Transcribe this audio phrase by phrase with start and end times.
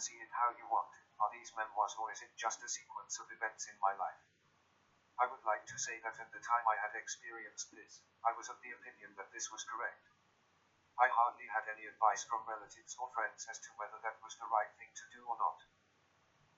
[0.00, 0.88] see it how you want.
[1.20, 4.24] Are these memoirs or is it just a sequence of events in my life?
[5.20, 8.48] I would like to say that at the time I had experienced this, I was
[8.48, 10.08] of the opinion that this was correct.
[10.96, 14.48] I hardly had any advice from relatives or friends as to whether that was the
[14.48, 15.60] right thing to do or not.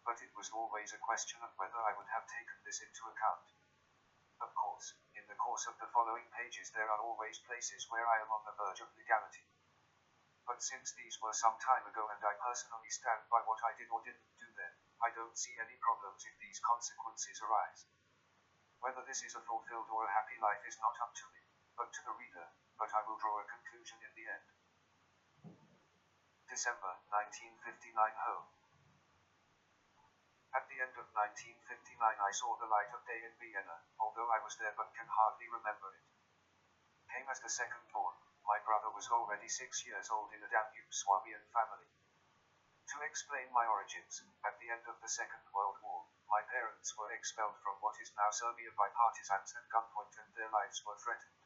[0.06, 3.50] But it was always a question of whether I would have taken this into account.
[4.42, 8.22] Of course, in the course of the following pages there are always places where I
[8.22, 9.46] am on the verge of legality.
[10.46, 13.90] But since these were some time ago and I personally stand by what I did
[13.94, 17.86] or didn't do then, I don't see any problems if these consequences arise.
[18.82, 21.46] Whether this is a fulfilled or a happy life is not up to me,
[21.78, 24.46] but to the reader, but I will draw a conclusion in the end.
[26.50, 27.94] December 1959
[28.26, 28.50] Home.
[30.52, 34.42] At the end of 1959 I saw the light of day in Vienna, although I
[34.42, 36.04] was there but can hardly remember it.
[37.08, 40.90] Came as the second born, my brother was already six years old in a Danube
[40.90, 41.86] Swabian family.
[42.92, 47.12] To explain my origins, at the end of the Second World War, my parents were
[47.12, 51.38] expelled from what is now Serbia by partisans at gunpoint and their lives were threatened.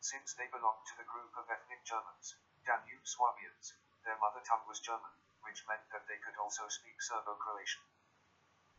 [0.00, 4.80] Since they belonged to the group of ethnic Germans, Danube Swabians, their mother tongue was
[4.80, 7.84] German, which meant that they could also speak Serbo-Croatian.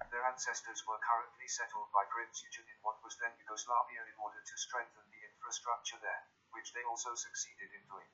[0.09, 4.41] Their ancestors were currently settled by Prince Eugen in what was then Yugoslavia in order
[4.41, 8.09] to strengthen the infrastructure there, which they also succeeded in doing.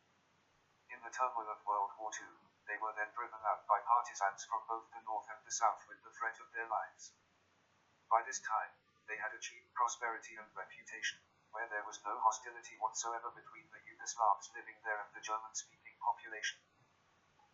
[0.92, 2.30] In the turmoil of World War II,
[2.68, 6.02] they were then driven out by partisans from both the north and the south with
[6.02, 7.14] the threat of their lives.
[8.10, 8.74] By this time,
[9.08, 14.50] they had achieved prosperity and reputation, where there was no hostility whatsoever between the Yugoslavs
[14.54, 16.60] living there and the German-speaking population.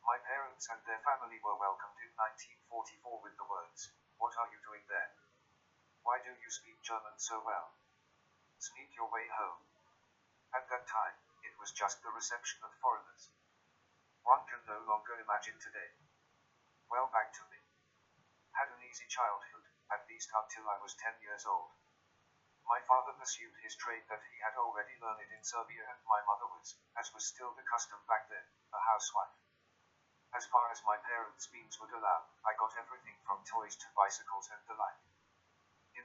[0.03, 4.59] My parents and their family were welcomed in 1944 with the words, What are you
[4.63, 5.11] doing there?
[6.03, 7.77] Why do you speak German so well?
[8.57, 9.70] Sneak your way home.
[10.51, 11.15] At that time,
[11.47, 13.31] it was just the reception of foreigners.
[14.23, 15.95] One can no longer imagine today.
[16.91, 17.63] Well, back to me.
[18.59, 21.71] Had an easy childhood, at least until I was 10 years old.
[22.67, 26.47] My father pursued his trade that he had already learned in Serbia, and my mother
[26.51, 28.43] was, as was still the custom back then,
[28.75, 29.35] a housewife.
[30.35, 34.49] As far as my parents' means would allow, I got everything from toys to bicycles
[34.51, 34.99] and the like.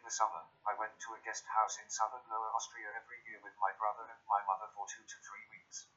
[0.07, 3.59] The summer, I went to a guest house in southern Lower Austria every year with
[3.59, 5.91] my brother and my mother for two to three weeks.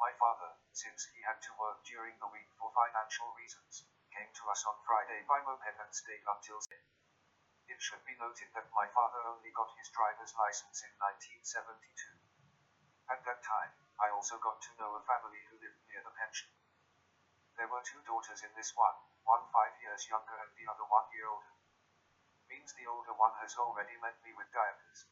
[0.00, 3.84] My father, since he had to work during the week for financial reasons,
[4.16, 6.56] came to us on Friday by moped and stayed until
[7.68, 11.84] It should be noted that my father only got his driver's license in 1972.
[13.12, 16.48] At that time, I also got to know a family who lived near the pension.
[17.60, 18.96] There were two daughters in this one,
[19.28, 21.57] one five years younger and the other one year older.
[22.48, 25.04] Means the older one has already met me with diapers.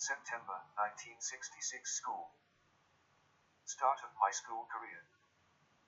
[0.00, 2.32] September 1966 School.
[3.68, 5.04] Start of my school career.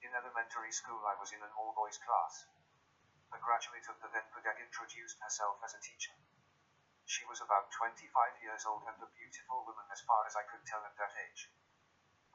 [0.05, 2.45] In elementary school, I was in an all boys class.
[3.33, 6.13] A graduate of the then Pedagog introduced herself as a teacher.
[7.09, 8.13] She was about 25
[8.45, 11.49] years old and a beautiful woman as far as I could tell at that age.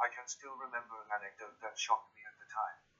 [0.02, 2.91] I can still remember an anecdote that shocked me at the time.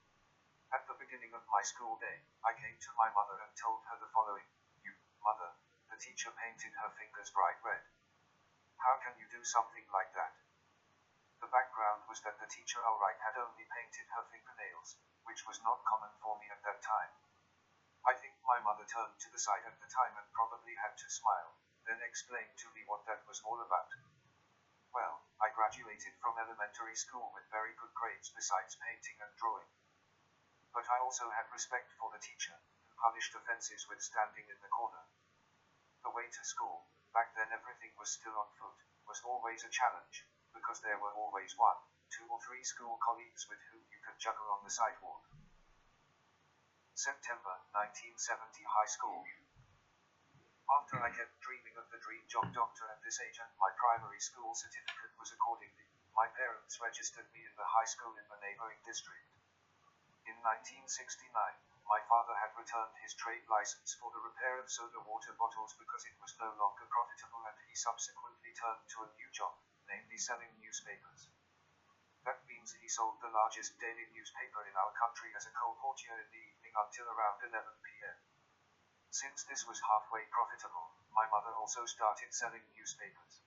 [0.72, 4.00] At the beginning of my school day, I came to my mother and told her
[4.00, 4.48] the following
[4.80, 5.52] You, mother,
[5.92, 7.84] the teacher painted her fingers bright red.
[8.80, 10.32] How can you do something like that?
[11.44, 14.96] The background was that the teacher Ulrich had only painted her fingernails,
[15.28, 17.12] which was not common for me at that time.
[18.08, 21.10] I think my mother turned to the side at the time and probably had to
[21.12, 21.52] smile,
[21.84, 23.92] then explained to me what that was all about.
[24.88, 29.68] Well, I graduated from elementary school with very good grades besides painting and drawing.
[30.72, 32.56] But I also had respect for the teacher,
[32.88, 35.04] who punished offenses with standing in the corner.
[36.02, 40.24] The way to school, back then everything was still on foot, was always a challenge
[40.52, 41.76] because there were always one,
[42.08, 45.24] two or three school colleagues with whom you could juggle on the sidewalk.
[46.96, 49.24] September 1970 High School.
[50.70, 54.20] After I kept dreaming of the dream job doctor at this age and my primary
[54.20, 58.80] school certificate was accordingly, my parents registered me in the high school in the neighboring
[58.86, 59.41] district.
[60.22, 61.34] In 1969,
[61.82, 66.06] my father had returned his trade license for the repair of soda water bottles because
[66.06, 69.58] it was no longer profitable and he subsequently turned to a new job,
[69.90, 71.26] namely selling newspapers.
[72.22, 76.30] That means he sold the largest daily newspaper in our country as a colportier in
[76.30, 78.18] the evening until around 11 p.m.
[79.10, 83.42] Since this was halfway profitable, my mother also started selling newspapers.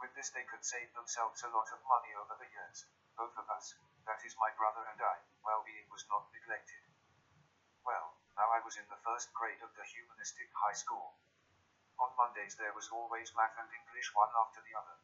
[0.00, 3.50] With this they could save themselves a lot of money over the years, both of
[3.52, 6.84] us, that is my brother and I, well-being was not neglected.
[7.84, 11.16] Well, now I was in the first grade of the humanistic high school.
[11.96, 15.00] On Mondays there was always math and English one after the other.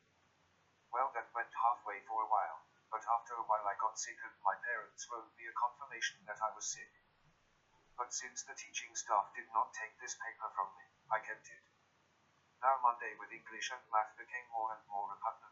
[0.92, 2.60] Well, that went halfway for a while,
[2.92, 6.42] but after a while I got sick and my parents wrote me a confirmation that
[6.44, 6.92] I was sick.
[7.96, 11.64] But since the teaching staff did not take this paper from me, I kept it.
[12.60, 15.49] Now Monday with English and math became more and more repugnant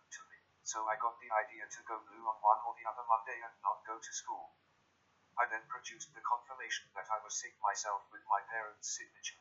[0.69, 3.57] so I got the idea to go blue on one or the other Monday and
[3.65, 4.53] not go to school.
[5.41, 9.41] I then produced the confirmation that I was sick myself with my parents' signature.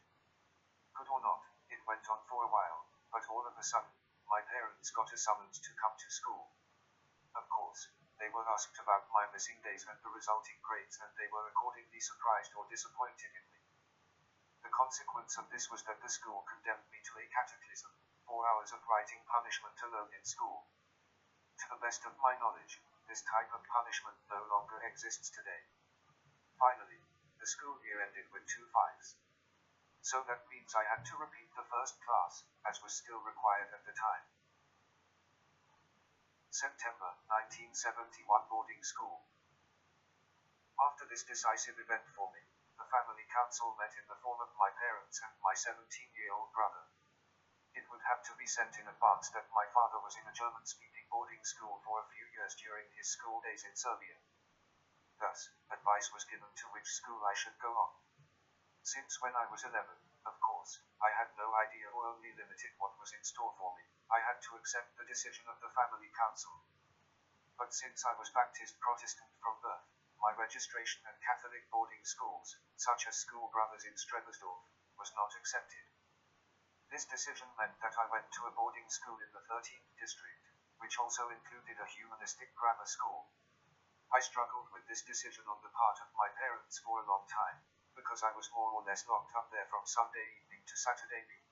[0.96, 3.92] Good or not, it went on for a while, but all of a sudden,
[4.32, 6.48] my parents got a summons to come to school.
[7.36, 7.92] Of course,
[8.24, 12.00] they were asked about my missing days and the resulting grades, and they were accordingly
[12.00, 13.68] surprised or disappointed in me.
[14.64, 17.92] The consequence of this was that the school condemned me to a cataclysm,
[18.24, 20.72] four hours of writing punishment alone in school.
[21.58, 22.78] To the best of my knowledge,
[23.10, 25.66] this type of punishment no longer exists today.
[26.60, 27.02] Finally,
[27.40, 29.18] the school year ended with two fives.
[30.02, 33.86] So that means I had to repeat the first class, as was still required at
[33.86, 34.26] the time.
[36.54, 39.26] September 1971 boarding school.
[40.78, 42.42] After this decisive event for me,
[42.78, 45.74] the family council met in the form of my parents and my 17
[46.14, 46.86] year old brother.
[47.78, 50.66] It would have to be sent in advance that my father was in a German
[50.66, 54.18] speaking boarding school for a few years during his school days in Serbia.
[55.22, 57.94] Thus, advice was given to which school I should go on.
[58.82, 59.94] Since when I was 11,
[60.26, 63.86] of course, I had no idea or only limited what was in store for me,
[64.10, 66.66] I had to accept the decision of the family council.
[67.60, 69.86] But since I was Baptist Protestant from birth,
[70.18, 74.66] my registration at Catholic boarding schools, such as School Brothers in Strebersdorf,
[74.98, 75.86] was not accepted.
[76.88, 80.48] This decision meant that I went to a boarding school in the 13th district,
[80.80, 83.28] which also included a humanistic grammar school.
[84.08, 87.60] I struggled with this decision on the part of my parents for a long time,
[87.92, 91.44] because I was more or less locked up there from Sunday evening to Saturday evening.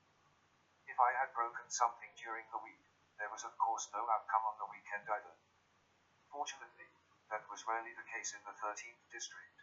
[0.87, 2.87] If I had broken something during the week,
[3.19, 5.35] there was of course no outcome on the weekend either.
[6.31, 6.87] Fortunately,
[7.27, 9.59] that was rarely the case in the 13th district.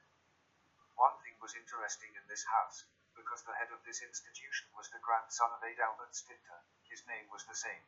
[1.00, 2.84] One thing was interesting in this house,
[3.14, 7.44] because the head of this institution was the grandson of Adalbert Stifter, his name was
[7.44, 7.84] the same.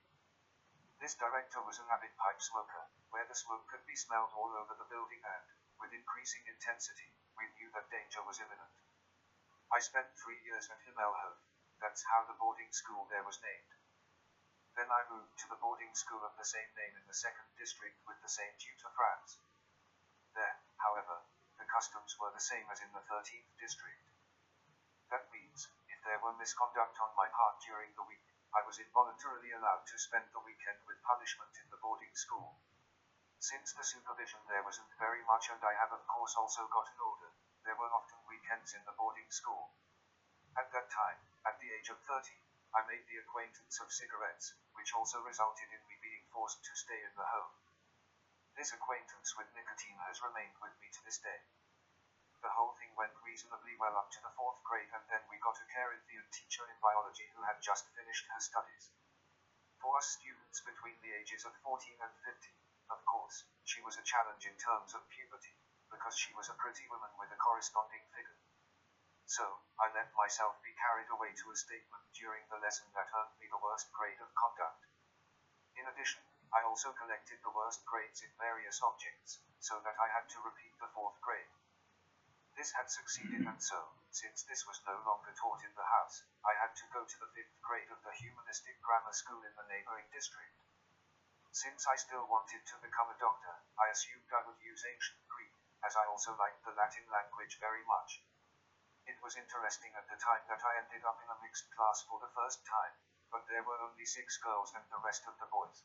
[1.00, 4.74] This director was an avid pipe smoker, where the smoke could be smelled all over
[4.76, 5.46] the building and,
[5.80, 8.72] with increasing intensity, we knew that danger was imminent.
[9.72, 11.36] I spent three years at Himmelhof,
[11.82, 13.74] that's how the boarding school there was named.
[14.76, 18.00] Then I moved to the boarding school of the same name in the second district
[18.06, 19.38] with the same tutor Franz.
[20.34, 21.22] There, however,
[21.58, 24.13] the customs were the same as in the 13th district.
[25.10, 28.24] That means, if there were misconduct on my part during the week,
[28.54, 32.60] I was involuntarily allowed to spend the weekend with punishment in the boarding school.
[33.38, 37.34] Since the supervision there wasn't very much and I have of course also gotten older,
[37.64, 39.74] there were often weekends in the boarding school.
[40.56, 42.30] At that time, at the age of 30,
[42.74, 47.02] I made the acquaintance of cigarettes, which also resulted in me being forced to stay
[47.02, 47.52] in the home.
[48.56, 51.42] This acquaintance with nicotine has remained with me to this day.
[52.44, 55.56] The whole thing went reasonably well up to the fourth grade and then we got
[55.56, 58.92] a Carinthian teacher in biology who had just finished her studies.
[59.80, 62.52] For us students between the ages of 14 and 15,
[62.92, 65.56] of course, she was a challenge in terms of puberty,
[65.88, 68.36] because she was a pretty woman with a corresponding figure.
[69.24, 73.40] So, I let myself be carried away to a statement during the lesson that earned
[73.40, 74.84] me the worst grade of conduct.
[75.80, 76.20] In addition,
[76.52, 80.76] I also collected the worst grades in various objects, so that I had to repeat
[80.76, 81.48] the fourth grade.
[82.54, 86.54] This had succeeded and so, since this was no longer taught in the house, I
[86.54, 90.06] had to go to the fifth grade of the humanistic grammar school in the neighboring
[90.14, 90.54] district.
[91.50, 95.50] Since I still wanted to become a doctor, I assumed I would use ancient Greek,
[95.82, 98.22] as I also liked the Latin language very much.
[99.04, 102.20] It was interesting at the time that I ended up in a mixed class for
[102.20, 102.94] the first time,
[103.34, 105.82] but there were only six girls and the rest of the boys.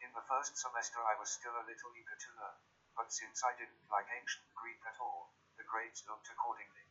[0.00, 2.58] In the first semester I was still a little eager to learn,
[2.96, 5.32] but since I didn't like ancient Greek at all,
[5.74, 6.86] grades looked accordingly.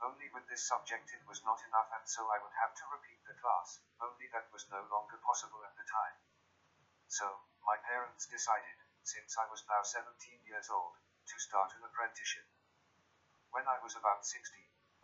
[0.00, 3.20] Only with this subject it was not enough and so I would have to repeat
[3.28, 6.16] the class, only that was no longer possible at the time.
[7.12, 10.16] So, my parents decided, since I was now 17
[10.48, 10.96] years old,
[11.28, 12.48] to start an apprenticeship.
[13.52, 14.48] When I was about 16,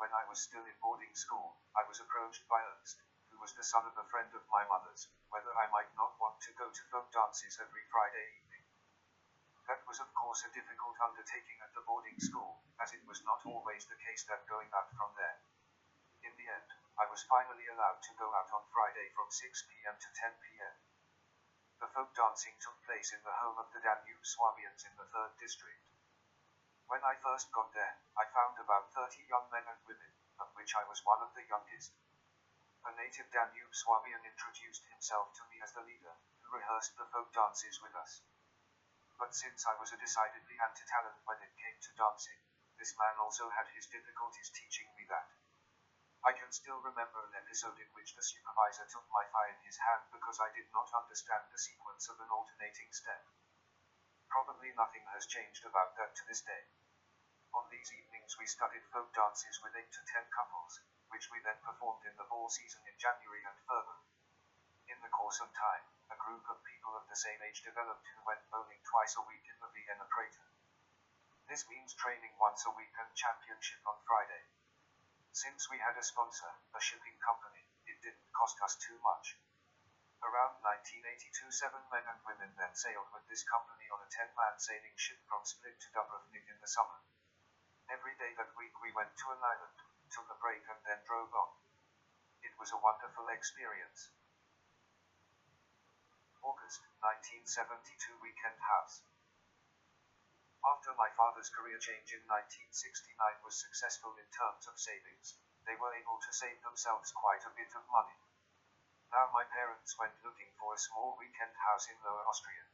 [0.00, 2.96] when I was still in boarding school, I was approached by Ernst,
[3.28, 6.40] who was the son of a friend of my mother's, whether I might not want
[6.48, 8.64] to go to folk dances every Friday evening.
[9.68, 13.40] That was of course a difficult undertaking at the boarding school, as it was not
[13.44, 15.40] always the case that going out from there.
[16.22, 19.96] In the end, I was finally allowed to go out on Friday from 6 p.m.
[20.00, 20.76] to 10 p.m.
[21.80, 25.36] The folk dancing took place in the home of the Danube Swabians in the 3rd
[25.36, 25.84] district.
[26.88, 30.72] When I first got there, I found about 30 young men and women, of which
[30.72, 31.92] I was one of the youngest.
[32.86, 37.32] A native Danube Swabian introduced himself to me as the leader, who rehearsed the folk
[37.34, 38.22] dances with us.
[39.18, 42.40] But since I was a decidedly anti-talent when it came to dancing,
[42.76, 45.32] this man also had his difficulties teaching me that.
[46.26, 49.78] I can still remember an episode in which the supervisor took my thigh in his
[49.78, 53.24] hand because I did not understand the sequence of an alternating step.
[54.28, 56.66] Probably nothing has changed about that to this day.
[57.54, 61.62] On these evenings we studied folk dances with eight to ten couples, which we then
[61.62, 63.96] performed in the ball season in January and further.
[64.90, 68.26] In the course of time, a group of people of the same age developed who
[68.26, 70.55] went bowling twice a week in the Vienna Prater.
[71.46, 74.50] This means training once a week and championship on Friday.
[75.30, 79.38] Since we had a sponsor, a shipping company, it didn't cost us too much.
[80.26, 84.98] Around 1982 seven men and women then sailed with this company on a 10-man sailing
[84.98, 86.98] ship from Split to Dubrovnik in the summer.
[87.86, 89.78] Every day that week we went to an island,
[90.10, 91.54] took a break and then drove on.
[92.42, 94.10] It was a wonderful experience.
[96.42, 99.06] August 1972 Weekend House.
[100.66, 103.14] After my father's career change in 1969
[103.46, 107.70] was successful in terms of savings, they were able to save themselves quite a bit
[107.78, 108.18] of money.
[109.14, 112.66] Now my parents went looking for a small weekend house in Lower Austria.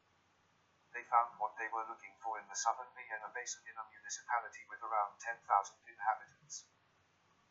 [0.97, 4.65] They found what they were looking for in the southern Vienna basin in a municipality
[4.73, 5.45] with around 10,000
[5.85, 6.65] inhabitants.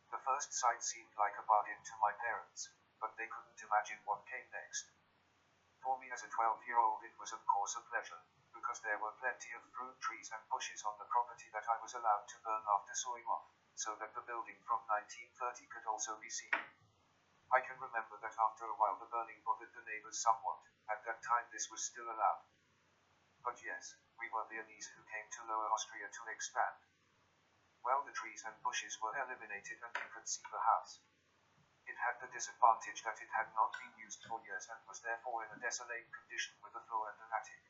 [0.10, 4.26] The first site seemed like a bargain to my parents, but they couldn't imagine what
[4.26, 4.90] came next.
[5.86, 9.52] For me as a 12-year-old it was of course a pleasure, because there were plenty
[9.56, 12.94] of fruit trees and bushes on the property that I was allowed to burn after
[12.94, 16.54] sawing off, so that the building from 1930 could also be seen.
[17.52, 21.20] I can remember that after a while the burning bothered the neighbors somewhat, at that
[21.24, 22.48] time this was still allowed.
[23.44, 26.78] But yes, we were Viennese who came to Lower Austria to expand.
[27.84, 31.02] Well, the trees and bushes were eliminated and we could see the house.
[31.90, 35.44] It had the disadvantage that it had not been used for years and was therefore
[35.44, 37.66] in a desolate condition with a floor and an attic.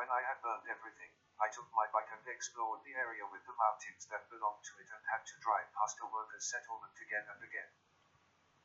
[0.00, 3.52] When I had burned everything, I took my bike and explored the area with the
[3.52, 7.44] mountains that belonged to it and had to drive past a workers' settlement again and
[7.44, 7.68] again.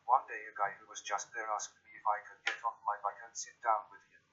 [0.08, 2.80] One day a guy who was just there asked me if I could get off
[2.88, 4.24] my bike and sit down with him.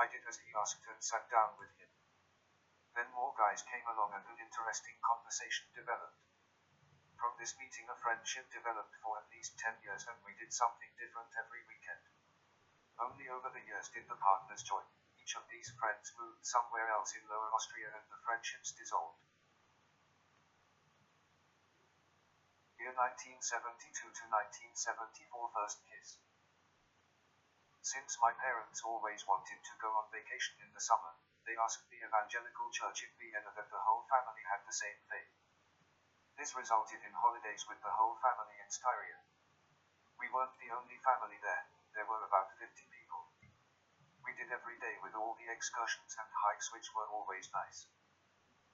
[0.00, 1.92] I did as he asked and sat down with him.
[2.96, 6.16] Then more guys came along and an interesting conversation developed.
[7.20, 10.96] From this meeting a friendship developed for at least 10 years and we did something
[10.96, 12.08] different every weekend.
[12.96, 14.88] Only over the years did the partners join.
[15.26, 19.18] Each of these friends moved somewhere else in Lower Austria and the friendships dissolved.
[22.78, 24.24] Year 1972 to
[24.78, 26.22] 1974 First Kiss.
[27.82, 32.06] Since my parents always wanted to go on vacation in the summer, they asked the
[32.06, 35.34] evangelical church in Vienna that the whole family had the same faith.
[36.38, 39.26] This resulted in holidays with the whole family in Styria.
[40.22, 41.66] We weren't the only family there,
[41.98, 42.95] there were about 50 people.
[44.26, 47.86] We did every day with all the excursions and hikes which were always nice.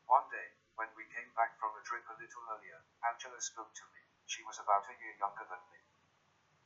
[0.08, 3.84] One day, when we came back from a trip a little earlier, Angela spoke to
[3.92, 4.00] me.
[4.24, 5.84] She was about a year younger than me.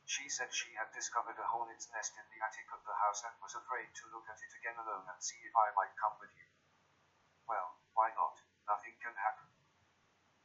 [0.07, 3.35] She said she had discovered a hornet's nest in the attic of the house and
[3.43, 6.31] was afraid to look at it again alone and see if I might come with
[6.31, 6.47] you.
[7.43, 8.39] Well, why not?
[8.71, 9.51] Nothing can happen.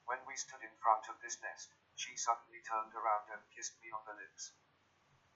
[0.02, 3.94] When we stood in front of this nest, she suddenly turned around and kissed me
[3.94, 4.50] on the lips.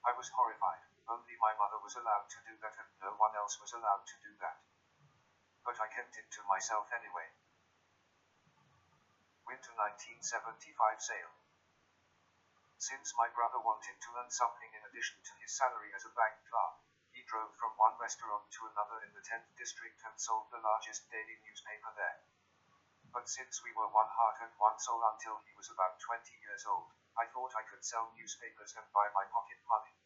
[0.07, 3.59] I was horrified, only my mother was allowed to do that and no one else
[3.59, 4.55] was allowed to do that.
[5.67, 7.27] But I kept it to myself anyway.
[9.43, 11.35] Winter 1975 sale.
[12.79, 16.39] Since my brother wanted to earn something in addition to his salary as a bank
[16.47, 16.79] clerk,
[17.11, 21.03] he drove from one restaurant to another in the 10th district and sold the largest
[21.11, 22.23] daily newspaper there.
[23.11, 26.63] But since we were one heart and one soul until he was about 20 years
[26.63, 29.96] old, I thought I could sell newspapers and buy my pocket money.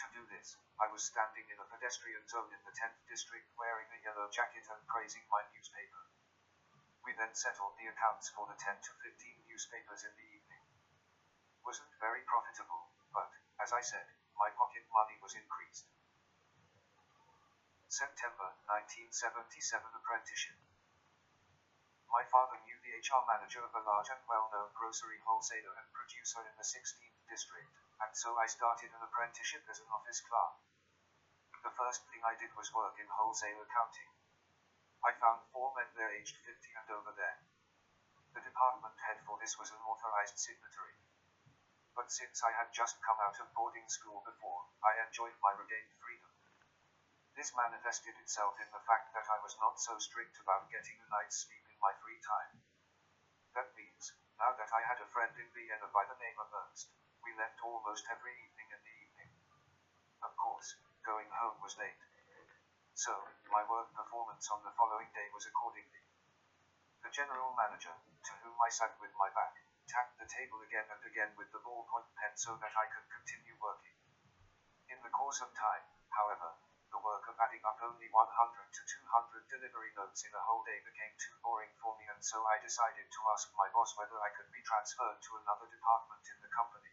[0.00, 3.90] To do this, I was standing in a pedestrian zone in the 10th district wearing
[3.92, 6.08] a yellow jacket and praising my newspaper.
[7.04, 10.64] We then settled the accounts for the 10 to 15 newspapers in the evening
[11.62, 13.30] wasn't very profitable, but,
[13.62, 15.86] as I said, my pocket money was increased.
[17.86, 20.58] September 1977 Apprenticeship.
[22.10, 26.44] My father knew the HR manager of a large and well-known grocery wholesaler and producer
[26.44, 27.70] in the 16th district,
[28.02, 30.58] and so I started an apprenticeship as an office clerk.
[31.62, 34.10] The first thing I did was work in wholesale accounting.
[35.06, 36.50] I found four men there aged 50
[36.82, 37.38] and over there.
[38.34, 40.98] The department head for this was an authorized signatory.
[41.94, 45.94] But since I had just come out of boarding school before, I enjoyed my regained
[46.02, 46.32] freedom.
[47.38, 51.10] This manifested itself in the fact that I was not so strict about getting a
[51.12, 52.66] night's sleep in my free time.
[53.54, 56.90] That means, now that I had a friend in Vienna by the name of Ernst,
[57.22, 59.30] we left almost every evening in the evening.
[60.26, 60.74] Of course,
[61.06, 62.02] going home was late.
[62.98, 63.14] So,
[63.46, 66.02] my work performance on the following day was accordingly.
[67.06, 69.54] The general manager, to whom I sat with my back,
[69.86, 73.54] tapped the table again and again with the ballpoint pen so that I could continue
[73.62, 73.94] working.
[74.90, 76.58] In the course of time, however,
[76.92, 80.78] the work of adding up only 100 to 200 delivery notes in a whole day
[80.84, 84.28] became too boring for me and so I decided to ask my boss whether I
[84.36, 86.91] could be transferred to another department in the company.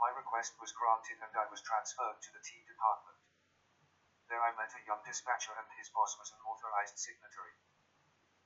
[0.00, 3.18] My request was granted and I was transferred to the tea department.
[4.28, 7.54] There I met a young dispatcher and his boss was an authorized signatory.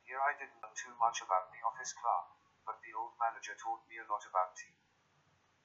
[0.04, 2.36] Here I didn't know too much about the office clerk,
[2.66, 4.76] but the old manager taught me a lot about tea.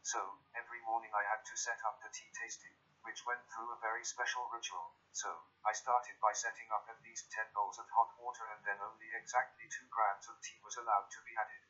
[0.04, 3.84] So, every morning I had to set up the tea tasting, which went through a
[3.84, 4.96] very special ritual.
[5.12, 8.80] So, I started by setting up at least 10 bowls of hot water and then
[8.80, 11.64] only exactly 2 grams of tea was allowed to be added.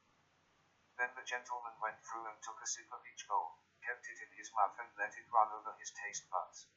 [0.97, 4.31] Then the gentleman went through and took a sip of each bowl, kept it in
[4.39, 6.71] his mouth and let it run over his taste buds.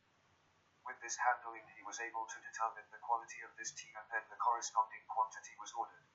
[0.82, 4.26] With this handling he was able to determine the quality of this tea and then
[4.26, 6.06] the corresponding quantity was ordered.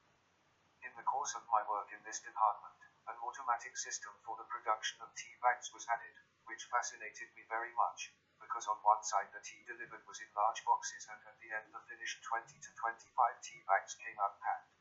[0.83, 2.75] In the course of my work in this department,
[3.07, 7.71] an automatic system for the production of tea bags was added, which fascinated me very
[7.71, 11.55] much, because on one side the tea delivered was in large boxes and at the
[11.55, 14.75] end the finished 20 to 25 tea bags came out packed.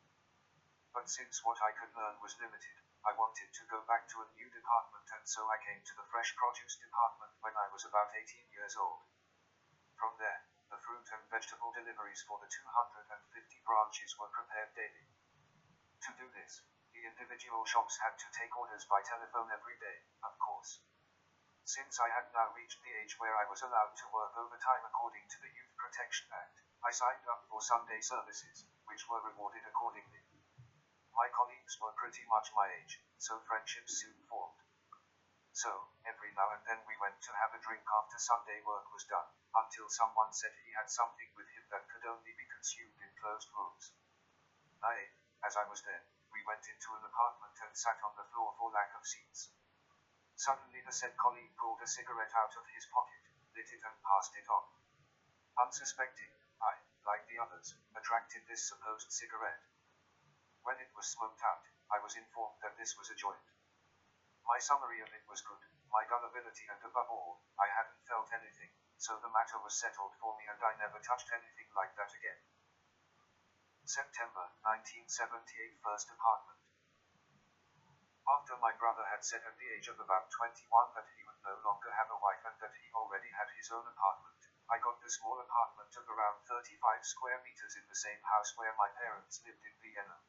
[0.91, 4.33] But since what I could learn was limited, I wanted to go back to a
[4.37, 8.13] new department and so I came to the fresh produce department when I was about
[8.13, 9.05] 18 years old.
[9.97, 13.09] From there, the fruit and vegetable deliveries for the 250
[13.69, 15.09] branches were prepared daily.
[16.09, 20.37] To do this, the individual shops had to take orders by telephone every day, of
[20.41, 20.81] course.
[21.65, 25.29] Since I had now reached the age where I was allowed to work overtime according
[25.29, 30.25] to the Youth Protection Act, I signed up for Sunday services, which were rewarded accordingly.
[31.13, 34.59] My colleagues were pretty much my age, so friendships soon formed.
[35.53, 39.07] So, every now and then we went to have a drink after Sunday work was
[39.07, 43.15] done, until someone said he had something with him that could only be consumed in
[43.21, 43.93] closed rooms.
[44.83, 45.15] I,
[45.47, 48.71] as I was there, we went into an apartment and sat on the floor for
[48.73, 49.51] lack of seats.
[50.35, 53.23] Suddenly the said colleague pulled a cigarette out of his pocket,
[53.55, 54.65] lit it and passed it on.
[55.61, 59.61] Unsuspecting, I, like the others, attracted this supposed cigarette.
[60.63, 63.45] When it was smoked out, I was informed that this was a joint.
[64.45, 68.71] My summary of it was good, my gullibility and above all, I hadn't felt anything,
[68.97, 72.39] so the matter was settled for me and I never touched anything like that again.
[73.85, 76.63] September 1978 First Apartment.
[78.29, 80.63] After my brother had said at the age of about 21
[80.95, 83.83] that he would no longer have a wife and that he already had his own
[83.83, 88.55] apartment, I got the small apartment of around 35 square meters in the same house
[88.55, 90.23] where my parents lived in Vienna.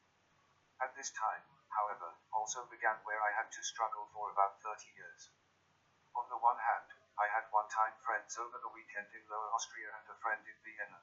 [0.82, 5.30] At this time, however, also began where I had to struggle for about 30 years.
[6.18, 9.94] On the one hand, I had one time friends over the weekend in Lower Austria
[9.94, 10.98] and a friend in Vienna.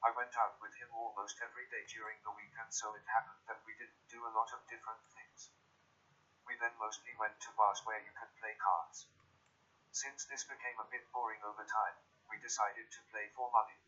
[0.00, 3.42] I went out with him almost every day during the week and so it happened
[3.50, 5.50] that we didn't do a lot of different things.
[6.46, 9.08] We then mostly went to bars where you could play cards.
[9.90, 11.98] Since this became a bit boring over time,
[12.30, 13.83] we decided to play for money.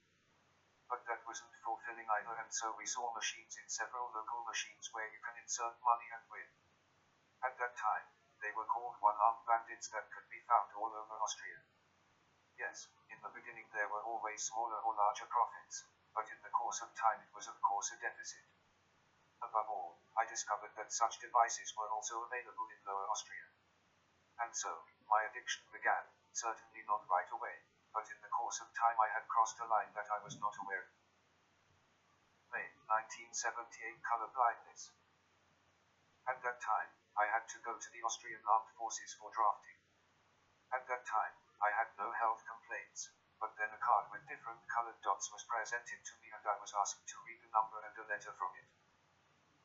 [0.86, 5.10] But that wasn't fulfilling either and so we saw machines in several local machines where
[5.10, 6.46] you can insert money and win.
[7.42, 8.06] At that time,
[8.40, 11.58] they were called one-armed bandits that could be found all over Austria.
[12.56, 16.80] Yes, in the beginning there were always smaller or larger profits, but in the course
[16.80, 18.46] of time it was of course a deficit.
[19.42, 23.50] Above all, I discovered that such devices were also available in Lower Austria.
[24.38, 27.60] And so, my addiction began, certainly not right away,
[27.96, 30.52] but in the course of time I had crossed a line that I was not
[30.60, 30.92] aware of.
[32.52, 34.92] May 1978 Color blindness.
[36.28, 39.80] At that time, I had to go to the Austrian Armed Forces for drafting.
[40.68, 43.08] At that time, I had no health complaints,
[43.40, 46.76] but then a card with different colored dots was presented to me and I was
[46.76, 48.68] asked to read the number and a letter from it.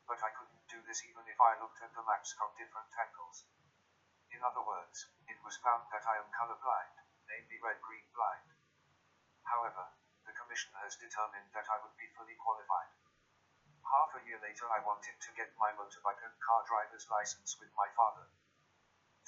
[0.08, 3.44] But I couldn't do this even if I looked at the maps from different angles.
[4.32, 7.01] In other words, it was found that I am colorblind,
[7.32, 8.44] namely red-green blind.
[9.48, 9.88] However,
[10.28, 12.92] the commission has determined that I would be fully qualified.
[13.88, 17.72] Half a year later I wanted to get my motorbike and car driver's license with
[17.72, 18.28] my father.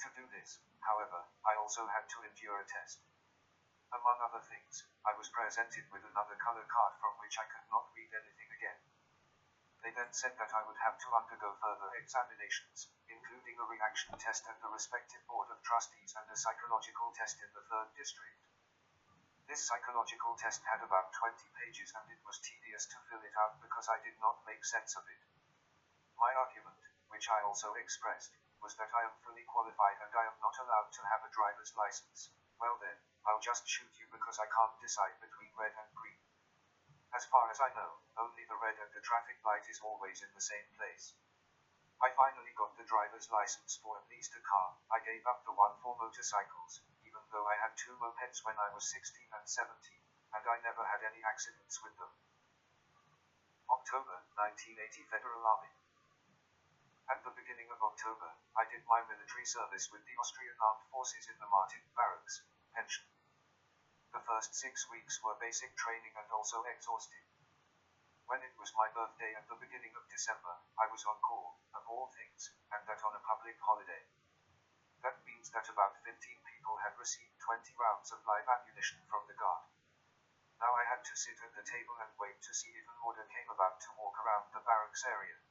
[0.05, 3.01] To do this, however, I also had to endure a test.
[3.89, 7.89] Among other things, I was presented with another color card from which I could not
[7.97, 8.44] read anything.
[9.85, 14.41] They then said that I would have to undergo further examinations, including a reaction test
[14.49, 18.41] at the respective Board of Trustees and a psychological test in the 3rd District.
[19.45, 23.61] This psychological test had about 20 pages and it was tedious to fill it out
[23.61, 25.21] because I did not make sense of it.
[26.17, 26.81] My argument,
[27.13, 28.33] which I also expressed,
[28.65, 31.77] was that I am fully qualified and I am not allowed to have a driver's
[31.77, 32.33] license.
[32.57, 32.97] Well then,
[33.29, 36.14] I'll just shoot you because I can't decide between red and green.
[37.13, 40.33] As far as I know, only the red and the traffic light is always in
[40.33, 41.13] the same place.
[42.01, 44.75] I finally got the driver's license for at least a car.
[44.91, 48.73] I gave up the one for motorcycles, even though I had two mopeds when I
[48.73, 49.71] was 16 and 17,
[50.33, 52.11] and I never had any accidents with them.
[53.71, 55.71] October 1980 Federal Army.
[57.09, 61.29] At the beginning of October, I did my military service with the Austrian Armed Forces
[61.31, 62.43] in the Martin Barracks,
[62.75, 63.05] pension.
[64.15, 67.27] The first six weeks were basic training and also exhausting.
[68.31, 71.83] When it was my birthday at the beginning of December, I was on call, of
[71.83, 74.07] all things, and that on a public holiday.
[75.03, 76.15] That means that about 15
[76.47, 79.67] people had received 20 rounds of live ammunition from the guard.
[80.63, 83.27] Now I had to sit at the table and wait to see if an order
[83.35, 85.43] came about to walk around the barracks area.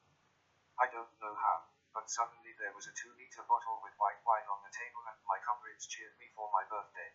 [0.80, 4.48] I don't know how, but suddenly there was a two liter bottle with white wine
[4.48, 7.12] on the table and my comrades cheered me for my birthday.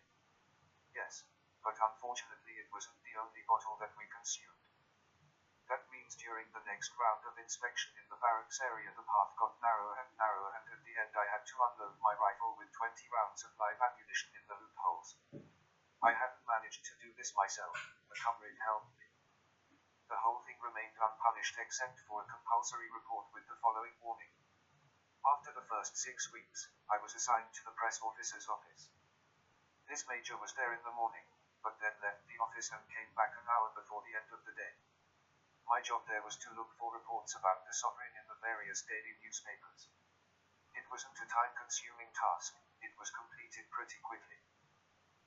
[0.94, 1.26] Yes,
[1.62, 4.64] but unfortunately it wasn't the only bottle that we consumed.
[5.70, 9.62] That means during the next round of inspection in the barracks area the path got
[9.62, 12.90] narrower and narrower and at the end I had to unload my rifle with 20
[13.14, 15.14] rounds of live ammunition in the loopholes.
[16.02, 17.78] I hadn't managed to do this myself,
[18.10, 19.06] a comrade helped me.
[20.10, 24.34] The whole thing remained unpunished except for a compulsory report with the following warning.
[25.22, 28.90] After the first six weeks, I was assigned to the press officer's office.
[29.86, 31.29] This major was there in the morning,
[31.60, 34.56] but then left the office and came back an hour before the end of the
[34.56, 34.74] day.
[35.68, 39.14] My job there was to look for reports about the sovereign in the various daily
[39.22, 39.86] newspapers.
[40.74, 44.40] It wasn't a time consuming task, it was completed pretty quickly.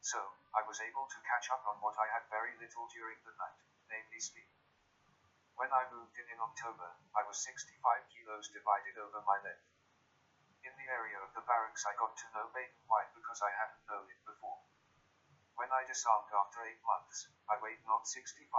[0.02, 0.20] So,
[0.52, 3.62] I was able to catch up on what I had very little during the night,
[3.88, 4.52] namely sleep.
[5.56, 9.70] When I moved in in October, I was 65 kilos divided over my length.
[10.66, 13.86] In the area of the barracks I got to know Baden White because I hadn't
[13.88, 14.60] known it before.
[15.56, 18.50] When I disarmed after 8 months, I weighed not 65,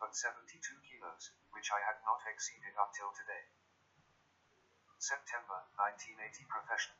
[0.00, 3.52] but 72 kilos, which I had not exceeded until today.
[4.98, 6.96] September 1980 Profession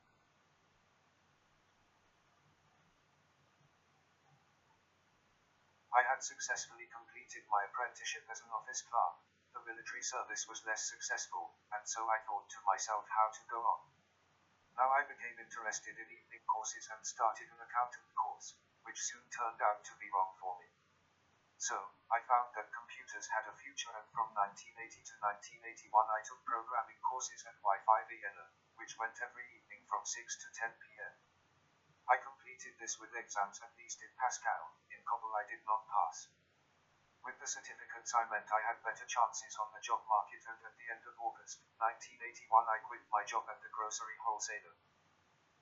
[5.93, 9.17] I had successfully completed my apprenticeship as an office clerk.
[9.53, 13.61] The military service was less successful, and so I thought to myself how to go
[13.61, 13.81] on.
[14.77, 19.63] Now I became interested in evening courses and started an accountant course, which soon turned
[19.63, 20.69] out to be wrong for me.
[21.63, 21.79] So,
[22.11, 25.15] I found that computers had a future and from 1980 to
[25.63, 30.49] 1981 I took programming courses at WIFI Vienna, which went every evening from 6 to
[30.59, 31.15] 10 p.m.
[32.11, 36.27] I completed this with exams at least in Pascal, in COBOL I did not pass.
[37.23, 40.75] With the certificates I meant I had better chances on the job market and at
[40.75, 44.75] the end of August 1981 I quit my job at the grocery wholesaler.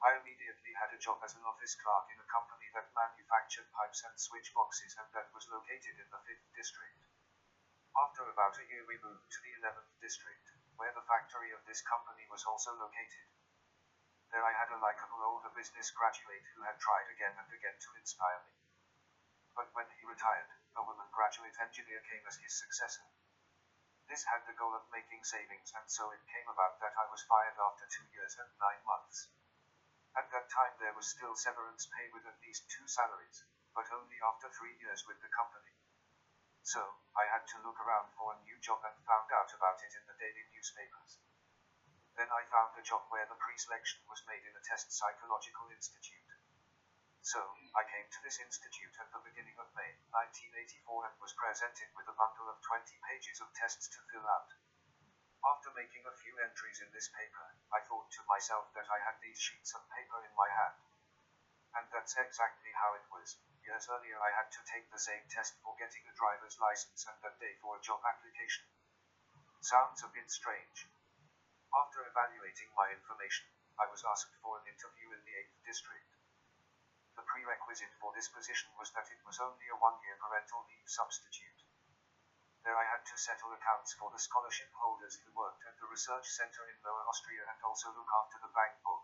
[0.01, 4.01] I immediately had a job as an office clerk in a company that manufactured pipes
[4.01, 7.05] and switch boxes and that was located in the 5th district.
[7.93, 11.85] After about a year we moved to the 11th district, where the factory of this
[11.85, 13.29] company was also located.
[14.33, 17.99] There I had a likable older business graduate who had tried again and again to
[18.01, 18.57] inspire me.
[19.53, 23.05] But when he retired, a woman graduate engineer came as his successor.
[24.09, 27.29] This had the goal of making savings and so it came about that I was
[27.29, 29.29] fired after two years and nine months.
[30.17, 33.45] At that time there was still severance pay with at least two salaries,
[33.75, 35.71] but only after three years with the company.
[36.63, 36.83] So,
[37.15, 40.07] I had to look around for a new job and found out about it in
[40.07, 41.19] the daily newspapers.
[42.17, 46.27] Then I found a job where the pre-selection was made in a test psychological institute.
[47.23, 47.41] So,
[47.75, 52.09] I came to this institute at the beginning of May 1984 and was presented with
[52.11, 54.60] a bundle of 20 pages of tests to fill out.
[55.41, 59.17] After making a few entries in this paper, I thought to myself that I had
[59.21, 60.77] these sheets of paper in my hand.
[61.75, 63.39] And that's exactly how it was.
[63.65, 67.17] Years earlier I had to take the same test for getting a driver's license and
[67.23, 68.67] that day for a job application.
[69.61, 70.89] Sounds a bit strange.
[71.73, 73.47] After evaluating my information,
[73.79, 76.11] I was asked for an interview in the 8th district.
[77.17, 81.60] The prerequisite for this position was that it was only a one-year parental leave substitute.
[82.63, 86.29] There I had to settle accounts for the scholarship holders who worked at the research
[86.29, 89.01] center in Lower Austria and also look after the bank book.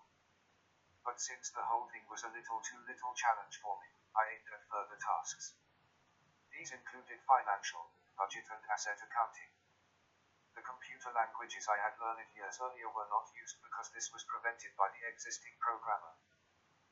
[1.02, 4.52] But since the whole thing was a little too little challenge for me, I aimed
[4.52, 5.54] at further tasks.
[6.52, 9.52] These included financial, budget and asset accounting.
[10.52, 14.76] The computer languages I had learned years earlier were not used because this was prevented
[14.76, 16.12] by the existing programmer.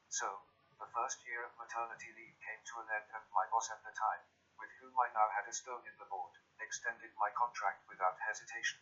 [0.08, 0.48] So,
[0.80, 3.92] the first year of maternity leave came to an end and my boss at the
[3.92, 4.24] time,
[4.64, 8.80] with whom I now had a stone in the board, extended my contract without hesitation.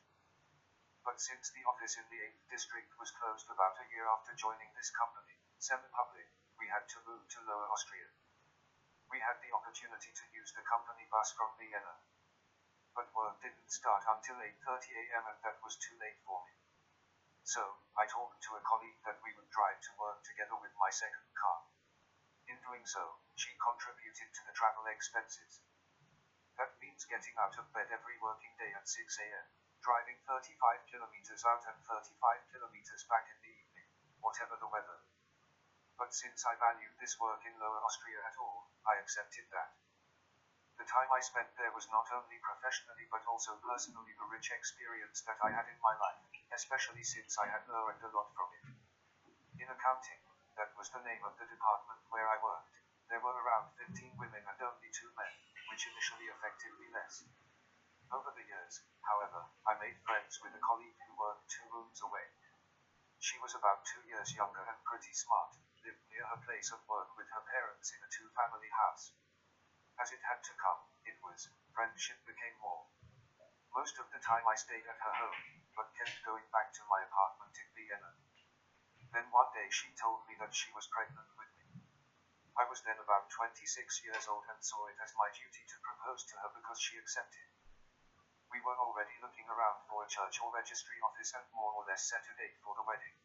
[1.03, 4.71] But since the office in the 8th district was closed about a year after joining
[4.79, 8.07] this company, semi-public, we had to move to Lower Austria.
[9.11, 11.99] We had the opportunity to use the company bus from Vienna.
[12.95, 16.55] but work didn't start until 8.30 am and that was too late for me.
[17.43, 20.95] So, I talked to a colleague that we would drive to work together with my
[20.95, 21.67] second car.
[22.47, 25.59] In doing so, she contributed to the travel expenses.
[26.61, 29.47] That means getting out of bed every working day at 6 am,
[29.81, 33.89] driving 35 kilometers out and 35 kilometers back in the evening,
[34.21, 35.01] whatever the weather.
[35.97, 39.73] But since I valued this work in Lower Austria at all, I accepted that.
[40.77, 45.23] The time I spent there was not only professionally but also personally the rich experience
[45.23, 46.21] that I had in my life,
[46.53, 48.77] especially since I had learned a lot from it.
[49.63, 50.21] In accounting,
[50.57, 52.77] that was the name of the department where I worked,
[53.09, 55.35] there were around 15 women and only two men,
[55.73, 57.25] which initially affected me less.
[58.13, 62.29] Over the years, however, I made friends with a colleague who worked two rooms away.
[63.17, 67.17] She was about two years younger and pretty smart, lived near her place of work
[67.17, 69.17] with her parents in a two family house.
[69.97, 72.93] As it had to come, it was, friendship became more.
[73.73, 75.41] Most of the time I stayed at her home,
[75.73, 78.13] but kept going back to my apartment in Vienna.
[79.09, 81.62] Then one day she told me that she was pregnant with me.
[82.53, 83.65] I was then about 26
[84.05, 87.49] years old and saw it as my duty to propose to her because she accepted.
[88.53, 92.05] We were already looking around for a church or registry office and more or less
[92.05, 93.17] set a date for the wedding.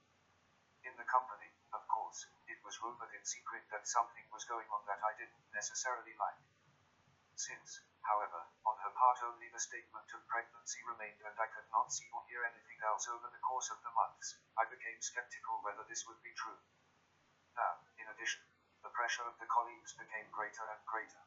[0.87, 4.87] In the company, of course, it was rumored in secret that something was going on
[4.87, 6.39] that I didn't necessarily like.
[7.35, 11.91] Since, however, on her part only the statement of pregnancy remained and I could not
[11.91, 15.83] see or hear anything else over the course of the months, I became skeptical whether
[15.83, 16.63] this would be true.
[17.59, 18.46] Now, in addition,
[18.87, 21.19] the pressure of the colleagues became greater and greater.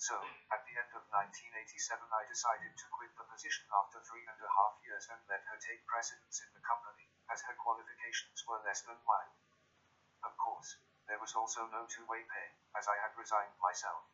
[0.00, 0.16] So,
[0.48, 1.68] at the end of 1987
[2.08, 5.60] I decided to quit the position after three and a half years and let her
[5.60, 9.36] take precedence in the company, as her qualifications were less than mine.
[10.24, 14.08] Of course, there was also no two-way pay, as I had resigned myself.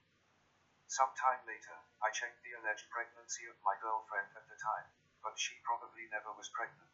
[0.91, 4.91] Some time later, I checked the alleged pregnancy of my girlfriend at the time,
[5.23, 6.91] but she probably never was pregnant.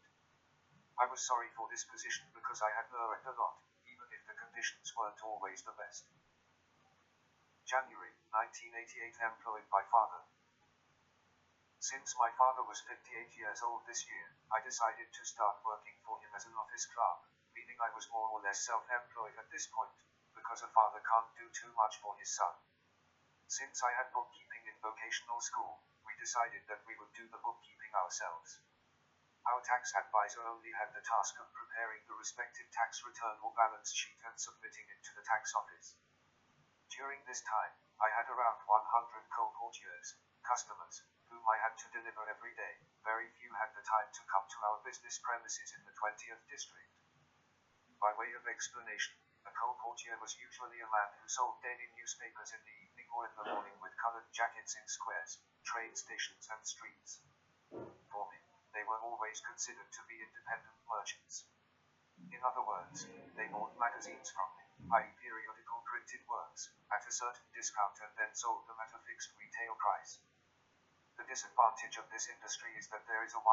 [1.01, 3.64] I was sorry for this position because I had learned a lot,
[4.55, 6.07] conditions weren't always the best.
[7.67, 10.23] January 1988 Employed by father.
[11.83, 16.23] Since my father was 58 years old this year, I decided to start working for
[16.23, 19.91] him as an office clerk, meaning I was more or less self-employed at this point,
[20.31, 22.55] because a father can't do too much for his son.
[23.51, 27.91] Since I had bookkeeping in vocational school, we decided that we would do the bookkeeping
[27.91, 28.63] ourselves.
[29.45, 33.93] Our tax advisor only had the task of preparing the respective tax return or balance
[33.93, 35.93] sheet and submitting it to the tax office.
[36.89, 42.57] During this time, I had around 100 colporteurs, customers, whom I had to deliver every
[42.57, 42.81] day.
[43.05, 46.89] Very few had the time to come to our business premises in the 20th district.
[48.01, 49.13] By way of explanation,
[49.45, 53.35] a colporteur was usually a man who sold daily newspapers in the evening or in
[53.37, 57.21] the morning with colored jackets in squares, train stations, and streets.
[58.75, 61.47] They were always considered to be independent merchants.
[62.27, 63.07] In other words,
[63.39, 68.35] they bought magazines from me, i.e., periodical printed works, at a certain discount and then
[68.35, 70.19] sold them at a fixed retail price.
[71.15, 73.47] The disadvantage of this industry is that there is a 100%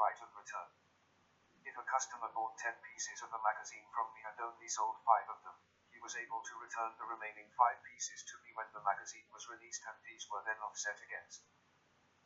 [0.00, 0.72] right of return.
[1.68, 5.28] If a customer bought 10 pieces of a magazine from me and only sold 5
[5.28, 5.60] of them,
[5.92, 9.52] he was able to return the remaining 5 pieces to me when the magazine was
[9.52, 11.44] released and these were then offset against.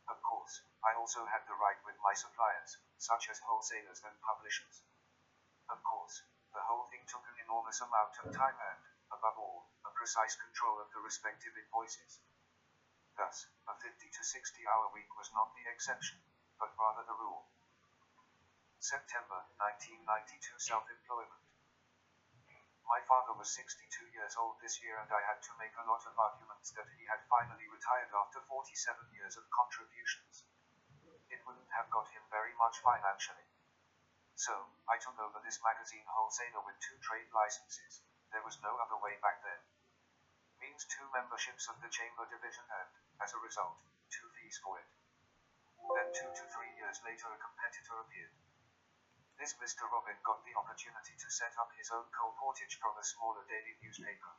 [0.09, 4.83] Of course, I also had the right with my suppliers, such as wholesalers and publishers.
[5.69, 6.23] Of course,
[6.55, 8.81] the whole thing took an enormous amount of time and,
[9.13, 12.21] above all, a precise control of the respective invoices.
[13.17, 16.19] Thus, a 50 to 60 hour week was not the exception,
[16.59, 17.45] but rather the rule.
[18.81, 21.48] September 1992 Self-employment.
[22.89, 23.85] My father was 62
[24.17, 27.05] years old this year and I had to make a lot of arguments that he
[27.05, 30.49] had finally retired after 47 years of contributions.
[31.29, 33.45] It wouldn't have got him very much financially.
[34.41, 38.01] So, I took over this magazine wholesaler with two trade licenses.
[38.33, 39.61] There was no other way back then.
[40.57, 42.89] Means two memberships of the chamber division and,
[43.21, 43.77] as a result,
[44.09, 44.89] two fees for it.
[45.93, 48.33] Then two to three years later a competitor appeared.
[49.39, 49.87] This Mr.
[49.87, 54.35] Robin got the opportunity to set up his own colportage from a smaller daily newspaper.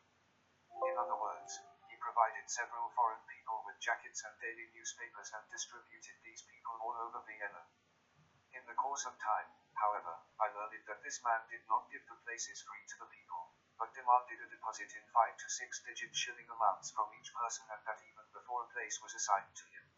[0.75, 1.55] In other words,
[1.87, 6.99] he provided several foreign people with jackets and daily newspapers and distributed these people all
[6.99, 7.63] over Vienna.
[8.51, 9.47] In the course of time,
[9.79, 13.55] however, I learned that this man did not give the places free to the people,
[13.79, 17.79] but demanded a deposit in five to six digit shilling amounts from each person and
[17.87, 19.95] that even before a place was assigned to him.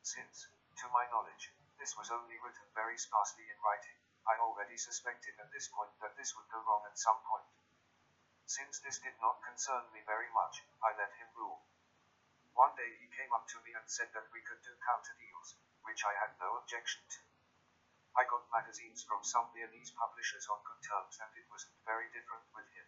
[0.00, 0.48] Since,
[0.80, 5.52] to my knowledge, this was only written very sparsely in writing, I already suspected at
[5.52, 7.44] this point that this would go wrong at some point.
[8.48, 11.60] Since this did not concern me very much, I let him rule.
[12.54, 15.56] One day he came up to me and said that we could do counter deals,
[15.84, 17.20] which I had no objection to.
[18.16, 22.46] I got magazines from some Viennese publishers on good terms and it wasn't very different
[22.54, 22.86] with him.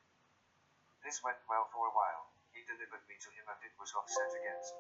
[1.03, 2.33] This went well for a while.
[2.55, 4.73] He delivered me to him and it was offset against.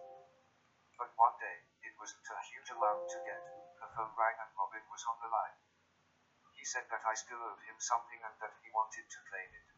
[0.96, 3.42] But one day, it wasn't a huge amount to get.
[3.82, 5.65] The phone rang and Robin was on the line.
[6.56, 9.68] He said that I still owed him something and that he wanted to claim it.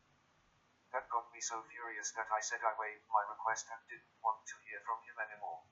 [0.94, 4.46] That got me so furious that I said I waived my request and didn't want
[4.46, 5.66] to hear from him anymore.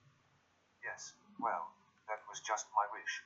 [0.82, 1.72] Yes, well,
[2.10, 3.22] that was just my wish.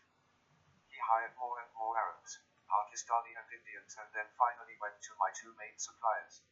[0.93, 2.39] He hired more and more Arabs,
[2.71, 6.43] Pakistani and Indians and then finally went to my two main suppliers.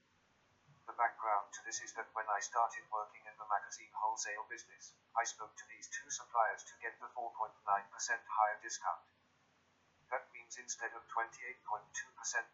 [0.88, 4.96] The background to this is that when I started working in the magazine wholesale business,
[5.14, 9.04] I spoke to these two suppliers to get the 4.9% higher discount.
[10.56, 11.61] Instead of 28.2%,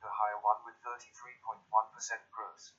[0.02, 1.62] the higher one with 33.1%
[2.35, 2.72] gross.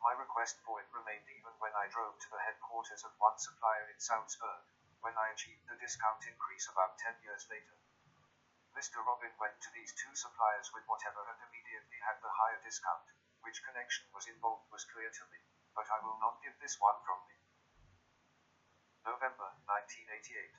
[0.00, 3.86] My request for it remained even when I drove to the headquarters of one supplier
[3.92, 4.64] in Salzburg,
[5.04, 7.76] when I achieved the discount increase about 10 years later.
[8.72, 9.04] Mr.
[9.04, 13.04] Robin went to these two suppliers with whatever and immediately had the higher discount.
[13.42, 15.38] Which connection was involved was clear to me,
[15.74, 17.36] but I will not give this one from me.
[19.04, 20.56] November 1988.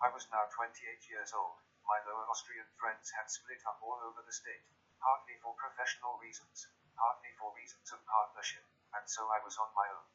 [0.00, 1.60] I was now 28 years old.
[1.90, 4.62] My Lower Austrian friends had split up all over the state,
[5.02, 8.62] partly for professional reasons, partly for reasons of partnership,
[8.94, 10.06] and so I was on my own.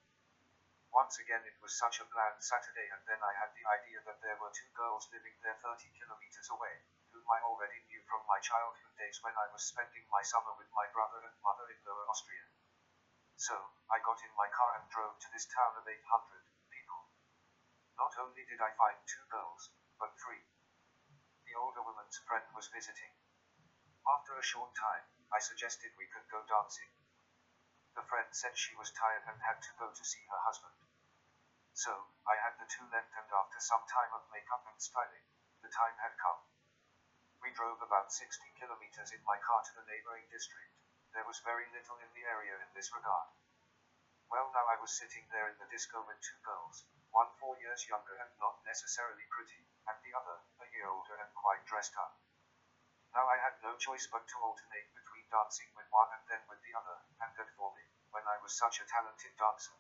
[0.96, 4.24] Once again, it was such a bland Saturday, and then I had the idea that
[4.24, 6.80] there were two girls living there 30 kilometers away,
[7.12, 10.72] whom I already knew from my childhood days when I was spending my summer with
[10.72, 12.48] my brother and mother in Lower Austria.
[13.36, 16.40] So, I got in my car and drove to this town of 800
[16.72, 17.12] people.
[18.00, 20.40] Not only did I find two girls, but three.
[21.46, 23.14] The older woman's friend was visiting.
[24.06, 26.90] After a short time, I suggested we could go dancing.
[27.94, 30.74] The friend said she was tired and had to go to see her husband.
[31.74, 35.26] So, I had the two left and after some time of makeup and styling,
[35.62, 36.42] the time had come.
[37.42, 40.74] We drove about 60 kilometers in my car to the neighboring district.
[41.14, 43.30] There was very little in the area in this regard.
[44.32, 47.88] Well, now I was sitting there in the disco with two girls, one four years
[47.88, 50.42] younger and not necessarily pretty, and the other
[50.84, 52.20] older and quite dressed up.
[53.16, 56.60] Now I had no choice but to alternate between dancing with one and then with
[56.60, 59.80] the other, and that for me, when I was such a talented dancer.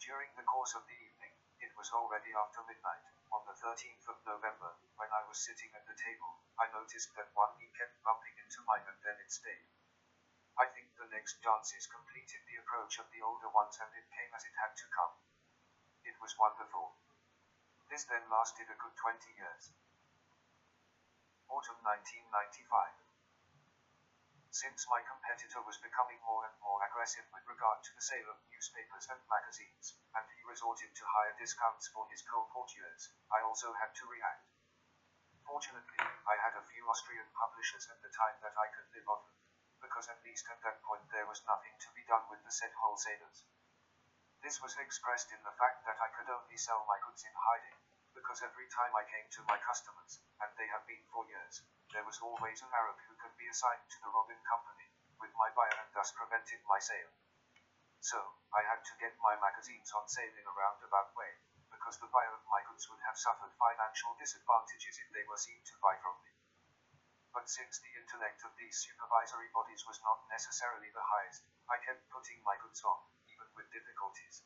[0.00, 4.26] During the course of the evening, it was already after midnight, on the 13th of
[4.26, 8.34] November, when I was sitting at the table, I noticed that one knee kept bumping
[8.42, 9.70] into mine and then it stayed.
[10.58, 14.34] I think the next dances completed the approach of the older ones and it came
[14.34, 15.14] as it had to come.
[16.02, 16.96] It was wonderful.
[17.88, 19.70] This then lasted a good 20 years.
[21.50, 22.94] Autumn 1995.
[24.54, 28.38] Since my competitor was becoming more and more aggressive with regard to the sale of
[28.54, 33.90] newspapers and magazines, and he resorted to higher discounts for his colporteurs, I also had
[33.98, 34.46] to react.
[35.42, 39.26] Fortunately, I had a few Austrian publishers at the time that I could live off
[39.26, 39.34] of,
[39.82, 42.70] because at least at that point there was nothing to be done with the said
[42.78, 43.42] wholesalers.
[44.38, 47.89] This was expressed in the fact that I could only sell my goods in hiding,
[48.20, 52.04] because every time I came to my customers, and they have been for years, there
[52.04, 55.72] was always an Arab who could be assigned to the Robin Company, with my buyer
[55.80, 57.08] and thus prevented my sale.
[58.04, 58.20] So,
[58.52, 61.32] I had to get my magazines on sale in a roundabout way,
[61.72, 65.64] because the buyer of my goods would have suffered financial disadvantages if they were seen
[65.64, 66.36] to buy from me.
[67.32, 72.04] But since the intellect of these supervisory bodies was not necessarily the highest, I kept
[72.12, 73.00] putting my goods on,
[73.32, 74.44] even with difficulties.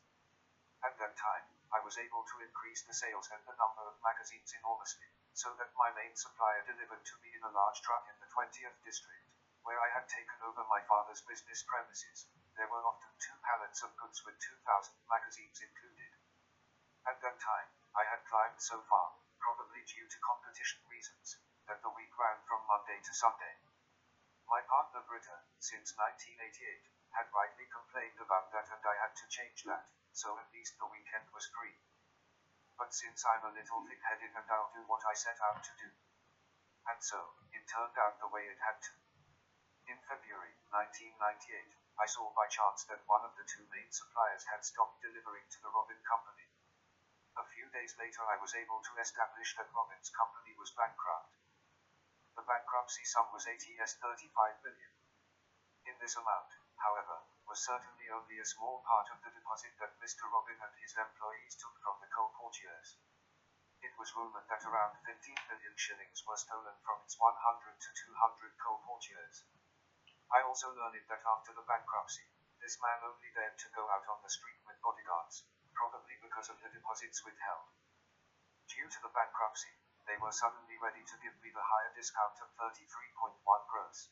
[0.84, 4.54] At that time, I was able to increase the sales and the number of magazines
[4.54, 8.30] enormously, so that my main supplier delivered to me in a large truck in the
[8.30, 9.26] 20th district,
[9.66, 12.30] where I had taken over my father's business premises.
[12.54, 16.14] There were often two pallets of goods with 2,000 magazines included.
[17.10, 21.90] At that time, I had climbed so far, probably due to competition reasons, that the
[21.90, 23.58] week ran from Monday to Sunday.
[24.46, 26.86] My partner Britta, since 1988,
[27.18, 30.86] had rightly complained about that and I had to change that, so at least the
[30.86, 31.74] weekend was free.
[32.78, 35.90] But since I'm a little thick-headed and I'll do what I set out to do.
[36.86, 38.94] And so, it turned out the way it had to.
[39.90, 44.62] In February 1998, I saw by chance that one of the two main suppliers had
[44.62, 46.46] stopped delivering to the Robin Company.
[47.34, 51.34] A few days later I was able to establish that Robin's company was bankrupt.
[52.38, 54.92] The bankruptcy sum was ATS 35 million.
[55.90, 60.24] In this amount, however, was certainly only a small part of the deposit that Mr.
[60.32, 62.96] Robin and his employees took from the colporteurs.
[63.84, 65.12] It was rumored that around 15
[65.52, 69.44] million shillings were stolen from its 100 to 200 colporteurs.
[70.32, 72.32] I also learned that after the bankruptcy,
[72.64, 75.44] this man only dared to go out on the street with bodyguards,
[75.76, 77.68] probably because of the deposits withheld.
[78.72, 79.76] Due to the bankruptcy,
[80.08, 83.36] they were suddenly ready to give me the higher discount of 33.1
[83.68, 84.08] gross.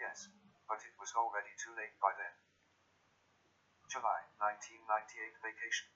[0.00, 0.32] Yes,
[0.70, 2.30] but it was already too late by then.
[3.90, 5.90] July 1998 vacation.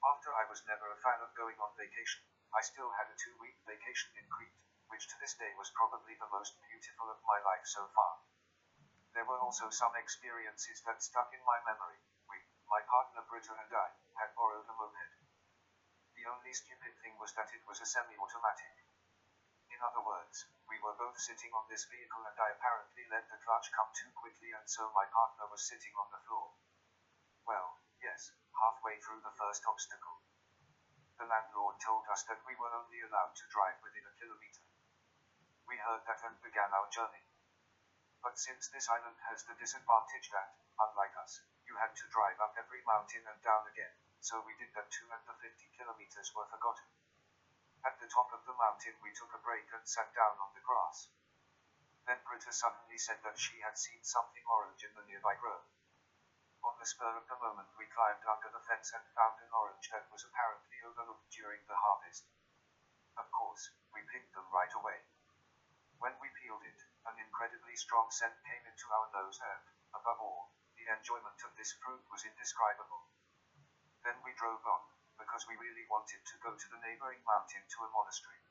[0.00, 2.24] After I was never a fan of going on vacation,
[2.56, 4.56] I still had a two week vacation in Crete,
[4.88, 8.24] which to this day was probably the most beautiful of my life so far.
[9.12, 12.00] There were also some experiences that stuck in my memory.
[12.32, 15.20] We, my partner Britta and I, had borrowed a moped.
[16.16, 18.72] The only stupid thing was that it was a semi automatic.
[18.80, 18.83] In
[19.84, 23.68] other words, we were both sitting on this vehicle and I apparently let the clutch
[23.76, 26.56] come too quickly and so my partner was sitting on the floor.
[27.44, 30.24] Well, yes, halfway through the first obstacle.
[31.20, 34.64] The landlord told us that we were only allowed to drive within a kilometer.
[35.68, 37.28] We heard that and began our journey.
[38.24, 42.56] But since this island has the disadvantage that, unlike us, you had to drive up
[42.56, 46.48] every mountain and down again, so we did that too and the 50 kilometers were
[46.48, 46.88] forgotten.
[47.84, 50.64] At the top of the mountain we took a break and sat down on the
[50.64, 51.12] grass.
[52.08, 55.68] Then Britta suddenly said that she had seen something orange in the nearby grove.
[56.64, 59.92] On the spur of the moment we climbed under the fence and found an orange
[59.92, 62.24] that was apparently overlooked during the harvest.
[63.20, 65.04] Of course, we picked them right away.
[66.00, 70.56] When we peeled it, an incredibly strong scent came into our nose and, above all,
[70.80, 73.12] the enjoyment of this fruit was indescribable.
[74.00, 74.88] Then we drove on,
[75.18, 78.42] because we really wanted to go to the neighboring mountain to a monastery.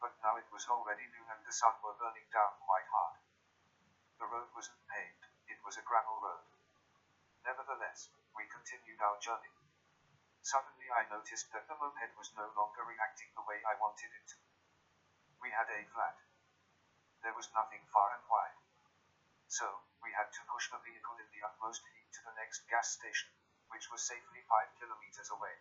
[0.00, 3.18] But now it was already noon and the sun were burning down quite hard.
[4.18, 6.46] The road wasn't paved, it was a gravel road.
[7.44, 9.52] Nevertheless, we continued our journey.
[10.44, 14.24] Suddenly I noticed that the moped was no longer reacting the way I wanted it
[14.32, 14.38] to.
[15.40, 16.16] We had a flat.
[17.22, 18.60] There was nothing far and wide.
[19.48, 22.92] So, we had to push the vehicle in the utmost heat to the next gas
[22.92, 23.32] station,
[23.68, 25.56] which was safely five kilometers away.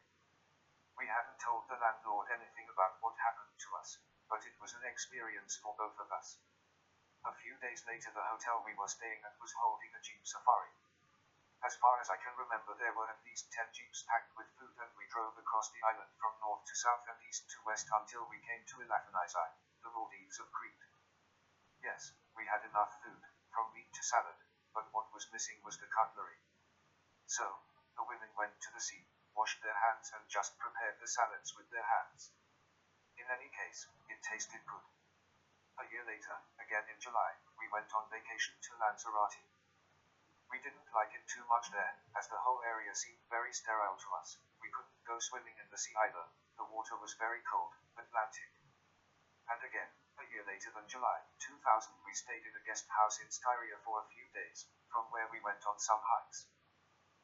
[0.97, 3.97] We hadn't told the landlord anything about what happened to us,
[4.30, 6.38] but it was an experience for both of us.
[7.26, 10.72] A few days later, the hotel we were staying at was holding a Jeep safari.
[11.64, 14.76] As far as I can remember, there were at least 10 jeeps packed with food,
[14.84, 18.28] and we drove across the island from north to south and east to west until
[18.28, 19.47] we came to Elafonisi,
[19.82, 20.84] the Maldives of Crete.
[21.82, 23.24] Yes, we had enough food,
[23.56, 24.36] from meat to salad,
[24.76, 26.43] but what was missing was the cutlery.
[27.28, 27.64] So,
[27.95, 31.69] the women went to the sea, washed their hands, and just prepared the salads with
[31.69, 32.31] their hands.
[33.17, 34.85] In any case, it tasted good.
[35.77, 39.41] A year later, again in July, we went on vacation to Lanzarote.
[40.49, 44.09] We didn't like it too much there, as the whole area seemed very sterile to
[44.17, 44.37] us.
[44.61, 48.53] We couldn't go swimming in the sea either, the water was very cold, Atlantic.
[49.49, 49.89] And again,
[50.21, 51.57] a year later than July 2000,
[52.05, 55.41] we stayed in a guest house in Styria for a few days, from where we
[55.41, 56.45] went on some hikes.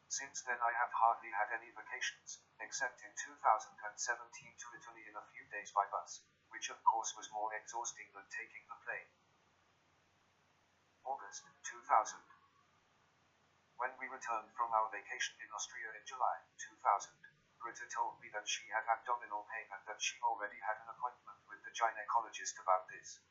[0.10, 5.30] Since then, I have hardly had any vacations, except in 2017 to Italy in a
[5.30, 9.06] few days by bus, which of course was more exhausting than taking the plane.
[11.06, 12.26] August 2000.
[13.78, 17.14] When we returned from our vacation in Austria in July 2000,
[17.62, 21.38] Britta told me that she had abdominal pain and that she already had an appointment
[21.46, 23.22] with the gynecologist about this.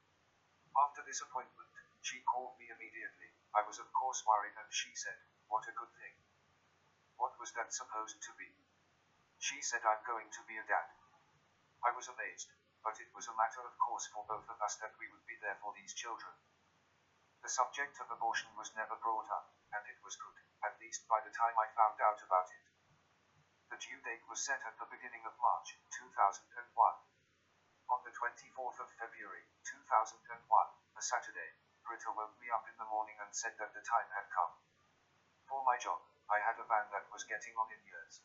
[0.78, 1.74] After this appointment,
[2.06, 3.34] she called me immediately.
[3.50, 5.18] I was of course worried and she said,
[5.50, 6.27] What a good thing.
[7.18, 8.54] What was that supposed to be?
[9.42, 10.86] She said I'm going to be a dad.
[11.82, 12.46] I was amazed,
[12.82, 15.34] but it was a matter of course for both of us that we would be
[15.42, 16.30] there for these children.
[17.42, 21.18] The subject of abortion was never brought up, and it was good, at least by
[21.26, 22.64] the time I found out about it.
[23.70, 26.38] The due date was set at the beginning of March 2001.
[27.90, 31.50] On the 24th of February 2001, a Saturday,
[31.82, 34.54] Britta woke me up in the morning and said that the time had come.
[35.50, 35.98] For my job,
[36.28, 38.20] I had a van that was getting on in years.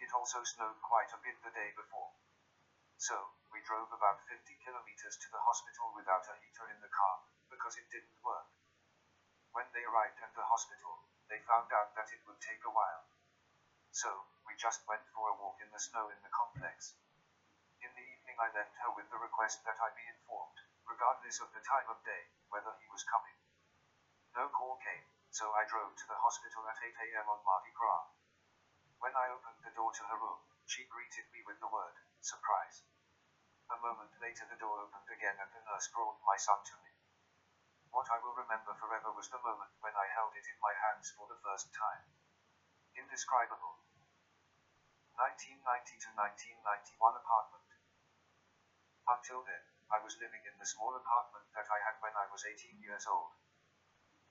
[0.00, 2.16] It also snowed quite a bit the day before.
[2.96, 7.20] So, we drove about 50 kilometers to the hospital without a heater in the car,
[7.52, 8.48] because it didn't work.
[9.52, 13.04] When they arrived at the hospital, they found out that it would take a while.
[13.92, 14.08] So,
[14.48, 16.96] we just went for a walk in the snow in the complex.
[17.84, 20.56] In the evening, I left her with the request that I be informed,
[20.88, 23.36] regardless of the time of day, whether he was coming.
[24.32, 27.30] No call came, so I drove to the hospital at 8 a.m.
[27.30, 28.10] on Mardi Gras.
[28.98, 32.82] When I opened the door to her room, she greeted me with the word, surprise.
[33.70, 36.90] A moment later, the door opened again and the nurse brought my son to me.
[37.94, 41.14] What I will remember forever was the moment when I held it in my hands
[41.14, 42.10] for the first time.
[42.98, 43.78] Indescribable.
[45.14, 46.10] 1990 to
[46.58, 47.70] 1991 apartment.
[49.06, 52.42] Until then, I was living in the small apartment that I had when I was
[52.42, 53.34] 18 years old.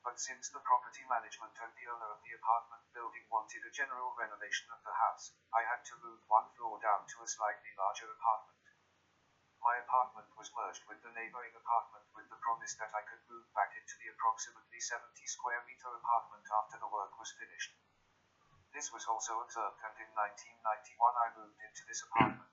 [0.09, 4.17] But since the property management and the owner of the apartment building wanted a general
[4.17, 8.09] renovation of the house, I had to move one floor down to a slightly larger
[8.09, 8.57] apartment.
[9.61, 13.53] My apartment was merged with the neighboring apartment with the promise that I could move
[13.53, 17.77] back into the approximately 70 square meter apartment after the work was finished.
[18.73, 22.49] This was also observed and in 1991 I moved into this apartment.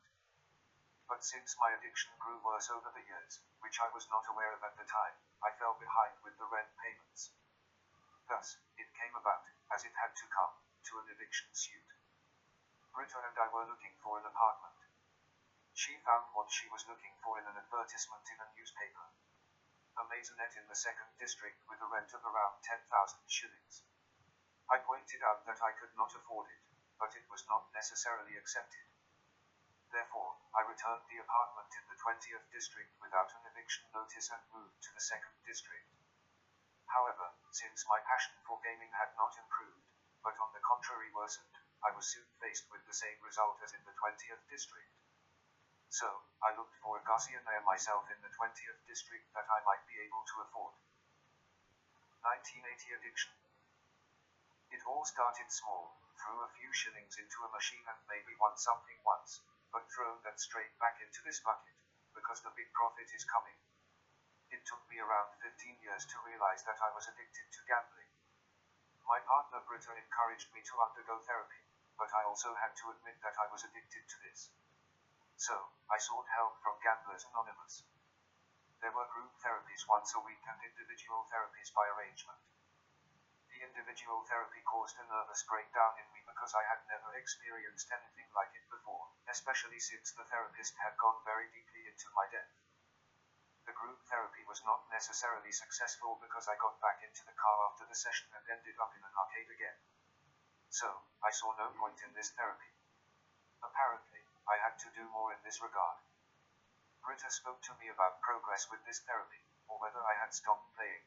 [1.09, 4.61] But since my addiction grew worse over the years, which I was not aware of
[4.61, 7.33] at the time, I fell behind with the rent payments.
[8.27, 10.59] Thus, it came about, as it had to come,
[10.91, 11.87] to an eviction suit.
[12.91, 14.74] Britta and I were looking for an apartment.
[15.72, 19.07] She found what she was looking for in an advertisement in a newspaper.
[19.97, 22.83] A maisonette in the second district with a rent of around 10,000
[23.31, 23.87] shillings.
[24.68, 26.62] I pointed out that I could not afford it,
[26.99, 28.91] but it was not necessarily accepted.
[29.93, 34.83] Therefore, I returned the apartment in the 20th district without an eviction notice and moved
[34.83, 35.95] to the second district.
[36.87, 39.87] However, since my passion for gaming had not improved,
[40.22, 43.84] but on the contrary worsened, I was soon faced with the same result as in
[43.84, 44.91] the 20th district.
[45.89, 49.99] So, I looked for a garçonnière myself in the 20th district that I might be
[49.99, 50.74] able to afford.
[52.22, 53.32] 1980 addiction.
[54.70, 58.99] It all started small, threw a few shillings into a machine and maybe won something
[59.05, 59.41] once,
[59.72, 61.74] but throw that straight back into this bucket,
[62.14, 63.66] because the big profit is coming.
[64.51, 68.11] It took me around 15 years to realize that I was addicted to gambling.
[69.07, 71.62] My partner Britta encouraged me to undergo therapy,
[71.99, 74.51] but I also had to admit that I was addicted to this.
[75.36, 77.82] So, I sought help from Gamblers Anonymous.
[78.82, 82.38] There were group therapies once a week and individual therapies by arrangement.
[83.49, 88.28] The individual therapy caused a nervous breakdown in me because I had never experienced anything
[88.34, 92.66] like it before, especially since the therapist had gone very deeply into my depth.
[93.67, 97.85] The group therapy was not necessarily successful because I got back into the car after
[97.85, 99.75] the session and ended up in an arcade again.
[100.71, 102.71] So, I saw no point in this therapy.
[103.62, 105.99] Apparently, I had to do more in this regard.
[107.03, 111.03] Britta spoke to me about progress with this therapy, or whether I had stopped playing.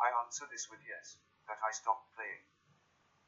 [0.00, 1.16] I answer this with yes,
[1.48, 2.44] that I stopped playing.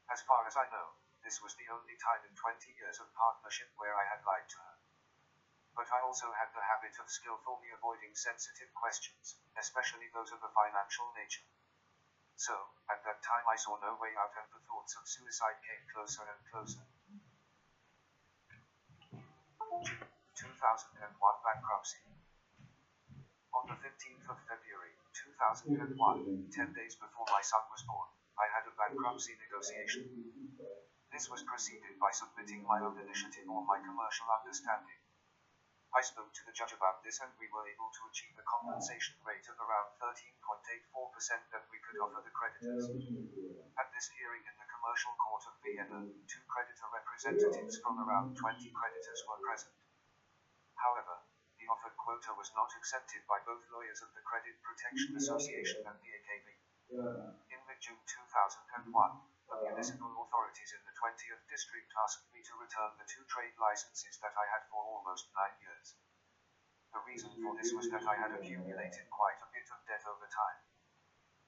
[0.08, 3.68] As far as I know, this was the only time in 20 years of partnership
[3.76, 4.69] where I had lied to her.
[5.74, 10.50] But I also had the habit of skillfully avoiding sensitive questions, especially those of a
[10.50, 11.46] financial nature.
[12.40, 12.56] So,
[12.88, 16.24] at that time I saw no way out and the thoughts of suicide came closer
[16.24, 16.84] and closer.
[20.40, 22.00] 2001 bankruptcy.
[23.52, 28.08] On the 15th of February 2001, 10 days before my son was born,
[28.40, 30.08] I had a bankruptcy negotiation.
[31.12, 34.96] This was preceded by submitting my own initiative or my commercial understanding.
[35.90, 39.18] I spoke to the judge about this and we were able to achieve a compensation
[39.26, 42.86] rate of around 13.84% that we could offer the creditors.
[43.74, 48.70] At this hearing in the commercial court of Vienna, two creditor representatives from around 20
[48.70, 49.74] creditors were present.
[50.78, 51.26] However,
[51.58, 55.98] the offered quota was not accepted by both lawyers of the Credit Protection Association and
[55.98, 56.48] the AKV.
[57.50, 63.08] In mid-June 2001, the municipal authorities in the 20th district asked me to return the
[63.10, 65.98] two trade licenses that I had for almost nine years.
[66.94, 70.28] The reason for this was that I had accumulated quite a bit of debt over
[70.30, 70.60] time.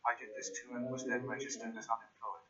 [0.03, 2.46] I did this too and was then registered as unemployed.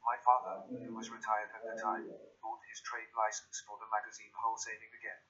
[0.00, 2.08] My father, who was retired at the time,
[2.40, 5.20] bought his trade license for the magazine wholesaling again.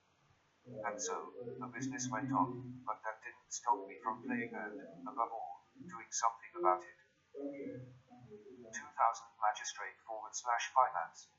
[0.87, 4.78] And so, the business went on, but that didn't stop me from playing and,
[5.09, 6.99] above all, doing something about it.
[8.75, 8.91] 2000
[9.39, 11.31] Magistrate forward slash finance.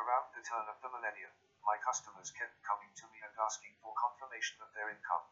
[0.00, 3.92] Around the turn of the millennium, my customers kept coming to me and asking for
[3.92, 5.28] confirmation of their income.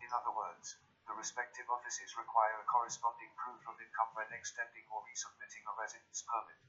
[0.00, 5.04] In other words, the respective offices require a corresponding proof of income when extending or
[5.04, 6.64] resubmitting a residence permit.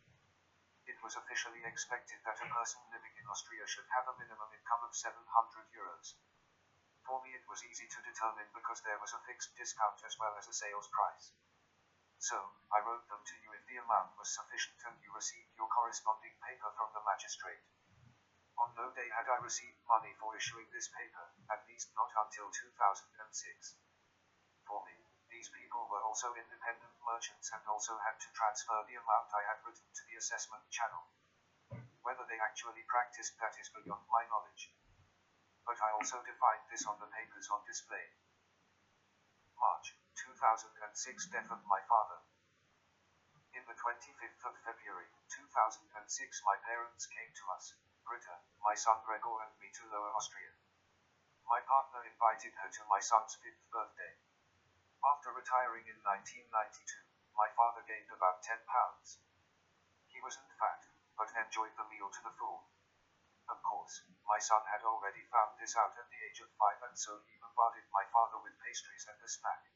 [0.83, 4.83] It was officially expected that a person living in Austria should have a minimum income
[4.83, 5.23] of 700
[5.71, 6.19] euros.
[7.07, 10.35] For me, it was easy to determine because there was a fixed discount as well
[10.35, 11.31] as a sales price.
[12.21, 12.37] So,
[12.69, 16.37] I wrote them to you if the amount was sufficient and you received your corresponding
[16.37, 17.65] paper from the magistrate.
[18.61, 22.53] On no day had I received money for issuing this paper, at least not until
[22.53, 23.73] 2006.
[24.69, 25.01] For me,
[25.33, 29.65] these people were also independent merchants and also had to transfer the amount I had
[29.65, 31.09] written to the assessment channel.
[32.05, 34.69] Whether they actually practiced that is beyond my knowledge.
[35.65, 38.13] But I also defined this on the papers on display.
[39.57, 42.19] March 2006 Death of my father.
[43.55, 45.87] In the 25th of February 2006
[46.43, 50.51] my parents came to us, Britta, my son Gregor and me to Lower Austria.
[51.47, 54.19] My partner invited her to my son's fifth birthday.
[54.99, 56.51] After retiring in 1992,
[57.35, 59.19] my father gained about 10 pounds.
[60.11, 62.67] He wasn't fat, but enjoyed the meal to the full.
[63.47, 66.99] Of course, my son had already found this out at the age of five and
[66.99, 69.71] so he bombarded my father with pastries and a snack.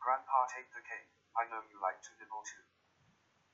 [0.00, 2.64] Grandpa take the cake, I know you like to nibble too.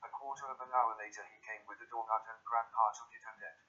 [0.02, 3.22] A quarter of an hour later he came with a donut and Grandpa took it
[3.26, 3.62] and ate.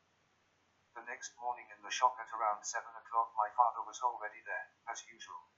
[0.94, 4.70] The next morning in the shop at around seven o'clock my father was already there,
[4.86, 5.50] as usual.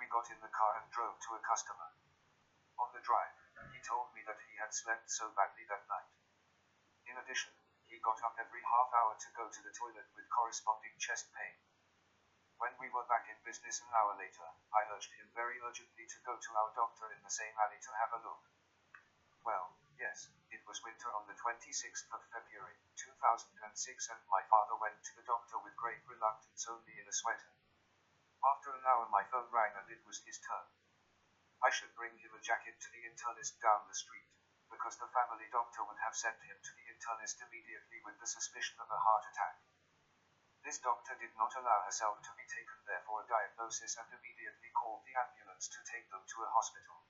[0.00, 1.92] We got in the car and drove to a customer.
[2.80, 3.36] On the drive,
[3.72, 6.08] he told me that he had slept so badly that night.
[7.04, 7.52] In addition,
[7.84, 11.67] he got up every half hour to go to the toilet with corresponding chest pain.
[12.58, 14.42] When we were back in business an hour later,
[14.74, 17.98] I urged him very urgently to go to our doctor in the same alley to
[18.02, 18.42] have a look.
[19.46, 24.98] Well, yes, it was winter on the 26th of February, 2006 and my father went
[25.06, 27.54] to the doctor with great reluctance only in a sweater.
[28.42, 30.66] After an hour my phone rang and it was his turn.
[31.62, 34.26] I should bring him a jacket to the internist down the street,
[34.66, 38.82] because the family doctor would have sent him to the internist immediately with the suspicion
[38.82, 39.62] of a heart attack.
[40.64, 44.70] This doctor did not allow herself to be taken there for a diagnosis and immediately
[44.74, 47.06] called the ambulance to take them to a hospital.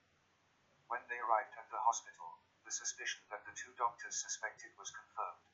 [0.88, 5.48] When they arrived at the hospital, the suspicion that the two doctors suspected was confirmed.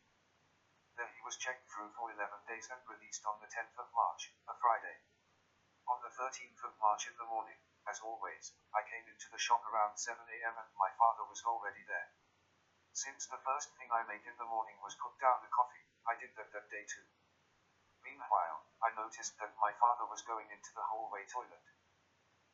[0.97, 4.35] There he was checked through for 11 days and released on the 10th of March,
[4.47, 5.03] a Friday.
[5.87, 9.63] On the 13th of March in the morning, as always, I came into the shop
[9.67, 10.55] around 7 a.m.
[10.59, 12.11] and my father was already there.
[12.93, 16.15] Since the first thing I made in the morning was put down the coffee, I
[16.15, 17.07] did that that day too.
[18.05, 21.65] Meanwhile, I noticed that my father was going into the hallway toilet.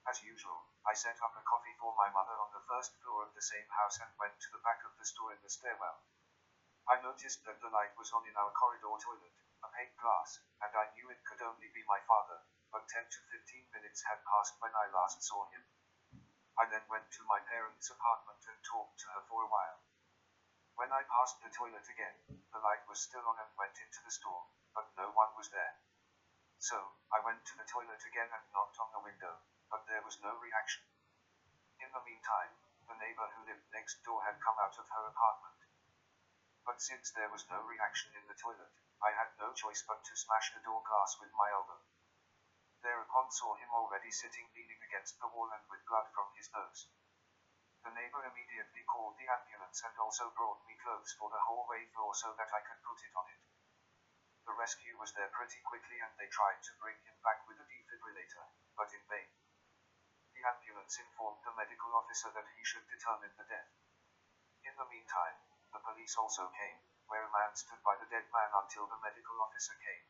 [0.07, 3.34] As usual, I set up a coffee for my mother on the first floor of
[3.34, 6.07] the same house and went to the back of the store in the stairwell.
[6.86, 10.70] I noticed that the light was on in our corridor toilet, a pane glass, and
[10.70, 14.55] I knew it could only be my father, but 10 to 15 minutes had passed
[14.62, 15.66] when I last saw him.
[16.57, 19.82] I then went to my parents' apartment and talked to her for a while.
[20.76, 24.14] When I passed the toilet again, the light was still on and went into the
[24.14, 25.79] store, but no one was there.
[26.59, 26.77] So,
[27.11, 29.41] I went to the toilet again and knocked on the window,
[29.71, 30.85] but there was no reaction.
[31.81, 32.53] In the meantime,
[32.87, 35.57] the neighbor who lived next door had come out of her apartment.
[36.66, 38.71] But since there was no reaction in the toilet,
[39.03, 41.81] I had no choice but to smash the door glass with my elbow.
[42.83, 46.87] Thereupon saw him already sitting leaning against the wall and with blood from his nose.
[47.85, 52.14] The neighbor immediately called the ambulance and also brought me clothes for the hallway floor
[52.14, 53.49] so that I could put it on it.
[54.51, 57.70] The rescue was there pretty quickly and they tried to bring him back with a
[57.70, 59.30] defibrillator, but in vain.
[60.34, 63.70] The ambulance informed the medical officer that he should determine the death.
[64.66, 65.38] In the meantime,
[65.70, 69.38] the police also came, where a man stood by the dead man until the medical
[69.38, 70.03] officer came.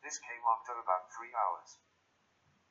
[0.00, 1.76] This came after about three hours.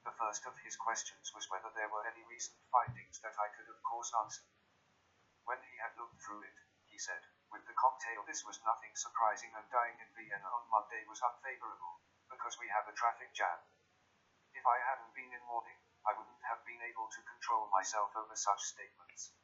[0.01, 3.69] The first of his questions was whether there were any recent findings that I could
[3.69, 4.49] of course answer.
[5.45, 6.57] When he had looked through it,
[6.89, 7.21] he said,
[7.53, 12.01] with the cocktail this was nothing surprising and dying in Vienna on Monday was unfavorable,
[12.25, 13.61] because we have a traffic jam.
[14.57, 18.33] If I hadn't been in mourning, I wouldn't have been able to control myself over
[18.33, 19.37] such statements.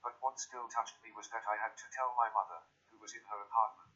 [0.00, 3.12] But what still touched me was that I had to tell my mother, who was
[3.12, 3.92] in her apartment.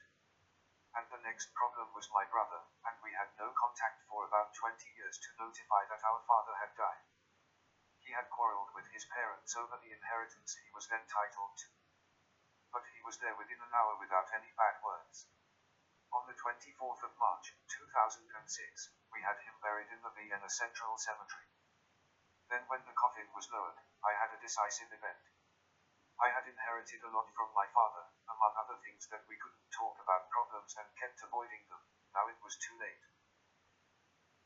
[0.93, 4.77] And the next problem was my brother, and we had no contact for about 20
[4.93, 7.09] years to notify that our father had died.
[8.05, 11.82] He had quarreled with his parents over the inheritance he was entitled to.
[12.73, 15.29] But he was there within an hour without any bad words.
[16.13, 18.25] On the 24th of March, 2006,
[19.13, 21.53] we had him buried in the Vienna Central Cemetery.
[22.49, 25.25] Then when the coffin was lowered, I had a decisive event.
[26.21, 29.97] I had inherited a lot from my father, among other things that we couldn't talk
[30.01, 31.81] about problems and kept avoiding them.
[32.13, 33.05] Now it was too late.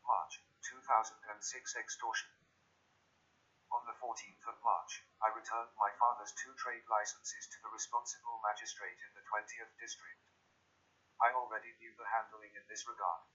[0.07, 2.36] March 2006 Extortion.
[3.77, 8.41] On the 14th of March, I returned my father's two trade licenses to the responsible
[8.41, 10.24] magistrate in the 20th district.
[11.20, 13.29] I already knew the handling in this regard.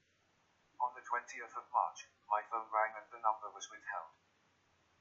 [0.81, 4.17] On the 20th of March, my phone rang and the number was withheld.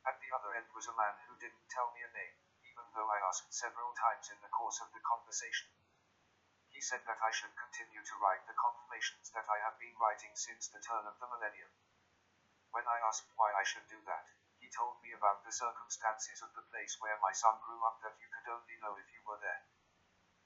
[0.05, 2.36] At the other end was a man who didn't tell me a name
[2.68, 5.72] even though I asked several times in the course of the conversation.
[6.68, 10.36] He said that I should continue to write the confirmations that I have been writing
[10.36, 11.72] since the turn of the millennium.
[12.76, 14.28] When I asked why I should do that,
[14.70, 18.14] he told me about the circumstances of the place where my son grew up that
[18.22, 19.66] you could only know if you were there.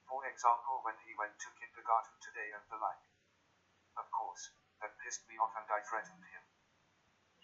[0.08, 3.04] For example, when he went to kindergarten today and the like.
[4.00, 4.48] Of course,
[4.80, 6.40] that pissed me off and I threatened him.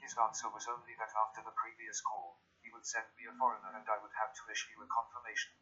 [0.00, 3.76] His answer was only that after the previous call, he would send me a foreigner
[3.76, 5.52] and I would have to issue a confirmation.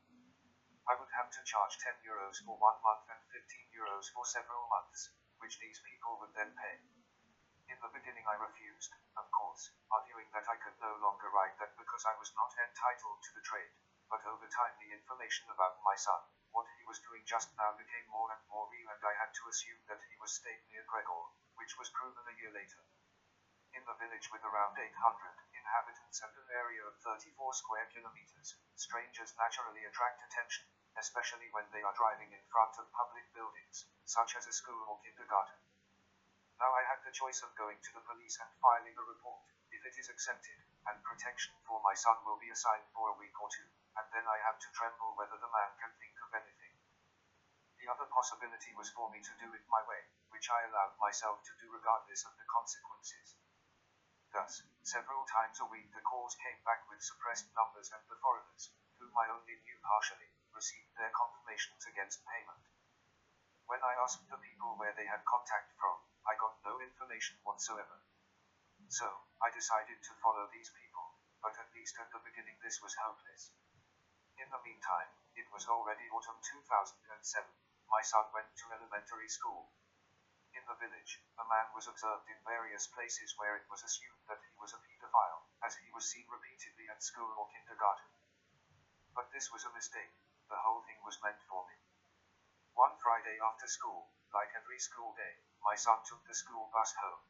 [0.87, 4.71] I would have to charge 10 euros for one month and 15 euros for several
[4.71, 5.11] months,
[5.43, 6.79] which these people would then pay.
[7.69, 11.77] In the beginning I refused, of course, arguing that I could no longer write that
[11.77, 13.69] because I was not entitled to the trade,
[14.09, 16.17] but over time the information about my son,
[16.49, 19.53] what he was doing just now became more and more real and I had to
[19.53, 21.29] assume that he was staying near Gregor,
[21.61, 22.89] which was proven a year later.
[23.77, 24.89] In the village with around 800
[25.53, 30.65] inhabitants and an area of 34 square kilometers, strangers naturally attract attention,
[30.97, 35.05] especially when they are driving in front of public buildings, such as a school or
[35.05, 35.68] kindergarten.
[36.59, 39.79] Now I had the choice of going to the police and filing a report, if
[39.87, 40.59] it is accepted,
[40.91, 44.27] and protection for my son will be assigned for a week or two, and then
[44.27, 46.75] I have to tremble whether the man can think of anything.
[47.79, 51.47] The other possibility was for me to do it my way, which I allowed myself
[51.47, 53.39] to do regardless of the consequences.
[54.35, 58.75] Thus, several times a week the calls came back with suppressed numbers and the foreigners,
[58.99, 62.67] whom I only knew partially, received their confirmations against payment.
[63.71, 68.05] When I asked the people where they had contact from, I got no information whatsoever.
[68.93, 69.09] So,
[69.41, 73.51] I decided to follow these people, but at least at the beginning this was hopeless.
[74.37, 77.49] In the meantime, it was already autumn 2007.
[77.89, 79.73] My son went to elementary school,
[80.59, 84.41] in the village, a man was observed in various places where it was assumed that
[84.43, 88.09] he was a pedophile, as he was seen repeatedly at school or kindergarten.
[89.15, 90.11] But this was a mistake,
[90.49, 91.77] the whole thing was meant for me.
[92.75, 97.23] One Friday after school, like every school day, my son took the school bus home.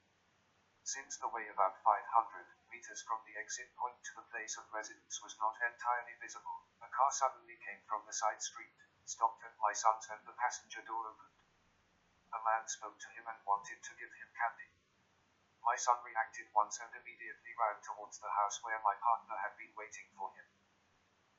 [0.85, 5.21] Since the way about 500 meters from the exit point to the place of residence
[5.21, 8.73] was not entirely visible, a car suddenly came from the side street,
[9.05, 11.41] stopped at my son's and the passenger door opened.
[12.33, 14.73] A man spoke to him and wanted to give him candy.
[15.65, 19.73] My son reacted once and immediately ran towards the house where my partner had been
[19.77, 20.49] waiting for him.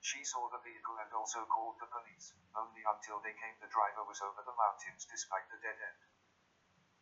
[0.01, 4.03] She saw the vehicle and also called the police, only until they came the driver
[4.03, 6.18] was over the mountains despite the dead end.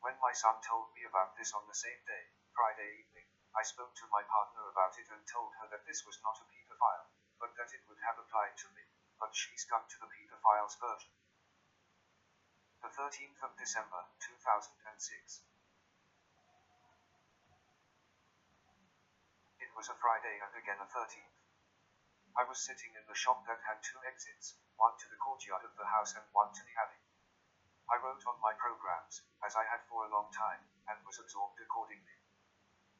[0.07, 3.91] When my son told me about this on the same day, Friday evening, I spoke
[3.99, 7.11] to my partner about it and told her that this was not a pedophile,
[7.43, 8.87] but that it would have applied to me,
[9.19, 11.11] but she stuck to the pedophile's version.
[12.79, 15.43] The 13th of December, 2006.
[19.59, 21.35] It was a Friday and again a 13th.
[22.31, 25.75] I was sitting in the shop that had two exits, one to the courtyard of
[25.75, 27.06] the house and one to the alley.
[27.87, 31.55] I wrote on my programs, as I had for a long time, and was absorbed
[31.63, 32.19] accordingly.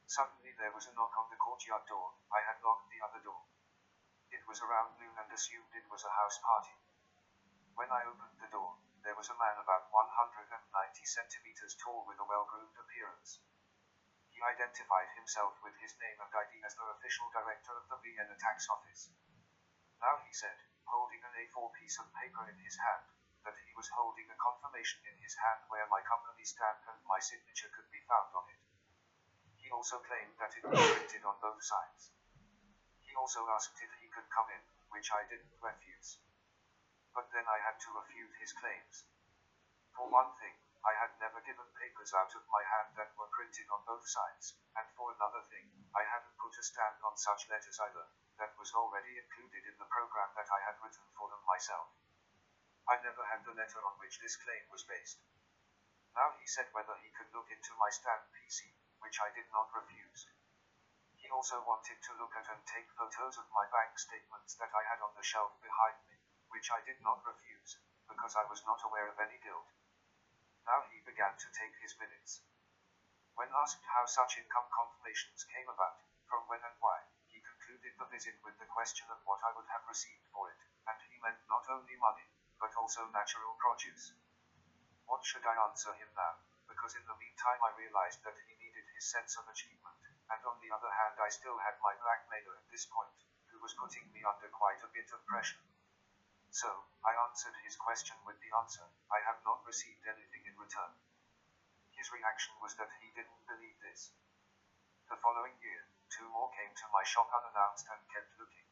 [0.08, 3.44] Suddenly there was a knock on the courtyard door, I had locked the other door.
[4.32, 6.72] It was around noon and assumed it was a house party.
[7.76, 10.56] When I opened the door, there was a man about 190
[11.04, 13.44] centimeters tall with a well-groomed appearance.
[14.32, 18.36] He identified himself with his name and ID as the official director of the Vienna
[18.40, 19.12] tax office.
[20.00, 20.56] Now he said,
[20.88, 23.04] holding an A4 piece of paper in his hand,
[23.44, 27.20] that he was holding a confirmation in his hand where my company stamp and my
[27.20, 28.62] signature could be found on it.
[29.60, 32.10] He also claimed that it was printed on both sides.
[33.04, 36.18] He also asked if he could come in, which I didn't refuse
[37.18, 39.02] but then I had to refute his claims.
[39.90, 40.54] For one thing,
[40.86, 44.54] I had never given papers out of my hand that were printed on both sides,
[44.78, 45.66] and for another thing,
[45.98, 48.06] I hadn't put a stamp on such letters either,
[48.38, 51.90] that was already included in the program that I had written for them myself.
[52.88, 55.20] I never had the letter on which this claim was based.
[56.16, 58.72] Now he said whether he could look into my stamp PC,
[59.04, 60.24] which I did not refuse.
[61.20, 64.88] He also wanted to look at and take photos of my bank statements that I
[64.88, 66.16] had on the shelf behind me
[66.48, 67.76] which I did not refuse,
[68.08, 69.68] because I was not aware of any guilt.
[70.64, 72.40] Now he began to take his minutes.
[73.36, 78.08] When asked how such income confirmations came about, from when and why, he concluded the
[78.08, 81.44] visit with the question of what I would have received for it, and he meant
[81.52, 84.12] not only money, but also natural produce.
[85.06, 86.42] What should I answer him now?
[86.68, 89.98] Because in the meantime I realized that he needed his sense of achievement,
[90.28, 93.14] and on the other hand I still had my blackmailer at this point,
[93.48, 95.64] who was putting me under quite a bit of pressure.
[96.50, 96.68] So,
[97.04, 100.92] I answered his question with the answer, I have not received anything in return.
[101.96, 104.12] His reaction was that he didn't believe this.
[105.08, 108.68] The following year, two more came to my shop unannounced and kept looking.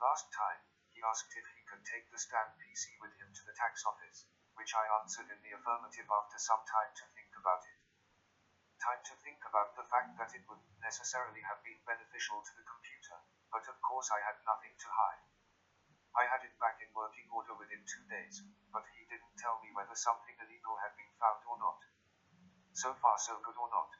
[0.00, 0.60] Last time,
[0.94, 4.30] he asked if he could take the stamp PC with him to the tax office,
[4.54, 7.82] which I answered in the affirmative after some time to think about it.
[8.78, 12.62] Time to think about the fact that it wouldn't necessarily have been beneficial to the
[12.62, 13.18] computer,
[13.50, 15.26] but of course I had nothing to hide.
[16.14, 19.74] I had it back in working order within two days, but he didn't tell me
[19.74, 21.82] whether something illegal had been found or not.
[22.70, 23.90] So far so good or not.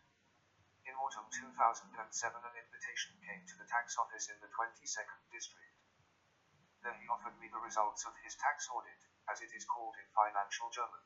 [0.86, 5.74] In autumn 2007 an invitation came to the tax office in the 22nd district.
[6.84, 10.04] There he offered me the results of his tax audit, as it is called in
[10.12, 11.00] financial German.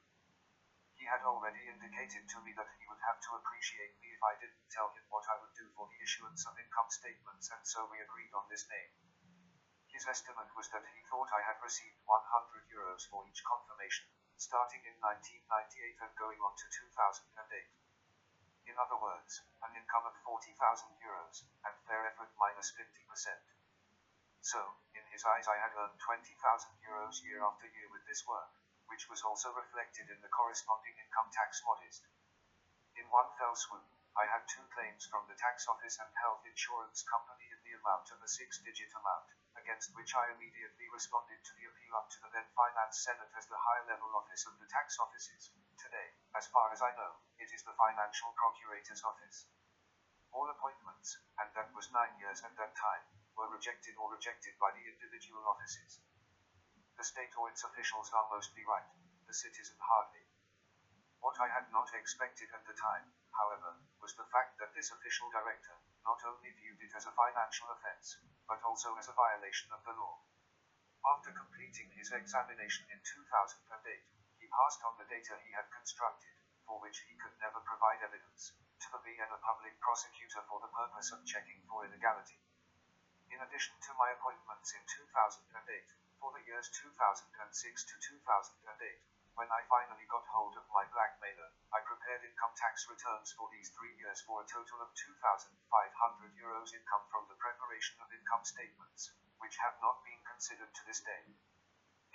[0.99, 4.35] He had already indicated to me that he would have to appreciate me if I
[4.35, 7.87] didn't tell him what I would do for the issuance of income statements, and so
[7.87, 8.91] we agreed on this name.
[9.87, 14.83] His estimate was that he thought I had received 100 euros for each confirmation, starting
[14.83, 17.71] in 1998 and going on to 2008.
[18.67, 20.59] In other words, an income of 40,000
[20.99, 23.58] euros, and fair effort minus 50%.
[24.41, 26.31] So, in his eyes I had earned 20,000
[26.87, 28.55] euros year after year with this work,
[28.87, 32.07] which was also reflected in the corresponding income tax modest.
[32.95, 33.85] In one fell swoop,
[34.17, 38.11] I had two claims from the tax office and health insurance company in the amount
[38.15, 39.27] of a six-digit amount,
[39.59, 43.47] against which I immediately responded to the appeal up to the then Finance Senate as
[43.51, 45.51] the high-level office of the tax offices.
[45.83, 49.47] Today, as far as I know, it is the Financial Procurator's Office.
[50.31, 54.75] All appointments, and that was nine years at that time, were rejected or rejected by
[54.75, 56.03] the individual offices.
[56.99, 58.91] The state or its officials are mostly right,
[59.31, 60.27] the citizen hardly.
[61.23, 65.31] What I had not expected at the time, however, was the fact that this official
[65.31, 68.19] director not only viewed it as a financial offense,
[68.51, 70.19] but also as a violation of the law.
[71.07, 74.03] After completing his examination in 2008,
[74.43, 76.35] he passed on the data he had constructed,
[76.67, 78.51] for which he could never provide evidence,
[78.83, 82.43] to the Vienna public prosecutor for the purpose of checking for illegality.
[83.29, 85.45] In addition to my appointments in 2008,
[86.17, 89.05] for the years 2006 to 2008,
[89.37, 93.69] when I finally got hold of my blackmailer, I prepared income tax returns for these
[93.77, 95.61] three years for a total of 2,500
[96.41, 101.05] euros income from the preparation of income statements, which have not been considered to this
[101.05, 101.29] day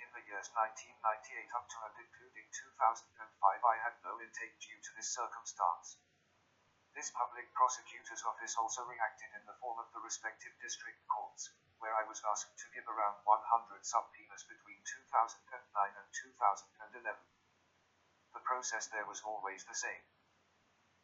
[0.02, 4.90] In the years 1998 up to and including 2005 I had no intake due to
[4.98, 5.94] this circumstance.
[6.94, 11.50] This public prosecutor's office also reacted in the form of the respective district courts,
[11.82, 14.78] where I was asked to give around 100 subpoenas between
[15.10, 17.18] 2009 and 2011.
[18.30, 20.06] The process there was always the same.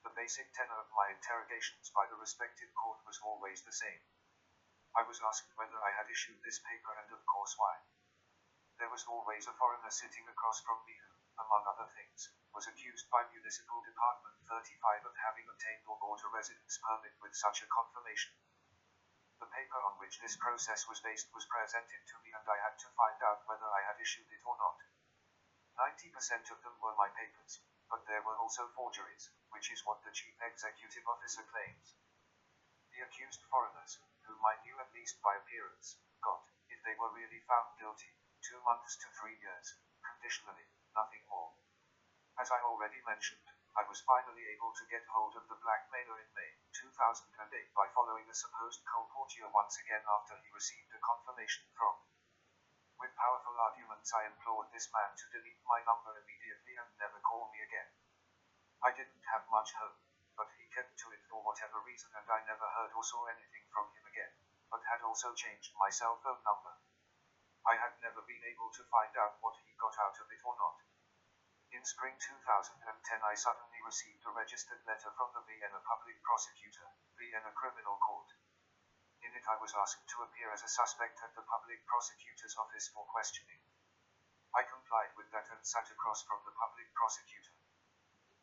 [0.07, 4.07] The basic tenor of my interrogations by the respective court was always the same.
[4.95, 7.83] I was asked whether I had issued this paper and of course why.
[8.79, 11.10] There was always a foreigner sitting across from me who,
[11.41, 16.29] among other things, was accused by Municipal Department 35 of having obtained or bought a
[16.29, 18.37] residence permit with such a confirmation.
[19.41, 22.77] The paper on which this process was based was presented to me and I had
[22.85, 24.77] to find out whether I had issued it or not.
[25.81, 26.13] 90%
[26.53, 30.37] of them were my papers, but there were also forgeries, which is what the chief
[30.45, 31.97] executive officer claims.
[32.93, 33.97] The accused foreigners,
[34.29, 38.13] whom I knew at least by appearance, got, if they were really found guilty,
[38.45, 41.55] two months to three years, conditionally, nothing more.
[42.39, 43.47] As I already mentioned,
[43.79, 47.31] I was finally able to get hold of the blackmailer in May 2008
[47.75, 51.95] by following a supposed colporteur once again after he received a confirmation from.
[52.99, 57.49] With powerful arguments I implored this man to delete my number immediately and never call
[57.55, 57.89] me again.
[58.83, 60.03] I didn't have much hope,
[60.37, 63.71] but he kept to it for whatever reason and I never heard or saw anything
[63.71, 64.35] from him again,
[64.67, 66.75] but had also changed my cell phone number.
[67.69, 70.57] I had never been able to find out what he got out of it or
[70.57, 70.81] not.
[71.71, 76.89] In spring 2010 I suddenly received a registered letter from the Vienna public prosecutor,
[77.21, 78.33] Vienna Criminal Court.
[79.23, 82.89] In it I was asked to appear as a suspect at the public prosecutor's office
[82.89, 83.61] for questioning.
[84.57, 87.55] I complied with that and sat across from the public prosecutor.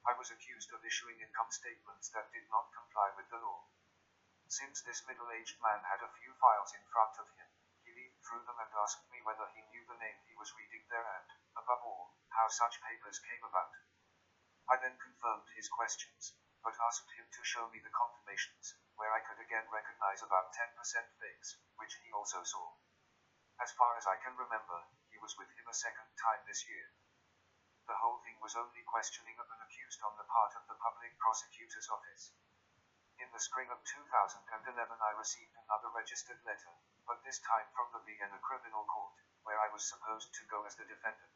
[0.05, 3.65] I was accused of issuing income statements that did not comply with the law.
[4.47, 7.56] Since this middle-aged man had a few files in front of him,
[8.27, 11.31] through them and asked me whether he knew the name he was reading there and,
[11.55, 13.71] above all, how such papers came about.
[14.67, 19.23] I then confirmed his questions, but asked him to show me the confirmations, where I
[19.23, 20.75] could again recognize about 10%
[21.23, 22.75] fakes, which he also saw.
[23.63, 26.91] As far as I can remember, he was with him a second time this year.
[27.87, 31.15] The whole thing was only questioning of an accused on the part of the public
[31.15, 32.35] prosecutor's office.
[33.23, 34.43] In the spring of 2011
[34.99, 36.75] I received another registered letter,
[37.07, 39.15] but this time from the Vienna Criminal Court,
[39.47, 41.31] where I was supposed to go as the defendant.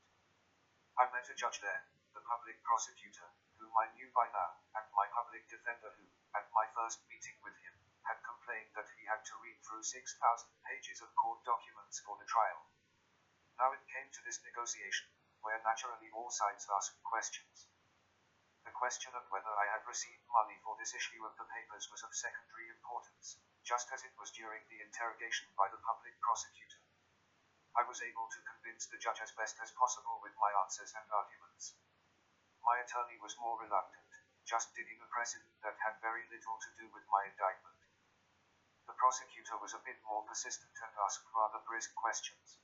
[1.00, 5.08] I met a judge there, the public prosecutor, whom I knew by now, and my
[5.16, 7.72] public defender who, at my first meeting with him,
[8.04, 10.12] had complained that he had to read through 6,000
[10.68, 12.68] pages of court documents for the trial.
[13.56, 15.08] Now it came to this negotiation,
[15.40, 17.72] where naturally all sides asked questions.
[18.68, 22.04] The question of whether I had received money for this issue of the papers was
[22.04, 26.82] of secondary importance just as it was during the interrogation by the public prosecutor.
[27.78, 31.08] I was able to convince the judge as best as possible with my answers and
[31.14, 31.78] arguments.
[32.66, 34.12] My attorney was more reluctant,
[34.44, 37.78] just digging a precedent that had very little to do with my indictment.
[38.88, 42.60] The prosecutor was a bit more persistent and asked rather brisk questions.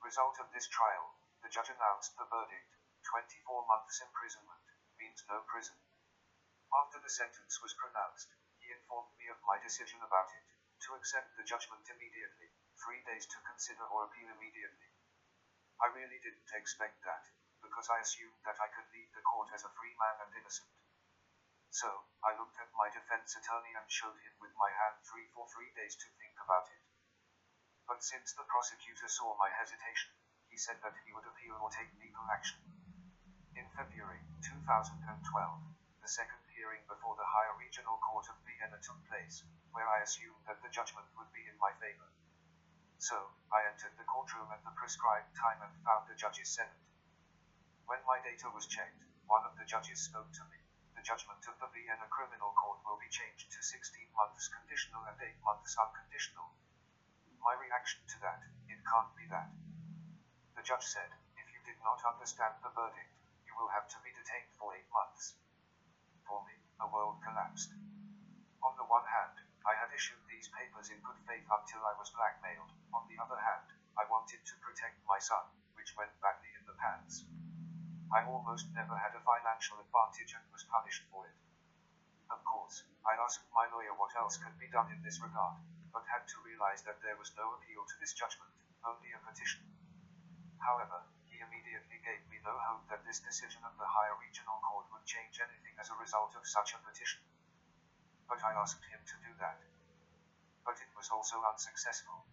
[0.00, 2.70] Result of this trial, the judge announced the verdict,
[3.04, 4.64] 24 months imprisonment
[4.96, 5.76] means no prison.
[6.72, 8.32] After the sentence was pronounced,
[8.64, 10.48] he informed me of my decision about it,
[10.88, 12.48] to accept the judgment immediately,
[12.80, 14.88] three days to consider or appeal immediately.
[15.76, 17.28] I really didn't expect that,
[17.60, 20.72] because I assumed that I could leave the court as a free man and innocent.
[21.68, 25.44] So, I looked at my defense attorney and showed him with my hand three for
[25.52, 26.80] three days to think about it.
[27.84, 30.16] But since the prosecutor saw my hesitation,
[30.48, 32.64] he said that he would appeal or take legal action.
[33.52, 39.40] In February 2012, the second hearing before the Higher Regional Court of Vienna took place,
[39.72, 42.12] where I assumed that the judgment would be in my favor.
[43.00, 46.76] So, I entered the courtroom at the prescribed time and found the judges seated.
[47.88, 50.60] When my data was checked, one of the judges spoke to me.
[50.92, 55.16] The judgment of the Vienna Criminal Court will be changed to 16 months conditional and
[55.16, 56.52] 8 months unconditional.
[57.40, 59.48] My reaction to that, it can't be that.
[60.52, 63.16] The judge said, if you did not understand the verdict,
[63.48, 65.40] you will have to be detained for 8 months.
[66.24, 67.72] For me, the world collapsed.
[68.64, 72.12] On the one hand, I had issued these papers in good faith until I was
[72.12, 72.72] blackmailed.
[72.92, 75.44] On the other hand, I wanted to protect my son,
[75.76, 77.24] which went badly in the pants.
[78.12, 81.36] I almost never had a financial advantage and was punished for it.
[82.30, 85.60] Of course, I asked my lawyer what else could be done in this regard,
[85.92, 88.52] but had to realize that there was no appeal to this judgment,
[88.84, 89.62] only a petition.
[90.58, 91.04] However,
[91.44, 95.36] immediately gave me no hope that this decision of the higher regional court would change
[95.40, 97.20] anything as a result of such a petition.
[98.24, 99.60] But I asked him to do that.
[100.64, 102.24] But it was also unsuccessful.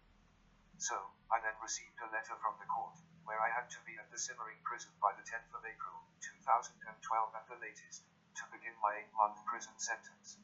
[0.80, 0.96] So,
[1.28, 2.96] I then received a letter from the court,
[3.28, 6.02] where I had to be at the Simmering prison by the 10th of April,
[6.42, 8.08] 2012 at the latest,
[8.40, 10.40] to begin my 8-month prison sentence.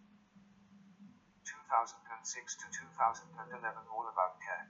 [1.48, 3.40] 2006 to 2011
[3.88, 4.68] All About Care.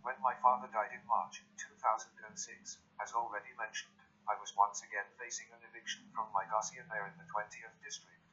[0.00, 3.92] When my father died in March 2006, as already mentioned,
[4.24, 8.24] I was once again facing an eviction from my garçonnière in the 20th district.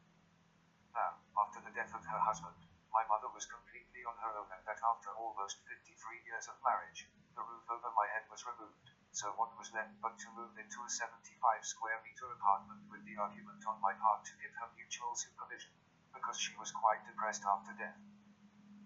[0.95, 2.55] Now, after the death of her husband,
[2.95, 7.11] my mother was completely on her own and that after almost 53 years of marriage,
[7.35, 10.79] the roof over my head was removed, so what was left but to move into
[10.87, 11.35] a 75
[11.67, 15.75] square meter apartment with the argument on my part to give her mutual supervision,
[16.15, 17.99] because she was quite depressed after death.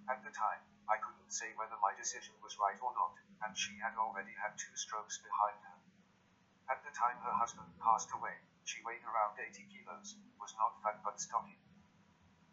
[0.09, 3.15] At the time, I couldn't say whether my decision was right or not,
[3.47, 5.79] and she had already had two strokes behind her.
[6.67, 10.99] At the time her husband passed away, she weighed around 80 kilos, was not fat
[10.99, 11.63] but stocky.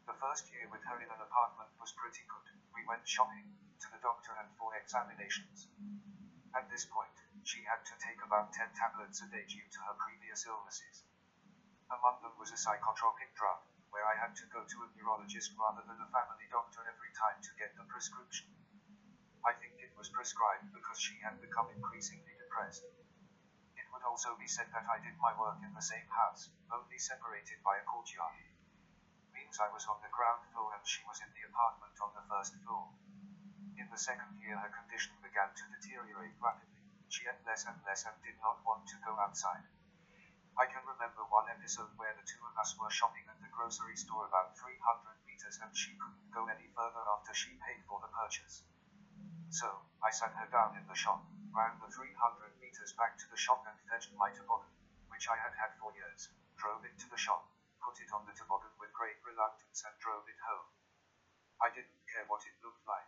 [0.07, 2.47] The first year with her in an apartment was pretty good.
[2.79, 5.67] We went shopping, to the doctor and for examinations.
[6.55, 9.99] At this point, she had to take about 10 tablets a day due to her
[9.99, 11.03] previous illnesses.
[11.91, 13.59] Among them was a psychotropic drug,
[13.91, 17.39] where I had to go to a neurologist rather than a family doctor every time
[17.43, 18.49] to get the prescription.
[19.45, 22.85] I think it was prescribed because she had become increasingly depressed.
[23.79, 26.99] It would also be said that I did my work in the same house, only
[26.99, 28.49] separated by a courtyard
[29.49, 32.27] means I was on the ground floor and she was in the apartment on the
[32.29, 32.93] first floor.
[33.81, 36.85] In the second year, her condition began to deteriorate rapidly.
[37.09, 39.65] She ate less and less and did not want to go outside.
[40.59, 43.95] I can remember one episode where the two of us were shopping at the grocery
[43.95, 44.75] store about 300
[45.23, 48.67] meters and she couldn't go any further after she paid for the purchase.
[49.55, 49.71] So,
[50.03, 51.23] I sat her down in the shop,
[51.55, 54.75] ran the 300 meters back to the shop and fetched my toboggan,
[55.15, 56.27] which I had had for years,
[56.59, 57.47] drove it to the shop,
[57.79, 60.75] put it on the toboggan with great reluctance and drove it home.
[61.63, 63.07] I didn't care what it looked like.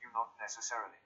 [0.00, 0.96] You not necessarily.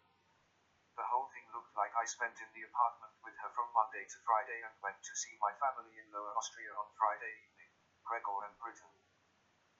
[0.92, 4.18] The whole thing looked like I spent in the apartment with her from Monday to
[4.28, 7.72] Friday and went to see my family in Lower Austria on Friday evening,
[8.04, 8.92] Gregor and Britain.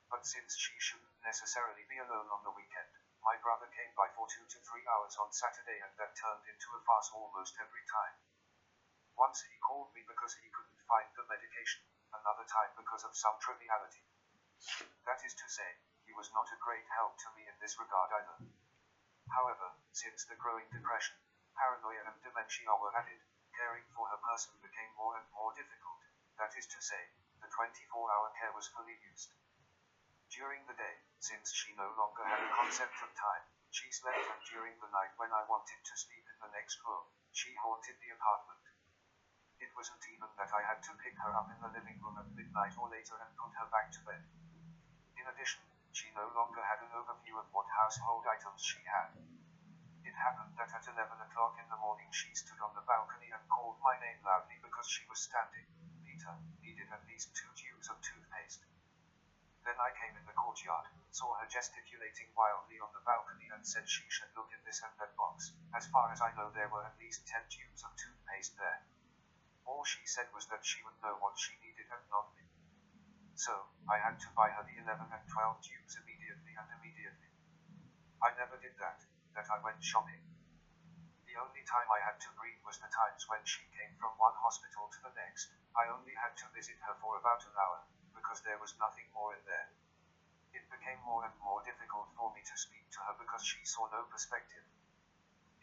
[0.08, 4.24] But since she shouldn't necessarily be alone on the weekend, my brother came by for
[4.24, 8.16] two to three hours on Saturday and that turned into a farce almost every time.
[9.12, 11.84] Once he called me because he couldn't find the medication
[12.16, 14.08] another time because of some triviality.
[15.04, 15.76] That is to say,
[16.08, 18.51] he was not a great help to me in this regard either.
[19.32, 21.16] However, since the growing depression,
[21.56, 23.24] paranoia and dementia were added,
[23.56, 26.04] caring for her person became more and more difficult.
[26.36, 27.08] That is to say,
[27.40, 29.32] the 24-hour care was fully used.
[30.28, 34.42] During the day, since she no longer had a concept of time, she slept and
[34.52, 38.12] during the night when I wanted to sleep in the next room, she haunted the
[38.12, 38.60] apartment.
[39.56, 42.28] It wasn't even that I had to pick her up in the living room at
[42.36, 44.20] midnight or later and put her back to bed.
[45.16, 49.12] In addition, she no longer had an overview of what household items she had.
[50.02, 53.44] It happened that at 11 o'clock in the morning she stood on the balcony and
[53.52, 55.68] called my name loudly because she was standing.
[56.02, 56.32] Peter
[56.64, 58.64] needed at least two tubes of toothpaste.
[59.64, 63.86] Then I came in the courtyard, saw her gesticulating wildly on the balcony and said
[63.86, 65.52] she should look in this and that box.
[65.76, 68.82] As far as I know there were at least ten tubes of toothpaste there.
[69.64, 72.41] All she said was that she would know what she needed and not me.
[73.42, 77.34] So, I had to buy her the 11 and 12 tubes immediately and immediately.
[78.22, 79.02] I never did that,
[79.34, 80.22] that I went shopping.
[81.26, 84.38] The only time I had to breathe was the times when she came from one
[84.38, 85.50] hospital to the next.
[85.74, 87.82] I only had to visit her for about an hour,
[88.14, 89.74] because there was nothing more in there.
[90.54, 93.90] It became more and more difficult for me to speak to her because she saw
[93.90, 94.62] no perspective.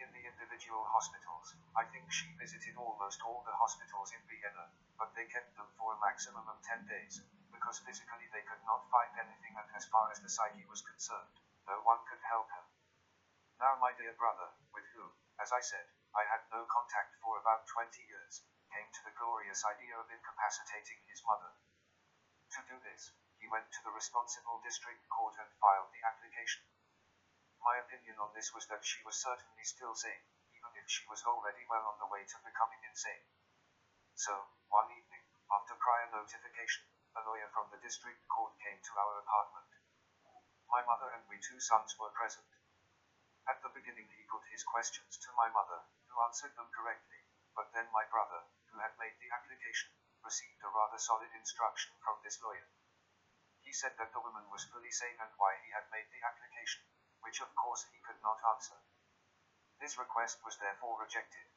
[0.04, 4.68] In the individual hospitals, I think she visited almost all the hospitals in Vienna,
[5.00, 8.90] but they kept them for a maximum of 10 days, because physically they could not
[8.90, 11.38] find anything and as far as the psyche was concerned,
[11.68, 12.66] no one could help her.
[13.60, 15.86] Now my dear brother, with whom, as I said,
[16.16, 18.42] I had no contact for about 20 years,
[18.74, 21.54] came to the glorious idea of incapacitating his mother.
[22.56, 26.64] To do this, he went to the responsible district court and filed the application.
[27.62, 30.26] My opinion on this was that she was certainly still sane,
[30.56, 33.26] even if she was already well on the way to becoming insane.
[34.16, 36.84] So, one evening, after prior notification,
[37.18, 39.70] a lawyer from the district court came to our apartment.
[40.70, 42.46] My mother and we two sons were present.
[43.50, 45.82] At the beginning he put his questions to my mother,
[46.14, 47.26] who answered them correctly,
[47.58, 49.90] but then my brother, who had made the application,
[50.22, 52.70] received a rather solid instruction from this lawyer.
[53.66, 56.86] He said that the woman was fully sane and why he had made the application,
[57.26, 58.78] which of course he could not answer.
[59.82, 61.50] This request was therefore rejected.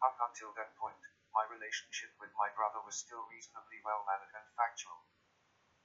[0.00, 4.50] Up until that point, my relationship with my brother was still reasonably well mannered and
[4.58, 5.06] factual.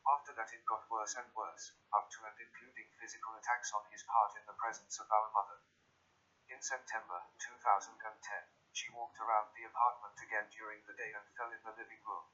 [0.01, 4.01] After that it got worse and worse, up to and including physical attacks on his
[4.09, 5.61] part in the presence of our mother.
[6.49, 7.93] In September 2010,
[8.73, 12.25] she walked around the apartment again during the day and fell in the living room.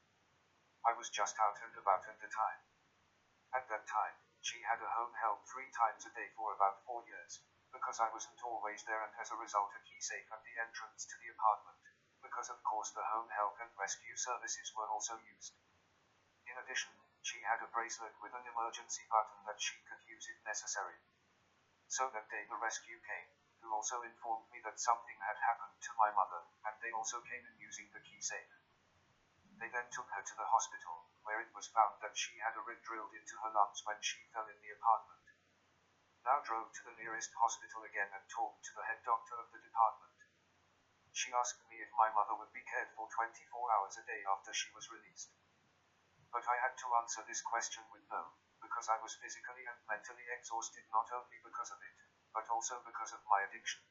[0.88, 2.64] I was just out and about at the time.
[3.52, 7.04] At that time, she had a home help three times a day for about four
[7.04, 7.44] years,
[7.76, 11.04] because I wasn't always there and as a result a key safe at the entrance
[11.04, 11.91] to the apartment
[12.22, 15.54] because of course the home help and rescue services were also used.
[16.46, 20.42] In addition, she had a bracelet with an emergency button that she could use if
[20.46, 20.98] necessary.
[21.88, 23.30] So that day the rescue came,
[23.62, 27.46] who also informed me that something had happened to my mother, and they also came
[27.46, 28.54] in using the key safe.
[29.60, 32.66] They then took her to the hospital, where it was found that she had a
[32.66, 35.22] rib drilled into her lungs when she fell in the apartment.
[36.26, 39.62] Now drove to the nearest hospital again and talked to the head doctor of the
[39.62, 40.11] department.
[41.14, 44.54] She asked me if my mother would be cared for 24 hours a day after
[44.54, 45.30] she was released.
[46.32, 48.32] But I had to answer this question with no,
[48.62, 52.00] because I was physically and mentally exhausted not only because of it,
[52.34, 53.84] but also because of my addiction.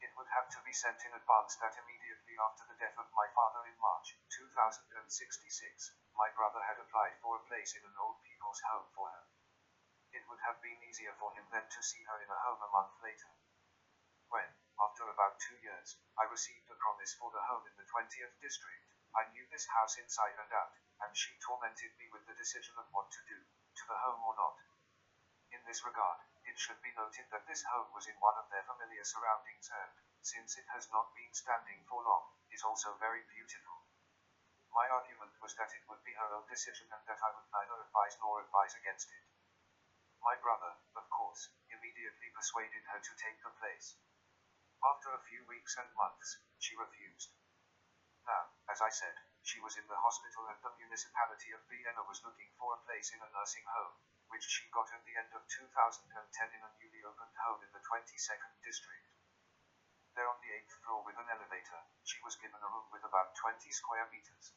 [0.00, 3.28] It would have to be sent in advance that immediately after the death of my
[3.30, 8.60] father in March 2066, my brother had applied for a place in an old people's
[8.68, 9.24] home for her.
[10.10, 12.74] It would have been easier for him then to see her in a home a
[12.74, 13.30] month later.
[14.28, 14.50] When,
[14.80, 18.82] after about two years, I received a promise for the home in the 20th district.
[19.14, 22.90] I knew this house inside and out, and she tormented me with the decision of
[22.90, 24.58] what to do, to the home or not.
[25.54, 28.66] In this regard, it should be noted that this home was in one of their
[28.66, 33.86] familiar surroundings and, since it has not been standing for long, is also very beautiful.
[34.74, 37.78] My argument was that it would be her own decision and that I would neither
[37.78, 39.22] advise nor advise against it.
[40.18, 43.94] My brother, of course, immediately persuaded her to take the place.
[44.84, 47.32] After a few weeks and months, she refused.
[48.28, 52.20] Now, as I said, she was in the hospital and the municipality of Vienna was
[52.20, 53.96] looking for a place in a nursing home,
[54.28, 57.80] which she got at the end of 2010 in a newly opened home in the
[57.80, 59.08] 22nd district.
[60.12, 63.32] There on the 8th floor with an elevator, she was given a room with about
[63.40, 64.52] 20 square meters.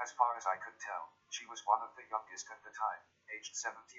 [0.00, 3.04] As far as I could tell, she was one of the youngest at the time,
[3.28, 3.92] aged 78.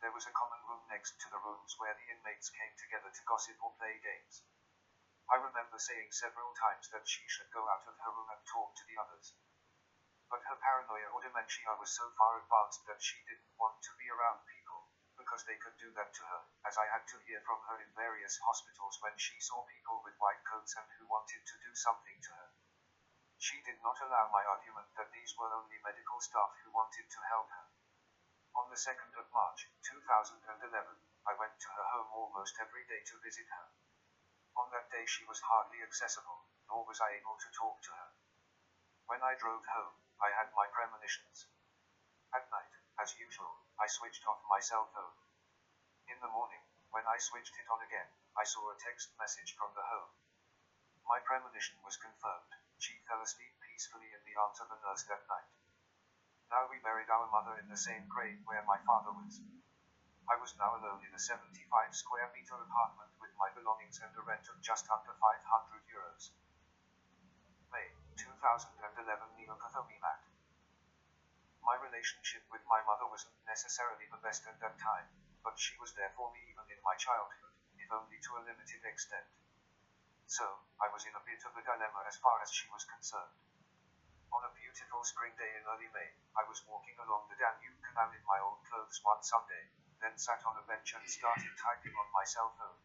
[0.00, 3.28] There was a common room next to the rooms where the inmates came together to
[3.28, 4.40] gossip or play games.
[5.28, 8.72] I remember saying several times that she should go out of her room and talk
[8.80, 9.36] to the others.
[10.32, 14.08] But her paranoia or dementia was so far advanced that she didn't want to be
[14.08, 14.88] around people,
[15.20, 17.92] because they could do that to her, as I had to hear from her in
[17.92, 22.16] various hospitals when she saw people with white coats and who wanted to do something
[22.24, 22.50] to her.
[23.36, 27.20] She did not allow my argument that these were only medical staff who wanted to
[27.28, 27.68] help her.
[28.58, 30.42] On the 2nd of March, 2011,
[31.26, 33.70] I went to her home almost every day to visit her.
[34.56, 38.10] On that day she was hardly accessible, nor was I able to talk to her.
[39.06, 41.46] When I drove home, I had my premonitions.
[42.34, 45.14] At night, as usual, I switched off my cell phone.
[46.08, 49.74] In the morning, when I switched it on again, I saw a text message from
[49.74, 50.10] the home.
[51.06, 52.50] My premonition was confirmed.
[52.78, 55.46] She fell asleep peacefully in the arms of a nurse that night.
[56.50, 59.38] Now we buried our mother in the same grave where my father was.
[60.26, 61.62] I was now alone in a 75
[61.94, 65.46] square meter apartment with my belongings and a rent of just under 500
[65.86, 66.34] euros.
[67.70, 68.66] May 2011
[69.38, 70.26] Neocatechumenate.
[71.62, 75.06] My relationship with my mother wasn't necessarily the best at that time,
[75.46, 78.82] but she was there for me even in my childhood, if only to a limited
[78.82, 79.30] extent.
[80.26, 83.38] So, I was in a bit of a dilemma as far as she was concerned.
[84.30, 88.14] On a beautiful spring day in early May, I was walking along the Danube Canal
[88.14, 89.66] in my old clothes one Sunday,
[89.98, 92.78] then sat on a bench and started typing on my cell phone.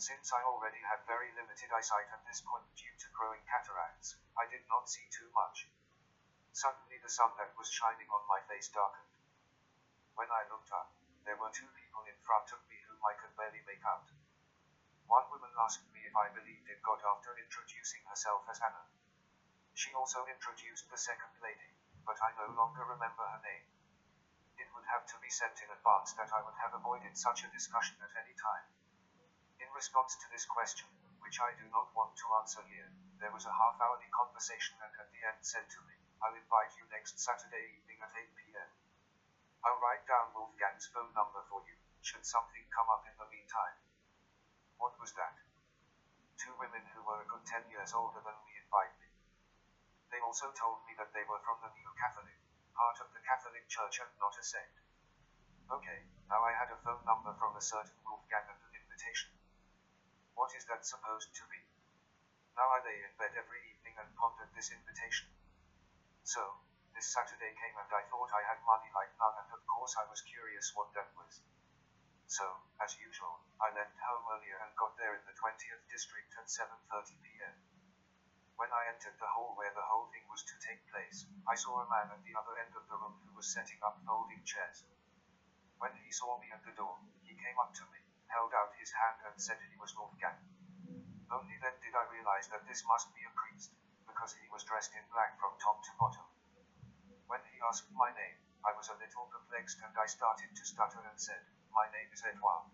[0.00, 4.48] Since I already had very limited eyesight at this point due to growing cataracts, I
[4.48, 5.68] did not see too much.
[6.56, 9.12] Suddenly the sun that was shining on my face darkened.
[10.16, 10.88] When I looked up,
[11.28, 14.08] there were two people in front of me whom I could barely make out.
[15.04, 18.95] One woman asked me if I believed in God after introducing herself as Anna.
[19.76, 21.76] She also introduced the second lady,
[22.08, 23.68] but I no longer remember her name.
[24.56, 27.52] It would have to be said in advance that I would have avoided such a
[27.52, 28.64] discussion at any time.
[29.60, 30.88] In response to this question,
[31.20, 32.88] which I do not want to answer here,
[33.20, 36.72] there was a half hourly conversation and at the end said to me, I'll invite
[36.80, 38.70] you next Saturday evening at 8 pm.
[39.60, 43.76] I'll write down Wolfgang's phone number for you, should something come up in the meantime.
[44.80, 45.36] What was that?
[46.40, 49.05] Two women who were a good 10 years older than me invited me.
[50.16, 52.40] They also told me that they were from the Neo Catholic,
[52.72, 54.80] part of the Catholic Church and not a sect.
[55.68, 59.28] Okay, now I had a phone number from a certain Wolfgang and an invitation.
[60.32, 61.60] What is that supposed to be?
[62.56, 65.28] Now I lay in bed every evening and pondered this invitation.
[66.24, 66.64] So,
[66.96, 70.08] this Saturday came and I thought I had money like none and of course I
[70.08, 71.44] was curious what that was.
[72.24, 76.48] So, as usual, I left home earlier and got there in the 20th district at
[76.48, 77.75] 7.30 pm.
[78.56, 81.84] When I entered the hall where the whole thing was to take place, I saw
[81.84, 84.80] a man at the other end of the room who was setting up folding chairs.
[85.76, 88.00] When he saw me at the door, he came up to me,
[88.32, 90.40] held out his hand and said he was Wolfgang.
[91.28, 93.76] Only then did I realize that this must be a priest,
[94.08, 96.24] because he was dressed in black from top to bottom.
[97.28, 101.04] When he asked my name, I was a little perplexed and I started to stutter
[101.04, 101.44] and said,
[101.76, 102.72] My name is Eduard.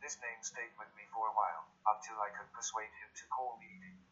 [0.00, 3.60] This name stayed with me for a while, until I could persuade him to call
[3.60, 4.05] me Edie.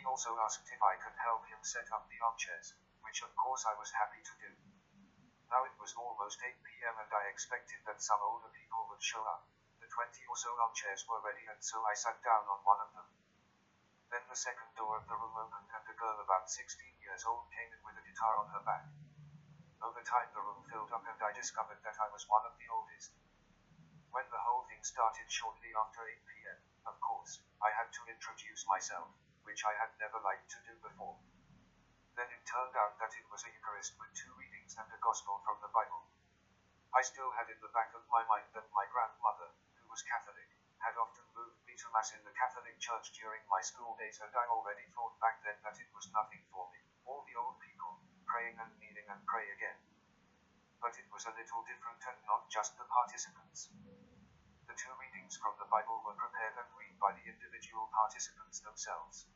[0.00, 2.72] He also asked if I could help him set up the armchairs,
[3.04, 4.56] which of course I was happy to do.
[5.52, 9.20] Now it was almost 8 pm and I expected that some older people would show
[9.28, 9.44] up.
[9.76, 12.88] The 20 or so armchairs were ready and so I sat down on one of
[12.96, 13.12] them.
[14.08, 17.52] Then the second door of the room opened and a girl about 16 years old
[17.52, 18.88] came in with a guitar on her back.
[19.84, 22.72] Over time the room filled up and I discovered that I was one of the
[22.72, 23.12] oldest.
[24.16, 28.64] When the whole thing started shortly after 8 pm, of course, I had to introduce
[28.64, 29.12] myself
[29.50, 31.18] which I had never liked to do before.
[32.14, 35.42] Then it turned out that it was a Eucharist with two readings and a Gospel
[35.42, 36.06] from the Bible.
[36.94, 40.54] I still had in the back of my mind that my grandmother, who was Catholic,
[40.78, 44.30] had often moved me to Mass in the Catholic Church during my school days and
[44.38, 47.98] I already thought back then that it was nothing for me, all the old people,
[48.30, 49.82] praying and kneeling and pray again.
[50.78, 53.66] But it was a little different and not just the participants.
[54.70, 59.26] The two readings from the Bible were prepared and read by the individual participants themselves.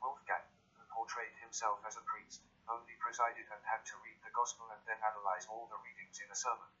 [0.00, 4.66] Wolfgang, who portrayed himself as a priest, only presided and had to read the Gospel
[4.72, 6.72] and then analyze all the readings in a sermon.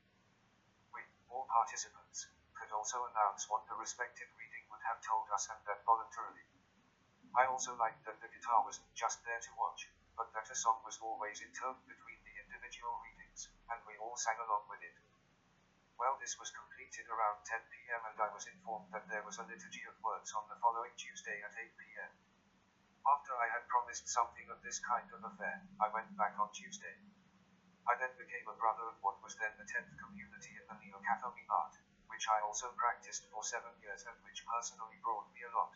[0.92, 2.26] We, all participants,
[2.56, 6.48] could also announce what the respective reading would have told us and that voluntarily.
[7.36, 10.80] I also liked that the guitar wasn't just there to watch, but that a song
[10.84, 14.96] was always intoned between the individual readings, and we all sang along with it.
[16.00, 19.44] Well, this was completed around 10 pm and I was informed that there was a
[19.44, 22.29] liturgy of words on the following Tuesday at 8 pm.
[23.06, 27.00] After I had promised something of this kind of affair, I went back on Tuesday.
[27.88, 31.00] I then became a brother of what was then the 10th community in the Neo
[31.00, 31.80] Catholic art,
[32.12, 35.72] which I also practiced for seven years and which personally brought me a lot.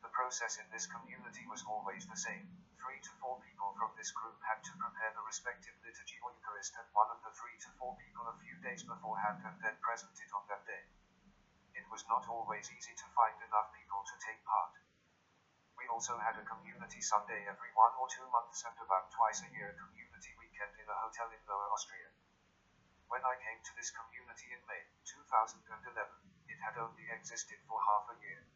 [0.00, 2.48] The process in this community was always the same.
[2.80, 6.72] Three to four people from this group had to prepare the respective liturgy or Eucharist
[6.80, 10.16] and one of the three to four people a few days beforehand and then present
[10.16, 10.88] it on that day.
[11.74, 14.83] It was not always easy to find enough people to take part.
[15.84, 19.52] We also had a community Sunday every one or two months and about twice a
[19.52, 22.08] year a community weekend in a hotel in Lower Austria.
[23.12, 25.60] When I came to this community in May 2011,
[26.48, 28.48] it had only existed for half a year.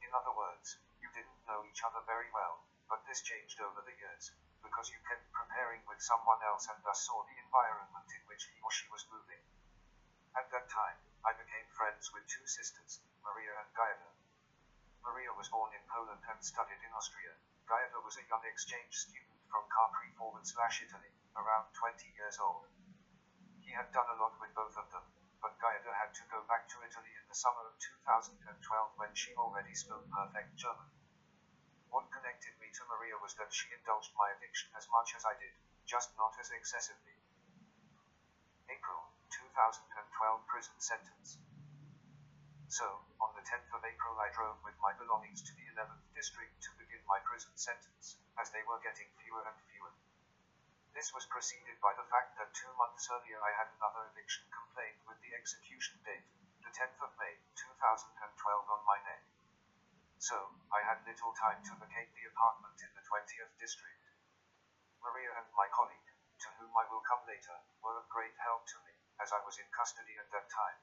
[0.00, 3.92] In other words, you didn't know each other very well, but this changed over the
[4.00, 4.32] years,
[4.64, 8.56] because you kept preparing with someone else and thus saw the environment in which he
[8.64, 9.44] or she was moving.
[10.32, 14.08] At that time, I became friends with two sisters, Maria and Gaeta.
[15.06, 17.30] Maria was born in Poland and studied in Austria.
[17.70, 22.66] Gaeta was a young exchange student from Capri forward slash Italy, around 20 years old.
[23.62, 25.06] He had done a lot with both of them,
[25.38, 29.30] but Gaeta had to go back to Italy in the summer of 2012 when she
[29.38, 30.90] already spoke perfect German.
[31.94, 35.38] What connected me to Maria was that she indulged my addiction as much as I
[35.38, 35.54] did,
[35.86, 37.14] just not as excessively.
[38.66, 41.38] April 2012 prison sentence.
[42.66, 46.58] So, on the 10th of April, I drove with my belongings to the 11th district
[46.66, 49.94] to begin my prison sentence, as they were getting fewer and fewer.
[50.90, 54.98] This was preceded by the fact that two months earlier I had another eviction complaint
[55.06, 56.26] with the execution date,
[56.58, 58.02] the 10th of May, 2012,
[58.66, 59.22] on my neck.
[60.18, 64.10] So, I had little time to vacate the apartment in the 20th district.
[64.98, 66.10] Maria and my colleague,
[66.42, 69.54] to whom I will come later, were of great help to me, as I was
[69.54, 70.82] in custody at that time.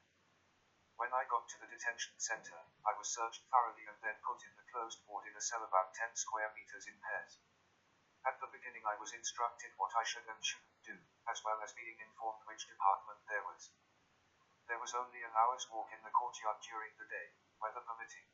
[0.94, 2.54] When I got to the detention center,
[2.86, 5.92] I was searched thoroughly and then put in the closed ward in a cell about
[5.92, 7.38] 10 square meters in pairs.
[8.24, 10.96] At the beginning, I was instructed what I should and shouldn't do,
[11.26, 13.74] as well as being informed which department there was.
[14.70, 18.30] There was only an hour's walk in the courtyard during the day, weather permitting.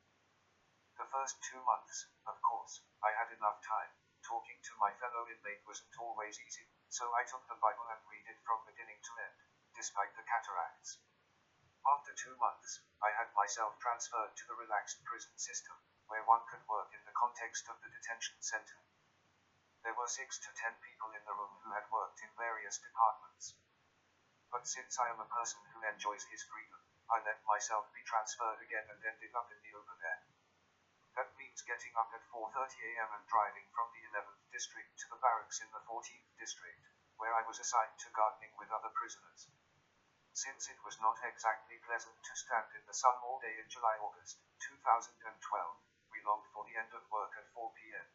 [1.01, 3.89] The first two months, of course, I had enough time.
[4.21, 8.29] Talking to my fellow inmate wasn't always easy, so I took the Bible and read
[8.29, 9.37] it from beginning to end,
[9.73, 11.01] despite the cataracts.
[11.81, 16.67] After two months, I had myself transferred to the relaxed prison system, where one could
[16.67, 18.77] work in the context of the detention center.
[19.81, 23.55] There were six to ten people in the room who had worked in various departments.
[24.51, 28.61] But since I am a person who enjoys his freedom, I let myself be transferred
[28.61, 30.21] again and ended up in the open air.
[31.15, 35.17] That means getting up at 4.30 am and driving from the 11th district to the
[35.17, 36.85] barracks in the 14th district,
[37.17, 39.49] where I was assigned to gardening with other prisoners.
[40.33, 43.97] Since it was not exactly pleasant to stand in the sun all day in July
[43.99, 45.11] August 2012,
[46.09, 48.07] we longed for the end of work at 4 pm.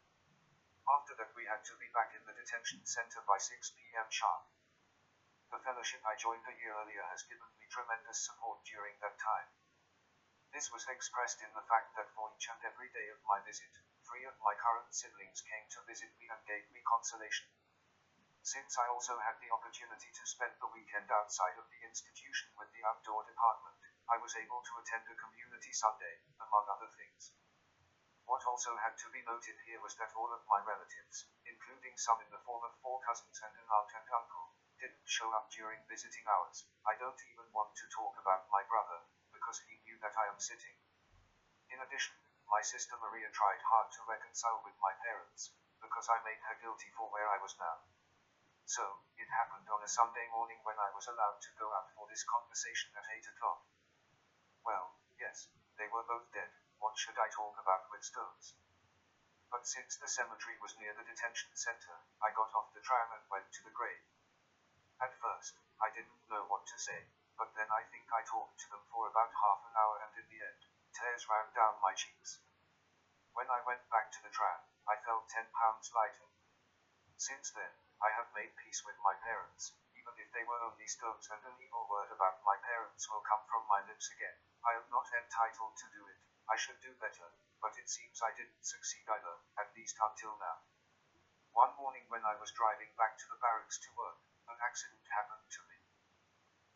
[0.89, 4.49] After that, we had to be back in the detention center by 6 pm sharp.
[5.51, 9.53] The fellowship I joined a year earlier has given me tremendous support during that time.
[10.51, 13.77] This was expressed in the fact that for each and every day of my visit,
[14.09, 17.45] three of my current siblings came to visit me and gave me consolation.
[18.43, 22.71] Since I also had the opportunity to spend the weekend outside of the institution with
[22.71, 23.75] the outdoor department,
[24.07, 27.33] I was able to attend a community Sunday, among other things.
[28.27, 32.19] What also had to be noted here was that all of my relatives, including some
[32.21, 35.83] in the form of four cousins and an aunt and uncle, didn't show up during
[35.87, 36.67] visiting hours.
[36.85, 39.01] I don't even want to talk about my brother,
[39.33, 40.75] because he knew that I am sitting.
[41.71, 42.15] In addition,
[42.47, 45.51] my sister Maria tried hard to reconcile with my parents,
[45.81, 47.79] because I made her guilty for where I was now.
[48.67, 52.03] So, it happened on a Sunday morning when I was allowed to go out for
[52.11, 53.63] this conversation at 8 o'clock.
[54.59, 55.47] Well, yes,
[55.79, 56.51] they were both dead.
[56.83, 58.59] What should I talk about with stones?
[59.47, 63.23] But since the cemetery was near the detention center, I got off the tram and
[63.31, 64.03] went to the grave.
[64.99, 67.07] At first, I didn't know what to say,
[67.39, 70.27] but then I think I talked to them for about half an hour and in
[70.27, 72.43] the end, tears ran down my cheeks.
[73.31, 76.27] When I went back to the tram, I felt 10 pounds lighter.
[77.15, 81.25] Since then, I have made peace with my parents, even if they were only stones
[81.33, 84.37] and an evil word about my parents will come from my lips again.
[84.61, 86.21] I am not entitled to do it.
[86.45, 90.61] I should do better, but it seems I didn't succeed either, at least until now.
[91.57, 95.49] One morning when I was driving back to the barracks to work, an accident happened
[95.57, 95.81] to me.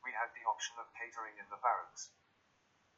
[0.01, 2.09] We had the option of catering in the barracks.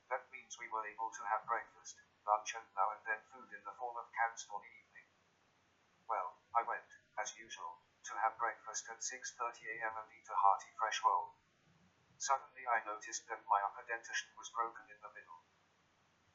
[0.08, 3.68] That means we were able to have breakfast, lunch and now and then food in
[3.68, 5.12] the form of cans for the evening.
[6.08, 6.88] Well, I went,
[7.20, 11.40] as usual, to have breakfast at 6.30 am and eat a hearty fresh roll.
[12.20, 15.48] Suddenly I noticed that my upper dentition was broken in the middle.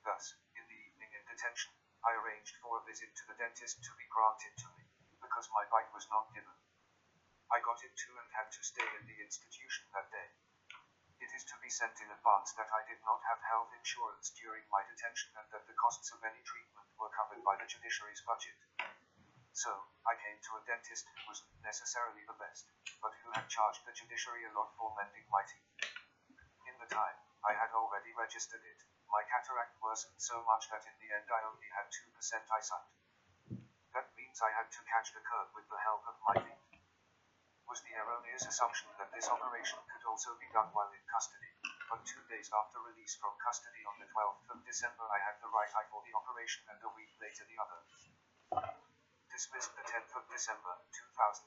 [0.00, 3.92] Thus, in the evening in detention, I arranged for a visit to the dentist to
[4.00, 4.88] be granted to me,
[5.20, 6.56] because my bite was not given.
[7.52, 10.28] I got it too and had to stay in the institution that day.
[11.20, 14.64] It is to be sent in advance that I did not have health insurance during
[14.72, 18.56] my detention and that the costs of any treatment were covered by the judiciary's budget.
[19.58, 19.74] So,
[20.06, 22.70] I came to a dentist who wasn't necessarily the best,
[23.02, 25.98] but who had charged the judiciary a lot for mending my teeth.
[26.62, 28.78] In the time, I had already registered it.
[29.10, 32.06] My cataract worsened so much that in the end I only had 2%
[32.54, 32.86] eyesight.
[33.98, 36.78] That means I had to catch the curve with the help of my teeth.
[37.66, 41.50] Was the erroneous assumption that this operation could also be done while in custody,
[41.90, 45.50] but two days after release from custody on the 12th of December I had the
[45.50, 47.82] right eye for the operation and a week later the other
[49.38, 50.74] dismissed the 10th of December
[51.14, 51.46] 2012.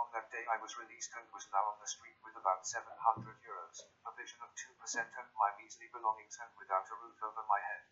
[0.00, 2.88] On that day I was released and was now on the street with about 700
[3.44, 4.48] euros, a vision of
[4.80, 7.84] 2% and my measly belongings and without a roof over my head.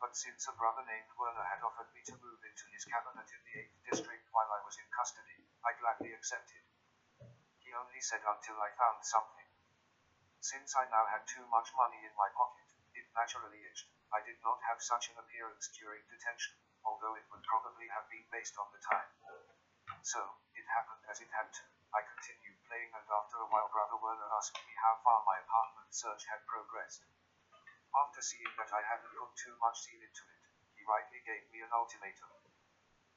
[0.00, 3.44] but since a brother named Werner had offered me to move into his cabinet in
[3.44, 6.64] the 8th district while I was in custody, I gladly accepted.
[7.60, 9.52] He only said until I found something.
[10.40, 13.92] Since I now had too much money in my pocket, it naturally itched.
[14.08, 16.56] I did not have such an appearance during detention,
[16.86, 19.10] although it would probably have been based on the time.
[20.06, 20.22] So,
[20.54, 21.64] it happened as it had to.
[21.90, 25.90] I continued playing and after a while Brother Werner asked me how far my apartment
[25.90, 27.02] search had progressed.
[27.90, 30.42] After seeing that I hadn't put too much zeal into it,
[30.78, 32.30] he rightly gave me an ultimatum.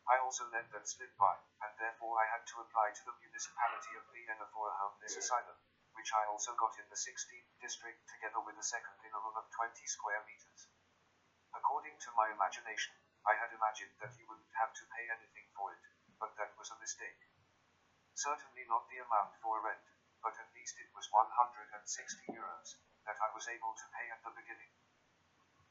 [0.09, 3.93] I also let that slip by, and therefore I had to apply to the municipality
[3.93, 5.59] of Vienna for a homeless asylum,
[5.93, 9.37] which I also got in the 16th district together with a second in a room
[9.37, 10.65] of 20 square meters.
[11.53, 12.95] According to my imagination,
[13.27, 15.83] I had imagined that you wouldn't have to pay anything for it,
[16.19, 17.19] but that was a mistake.
[18.15, 19.83] Certainly not the amount for rent,
[20.23, 21.75] but at least it was 160
[22.31, 24.71] euros that I was able to pay at the beginning.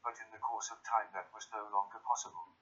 [0.04, 2.56] But in the course of time that was no longer possible.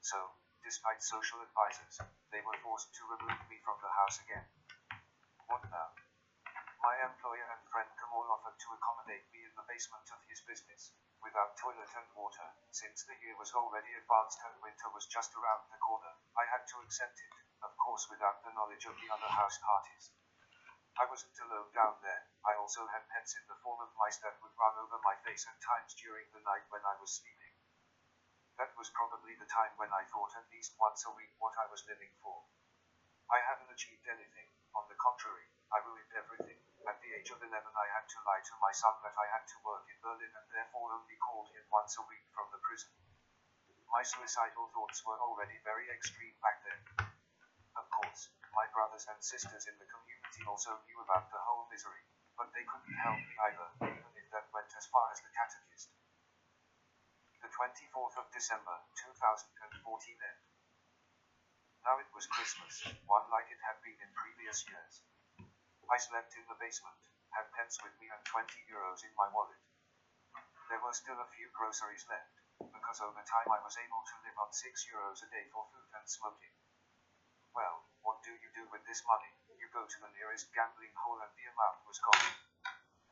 [0.00, 0.18] So,
[0.64, 2.00] despite social advisors,
[2.32, 4.46] they were forced to remove me from the house again.
[5.46, 6.01] What now?
[6.82, 10.90] My employer and friend Kamal offered to accommodate me in the basement of his business,
[11.22, 12.42] without toilet and water,
[12.74, 16.10] since the year was already advanced and winter was just around the corner.
[16.34, 20.10] I had to accept it, of course without the knowledge of the other house parties.
[20.98, 22.26] I wasn't alone down there.
[22.42, 25.46] I also had pets in the form of mice that would run over my face
[25.46, 27.54] at times during the night when I was sleeping.
[28.58, 31.70] That was probably the time when I thought at least once a week what I
[31.70, 32.42] was living for.
[33.30, 36.61] I hadn't achieved anything, on the contrary, I ruined everything.
[36.82, 39.46] At the age of 11, I had to lie to my son that I had
[39.46, 42.90] to work in Berlin and therefore only called him once a week from the prison.
[43.86, 47.06] My suicidal thoughts were already very extreme back then.
[47.78, 52.02] Of course, my brothers and sisters in the community also knew about the whole misery,
[52.34, 55.86] but they couldn't help me either, even if that went as far as the catechist.
[57.46, 60.42] The 24th of December, 2014 end.
[61.86, 65.06] Now it was Christmas, one like it had been in previous years.
[65.90, 67.00] I slept in the basement,
[67.34, 69.58] had pence with me and 20 euros in my wallet.
[70.70, 74.38] There were still a few groceries left, because over time I was able to live
[74.38, 76.54] on 6 euros a day for food and smoking.
[77.52, 79.28] Well, what do you do with this money?
[79.60, 82.30] You go to the nearest gambling hall and the amount was gone.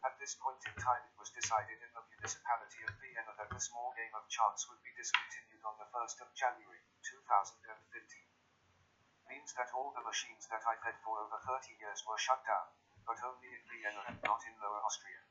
[0.01, 3.61] At this point in time it was decided in the municipality of Vienna that the
[3.61, 8.30] small game of chance would be discontinued on the 1st of January, 2015.
[9.31, 12.67] Means that all the machines that I fed for over 30 years were shut down,
[13.07, 15.23] but only in Vienna and not in Lower Austria.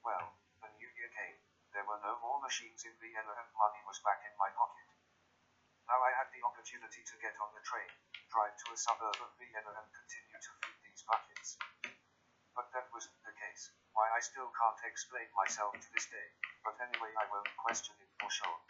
[0.00, 1.36] Well, the new year came,
[1.76, 4.88] there were no more machines in Vienna and money was back in my pocket.
[5.84, 7.92] Now I had the opportunity to get on the train,
[8.32, 11.60] drive to a suburb of Vienna and continue to feed these buckets.
[12.56, 13.76] But that wasn't the case.
[13.92, 16.28] Why I still can't explain myself to this day,
[16.64, 18.60] but anyway I won't question it for sure.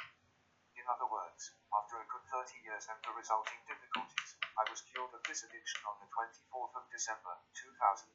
[0.75, 5.15] In other words, after a good 30 years and the resulting difficulties, I was cured
[5.15, 8.13] of this addiction on the 24th of December, 2014.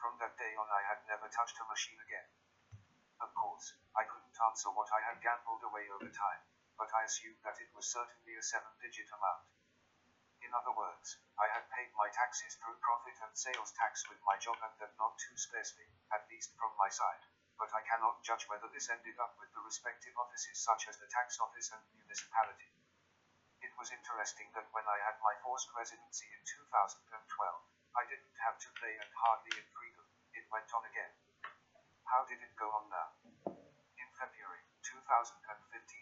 [0.00, 2.28] From that day on I had never touched a machine again.
[3.20, 6.42] Of course, I couldn't answer what I had gambled away over time
[6.74, 9.46] but I assumed that it was certainly a seven-digit amount.
[10.42, 14.34] In other words, I had paid my taxes through profit and sales tax with my
[14.42, 17.22] job and that not too sparsely, at least from my side,
[17.58, 21.06] but I cannot judge whether this ended up with the respective offices such as the
[21.14, 22.73] tax office and municipality.
[23.74, 26.94] It was interesting that when I had my forced residency in 2012,
[27.98, 31.10] I didn't have to play and hardly in freedom, it went on again.
[32.06, 33.18] How did it go on now?
[33.98, 35.26] In February 2015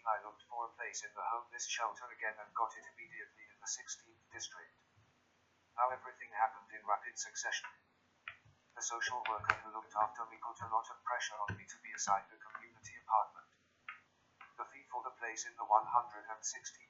[0.05, 3.57] I looked for a place in the homeless shelter again and got it immediately in
[3.57, 4.77] the 16th district.
[5.73, 7.73] Now everything happened in rapid succession.
[8.77, 11.81] The social worker who looked after me put a lot of pressure on me to
[11.81, 13.32] be assigned a community apartment.
[14.93, 16.21] For the place in the 160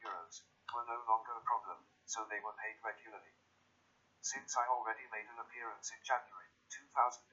[0.04, 0.44] euros
[0.76, 3.32] were no longer a problem, so they were paid regularly.
[4.20, 7.24] Since I already made an appearance in January 2013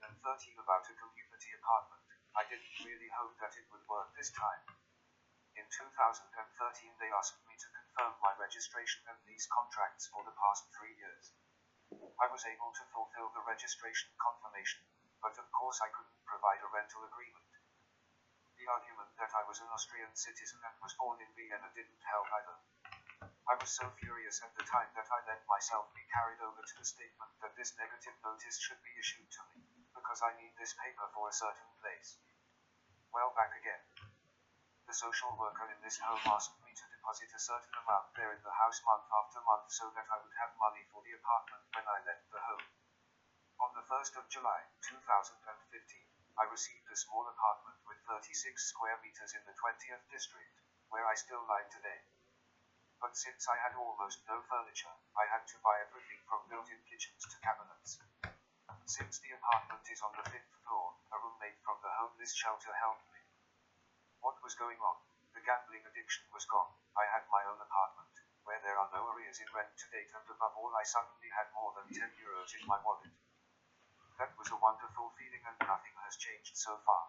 [0.62, 2.06] about a community apartment,
[2.38, 4.62] I didn't really hope that it would work this time.
[5.58, 6.22] In 2013
[7.02, 11.34] they asked me to confirm my registration and lease contracts for the past three years.
[12.22, 14.86] I was able to fulfill the registration confirmation,
[15.18, 17.49] but of course I couldn't provide a rental agreement.
[18.60, 22.28] The argument that I was an Austrian citizen and was born in Vienna didn't help
[22.28, 22.60] either.
[23.48, 26.76] I was so furious at the time that I let myself be carried over to
[26.76, 29.64] the statement that this negative notice should be issued to me,
[29.96, 32.20] because I need this paper for a certain place.
[33.16, 33.80] Well, back again.
[34.84, 38.44] The social worker in this home asked me to deposit a certain amount there in
[38.44, 41.88] the house month after month so that I would have money for the apartment when
[41.88, 42.68] I left the home.
[43.64, 46.09] On the 1st of July, 2015,
[46.40, 48.32] I received a small apartment with 36
[48.64, 50.56] square meters in the 20th district,
[50.88, 52.00] where I still lie today.
[52.96, 57.28] But since I had almost no furniture, I had to buy everything from built-in kitchens
[57.28, 58.00] to cabinets.
[58.88, 63.04] Since the apartment is on the fifth floor, a roommate from the homeless shelter helped
[63.12, 63.20] me.
[64.24, 64.96] What was going on?
[65.36, 66.72] The gambling addiction was gone.
[66.96, 68.16] I had my own apartment,
[68.48, 71.52] where there are no arrears in rent to date, and above all, I suddenly had
[71.52, 73.12] more than 10 euros in my wallet.
[74.20, 77.08] That was a wonderful feeling, and nothing has changed so far.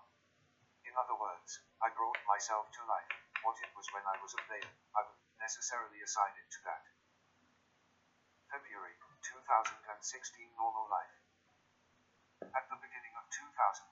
[0.88, 3.12] In other words, I brought myself to life.
[3.44, 6.88] What it was when I was a player, I wouldn't necessarily assign it to that.
[8.48, 8.96] February
[9.28, 11.20] 2016 Normal Life.
[12.56, 13.92] At the beginning of 2016,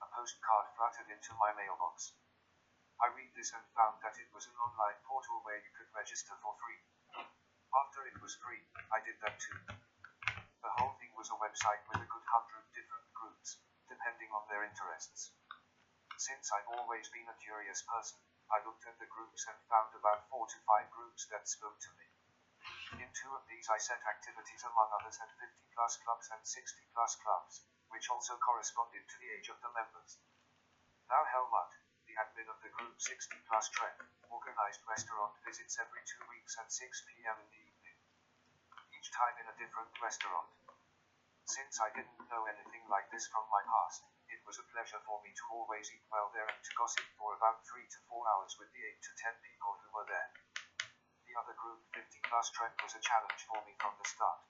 [0.00, 2.16] a postcard fluttered into my mailbox.
[3.04, 6.32] I read this and found that it was an online portal where you could register
[6.40, 6.80] for free.
[7.68, 9.83] After it was free, I did that too.
[10.64, 14.64] The whole thing was a website with a good hundred different groups, depending on their
[14.64, 15.36] interests.
[16.16, 18.16] Since I've always been a curious person,
[18.48, 21.92] I looked at the groups and found about four to five groups that spoke to
[22.00, 22.08] me.
[22.96, 26.88] In two of these I set activities among others at 50 plus clubs and 60
[26.96, 27.60] plus clubs,
[27.92, 30.16] which also corresponded to the age of the members.
[31.12, 31.76] Now Helmut,
[32.08, 34.00] the admin of the group 60 plus trek,
[34.32, 37.36] organized restaurant visits every two weeks at 6 p.m.
[37.36, 37.63] in the.
[39.04, 40.48] Each time in a different restaurant.
[41.44, 44.00] Since I didn't know anything like this from my past,
[44.32, 47.36] it was a pleasure for me to always eat well there and to gossip for
[47.36, 50.32] about three to four hours with the eight to ten people who were there.
[51.28, 54.40] The other group 50 plus trek was a challenge for me from the start.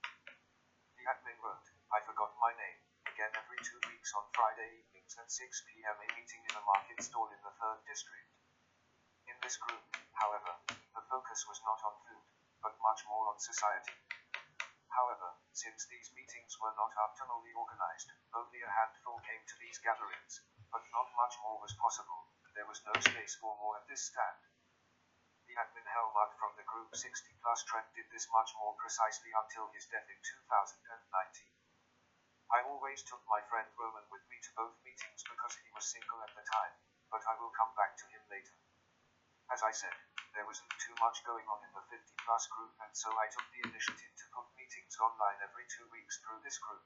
[1.03, 2.79] The admin wrote, I forgot my name,
[3.11, 5.99] again every two weeks on Friday evenings at 6 p.m.
[5.99, 8.31] a meeting in a market stall in the 3rd district.
[9.27, 9.83] In this group,
[10.15, 12.23] however, the focus was not on food,
[12.63, 13.99] but much more on society.
[14.95, 20.41] However, since these meetings were not optimally organized, only a handful came to these gatherings,
[20.71, 22.31] but not much more was possible.
[22.55, 24.39] There was no space for more at this stand.
[25.51, 29.66] The admin Helmut from the group 60 plus Trent did this much more precisely until
[29.75, 31.51] his death in 2019.
[32.55, 36.23] I always took my friend Roman with me to both meetings because he was single
[36.23, 36.79] at the time,
[37.11, 38.64] but I will come back to him later.
[39.53, 39.93] As I said,
[40.33, 43.47] there wasn't too much going on in the 50 plus group, and so I took
[43.53, 46.83] the initiative to put meetings online every two weeks through this group.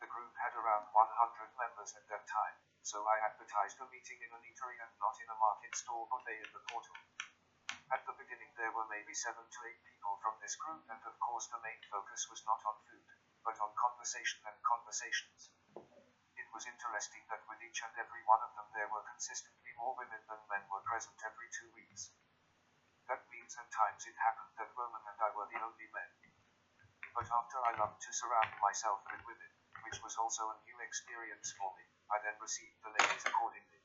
[0.00, 4.32] The group had around 100 members at that time, so I advertised a meeting in
[4.32, 6.96] an eatery and not in a market stall buffet in the portal.
[7.92, 11.18] At the beginning, there were maybe seven to eight people from this group, and of
[11.20, 13.04] course, the main focus was not on food,
[13.44, 15.52] but on conversation and conversations.
[16.40, 19.59] It was interesting that with each and every one of them, there were consistently more
[19.80, 22.12] women than men were present every two weeks.
[23.08, 26.10] That means at times it happened that Roman and I were the only men.
[27.16, 29.50] But after I loved to surround myself with women,
[29.82, 33.82] which was also a new experience for me, I then received the ladies accordingly.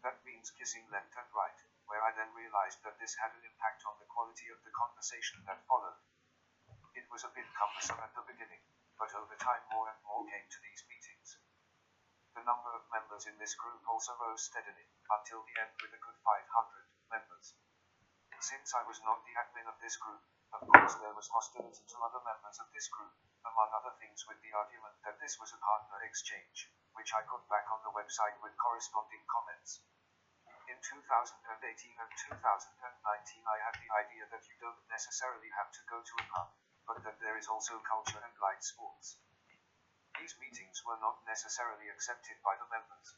[0.00, 3.84] That means kissing left and right, where I then realized that this had an impact
[3.84, 6.00] on the quality of the conversation that followed.
[6.96, 8.64] It was a bit cumbersome at the beginning,
[8.96, 11.11] but over time more and more came to these meetings.
[12.32, 16.00] The number of members in this group also rose steadily, until the end with a
[16.00, 17.52] good 500 members.
[18.40, 20.24] Since I was not the admin of this group,
[20.56, 23.12] of course there was hostility to other members of this group,
[23.44, 27.44] among other things with the argument that this was a partner exchange, which I put
[27.52, 29.84] back on the website with corresponding comments.
[30.72, 31.36] In 2018
[32.00, 36.26] and 2019 I had the idea that you don't necessarily have to go to a
[36.32, 36.48] pub,
[36.88, 39.20] but that there is also culture and light sports.
[40.20, 43.16] These meetings were not necessarily accepted by the members.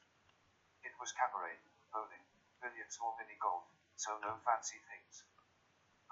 [0.83, 1.59] It was cabaret,
[1.93, 2.23] bowling,
[2.63, 3.67] billiards or mini golf,
[3.97, 5.25] so no fancy things.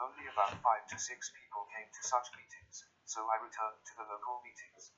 [0.01, 4.11] Only about five to six people came to such meetings, so I returned to the
[4.11, 4.91] local meetings.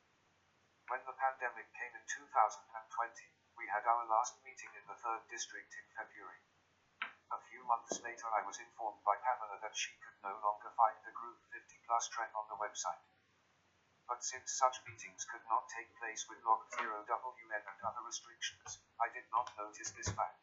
[0.89, 5.75] When the pandemic came in 2020, we had our last meeting in the 3rd district
[5.77, 6.41] in February.
[7.33, 10.97] A few months later, I was informed by Pamela that she could no longer find
[11.05, 13.14] the group 50 plus trend on the website.
[14.09, 17.05] But since such meetings could not take place with lockdown
[17.65, 20.41] and other restrictions, I did not notice this fact.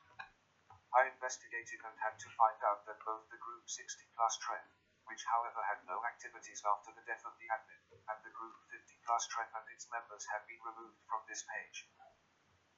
[0.93, 4.69] I investigated and had to find out that both the Group 60 Plus Trend,
[5.05, 8.99] which however had no activities after the death of the admin, and the Group 50
[9.05, 11.89] Plus Trend and its members had been removed from this page.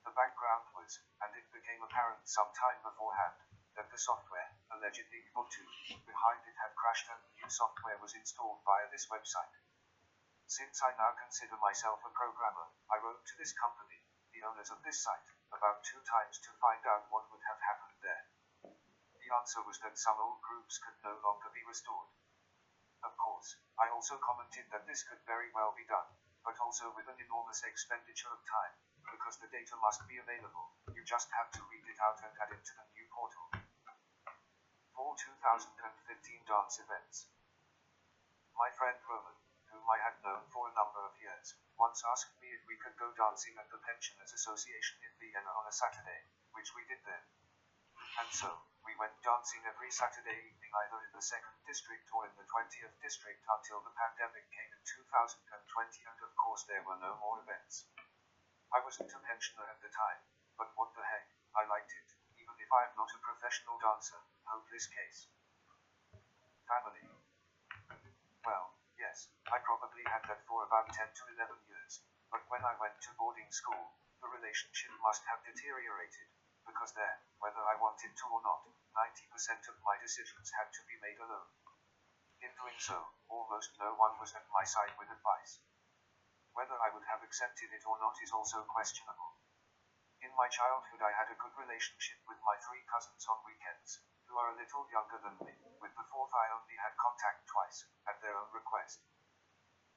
[0.06, 3.40] The background was, and it became apparent some time beforehand,
[3.76, 5.66] that the software, allegedly Ubuntu,
[6.06, 9.54] behind it had crashed and new software was installed via this website.
[10.54, 14.86] Since I now consider myself a programmer, I wrote to this company, the owners of
[14.86, 18.30] this site, about two times to find out what would have happened there.
[19.18, 22.14] The answer was that some old groups could no longer be restored.
[23.02, 26.06] Of course, I also commented that this could very well be done,
[26.46, 28.78] but also with an enormous expenditure of time,
[29.10, 30.78] because the data must be available.
[30.94, 33.58] You just have to read it out and add it to the new portal.
[34.94, 37.26] Fall 2015 dance events.
[38.54, 39.43] My friend Roman,
[39.74, 42.94] whom I had known for a number of years, once asked me if we could
[43.02, 47.26] go dancing at the Pensioners Association in Vienna on a Saturday, which we did then.
[48.22, 52.36] And so, we went dancing every Saturday evening either in the 2nd District or in
[52.38, 57.18] the 20th District until the pandemic came in 2020 and of course there were no
[57.18, 57.90] more events.
[58.70, 60.22] I wasn't a pensioner at the time,
[60.62, 61.26] but what the heck,
[61.58, 65.32] I liked it, even if I am not a professional dancer, hopeless case.
[66.70, 67.10] Family.
[68.46, 72.02] Well, yes, I probably had that for about 10 to 11 years,
[72.32, 76.28] but when I went to boarding school, the relationship must have deteriorated,
[76.66, 78.66] because there, whether I wanted to or not,
[78.96, 81.50] 90% of my decisions had to be made alone.
[82.42, 85.60] In doing so, almost no one was at my side with advice.
[86.54, 89.38] Whether I would have accepted it or not is also questionable.
[90.22, 94.38] In my childhood, I had a good relationship with my three cousins on weekends, who
[94.38, 95.54] are a little younger than me,
[95.84, 99.04] with the fourth I only had contact twice, at their own request.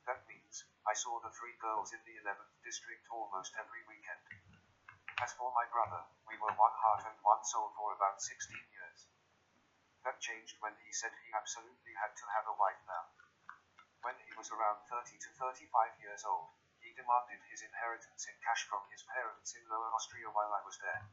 [0.02, 4.26] That means, I saw the three girls in the 11th district almost every weekend.
[5.22, 9.06] As for my brother, we were one heart and one soul for about 16 years.
[10.02, 13.06] That changed when he said he absolutely had to have a wife now.
[14.02, 16.50] When he was around 30 to 35 years old,
[16.82, 20.78] he demanded his inheritance in cash from his parents in Lower Austria while I was
[20.82, 21.06] there.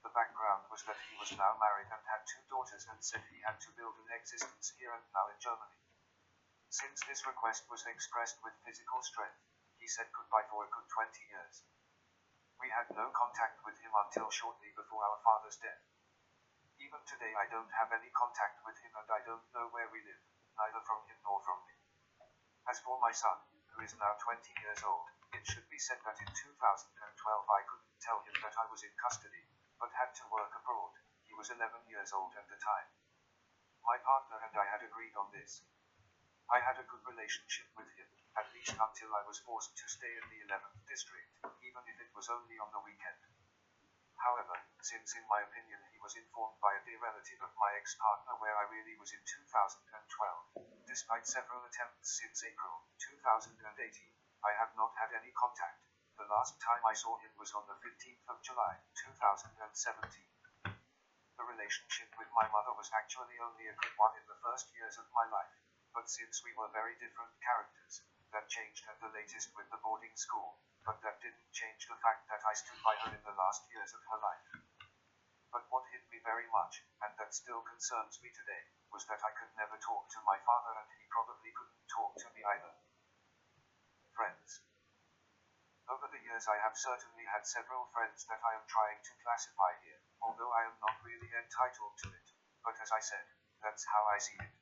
[0.00, 3.44] The background was that he was now married and had two daughters and said he
[3.44, 5.76] had to build an existence here and now in Germany.
[6.72, 9.36] Since this request was expressed with physical strength,
[9.76, 11.64] he said goodbye for a good 20 years.
[12.64, 15.84] We had no contact with him until shortly before our father's death.
[16.80, 20.00] Even today I don't have any contact with him and I don't know where we
[20.00, 20.24] live,
[20.56, 21.76] neither from him nor from me.
[22.64, 23.36] As for my son,
[23.76, 26.56] who is now 20 years old, it should be said that in 2012
[27.52, 29.49] I couldn't tell him that I was in custody,
[29.80, 30.92] but had to work abroad.
[31.24, 32.92] He was 11 years old at the time.
[33.80, 35.64] My partner and I had agreed on this.
[36.52, 40.12] I had a good relationship with him, at least until I was forced to stay
[40.20, 41.32] in the 11th district,
[41.64, 43.24] even if it was only on the weekend.
[44.20, 44.52] However,
[44.84, 48.52] since in my opinion he was informed by a dear relative of my ex-partner where
[48.52, 53.56] I really was in 2012, despite several attempts since April 2018,
[54.44, 55.89] I have not had any contact.
[56.20, 59.40] The last time I saw him was on the 15th of July 2017.
[60.60, 65.00] The relationship with my mother was actually only a good one in the first years
[65.00, 65.56] of my life,
[65.96, 68.04] but since we were very different characters,
[68.36, 72.28] that changed at the latest with the boarding school, but that didn't change the fact
[72.28, 74.48] that I stood by her in the last years of her life.
[75.48, 79.32] But what hit me very much, and that still concerns me today, was that I
[79.40, 82.76] could never talk to my father and he probably couldn't talk to me either.
[84.12, 84.60] Friends.
[85.90, 89.74] Over the years I have certainly had several friends that I am trying to classify
[89.82, 92.26] here, although I am not really entitled to it,
[92.62, 93.26] but as I said,
[93.58, 94.54] that's how I see it.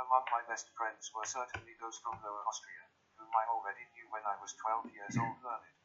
[0.00, 2.88] Among my best friends were certainly those from Lower Austria,
[3.20, 5.76] whom I already knew when I was 12 years old learned.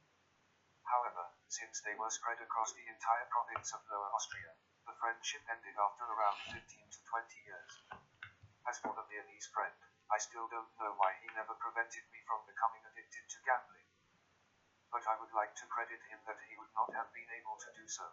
[0.88, 4.56] However, since they were spread across the entire province of Lower Austria,
[4.88, 7.72] the friendship ended after around 15 to 20 years.
[8.72, 9.76] As for the Viennese friend,
[10.08, 13.75] I still don't know why he never prevented me from becoming addicted to gambling.
[14.96, 17.68] But I would like to credit him that he would not have been able to
[17.76, 18.08] do so.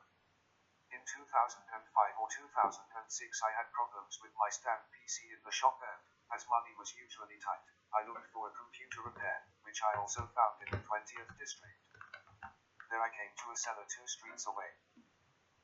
[0.90, 1.62] In 2005
[2.18, 2.74] or 2006
[3.38, 6.02] I had problems with my stand PC in the shop and,
[6.34, 7.62] as money was usually tight,
[7.94, 11.78] I looked for a computer repair, which I also found in the 20th district.
[12.90, 14.74] There I came to a seller two streets away.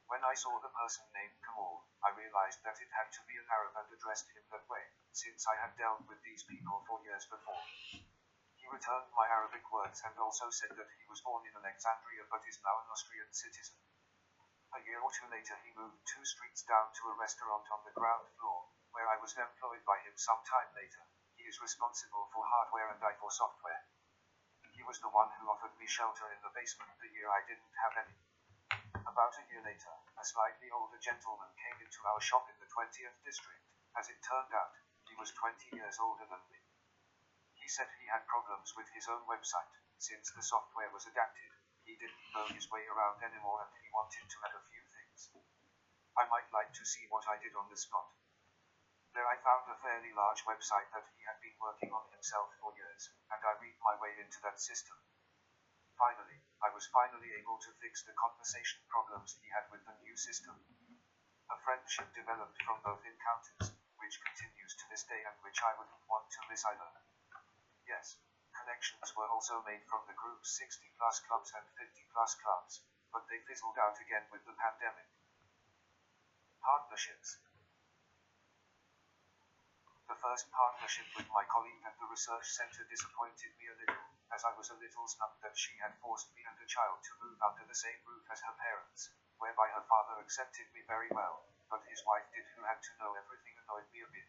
[0.06, 3.50] When I saw the person named Kamal, I realized that it had to be an
[3.50, 7.26] Arab and addressed him that way, since I had dealt with these people for years
[7.26, 7.66] before.
[8.68, 12.44] He returned my Arabic words and also said that he was born in Alexandria but
[12.44, 13.80] is now an Austrian citizen.
[14.76, 17.96] A year or two later he moved two streets down to a restaurant on the
[17.96, 21.00] ground floor, where I was employed by him some time later.
[21.40, 23.88] He is responsible for hardware and I for software.
[24.76, 27.72] He was the one who offered me shelter in the basement the year I didn't
[27.88, 28.20] have any.
[29.00, 33.16] About a year later, a slightly older gentleman came into our shop in the 20th
[33.24, 33.64] district.
[33.96, 34.76] As it turned out,
[35.08, 36.57] he was 20 years older than me.
[37.68, 41.52] He said he had problems with his own website, since the software was adapted
[41.88, 45.32] he didn't know his way around anymore and he wanted to add a few things.
[46.16, 48.12] I might like to see what I did on the spot.
[49.12, 52.76] There I found a fairly large website that he had been working on himself for
[52.76, 54.96] years, and I read my way into that system.
[55.96, 60.16] Finally, I was finally able to fix the conversation problems he had with the new
[60.16, 60.56] system.
[61.52, 66.08] A friendship developed from both encounters, which continues to this day and which I wouldn't
[66.08, 67.07] want to miss either.
[67.88, 68.20] Yes,
[68.52, 73.24] connections were also made from the group's 60 plus clubs and 50 plus clubs, but
[73.32, 75.08] they fizzled out again with the pandemic.
[76.60, 77.40] Partnerships.
[80.04, 84.04] The first partnership with my colleague at the research center disappointed me a little,
[84.36, 87.24] as I was a little snubbed that she had forced me and the child to
[87.24, 89.08] move under the same roof as her parents,
[89.40, 93.16] whereby her father accepted me very well, but his wife did who had to know
[93.16, 94.28] everything annoyed me a bit.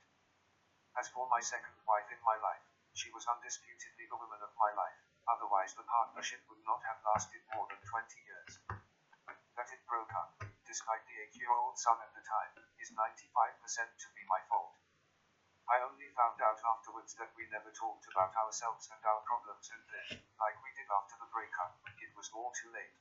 [0.95, 2.68] As for my second wife in my life,
[2.99, 7.39] she was undisputedly the woman of my life, otherwise the partnership would not have lasted
[7.55, 8.59] more than 20 years.
[9.55, 10.35] That it broke up,
[10.67, 13.23] despite the eight-year-old son at the time, is 95%
[14.03, 14.75] to be my fault.
[15.71, 19.83] I only found out afterwards that we never talked about ourselves and our problems and
[19.87, 22.99] then, like we did after the breakup, it was all too late.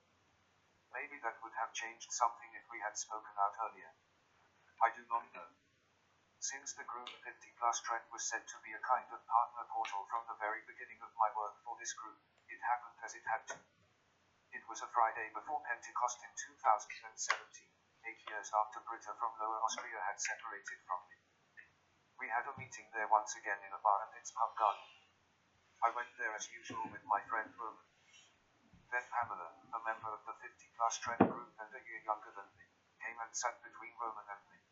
[0.95, 3.91] Maybe that would have changed something if we had spoken out earlier.
[4.79, 5.51] I do not know.
[6.39, 10.07] Since the Group 50 Plus trend was said to be a kind of partner portal
[10.07, 12.15] from the very beginning of my work for this group,
[12.47, 13.59] it happened as it had to.
[14.55, 16.31] It was a Friday before Pentecost in
[16.63, 17.35] 2017,
[18.07, 21.19] eight years after Britta from Lower Austria had separated from me.
[22.23, 24.87] We had a meeting there once again in a bar and its pub garden.
[25.83, 27.91] I went there as usual with my friend Roman.
[28.95, 32.47] Then Pamela, a member of the 50 plus trend group and a year younger than
[32.55, 32.71] me,
[33.03, 34.68] came and sat between Roman and me.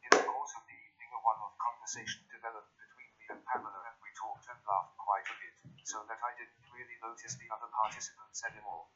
[0.00, 3.84] In the course of the evening, a one off conversation developed between me and Pamela,
[3.84, 7.52] and we talked and laughed quite a bit, so that I didn't really notice the
[7.52, 8.88] other participants anymore.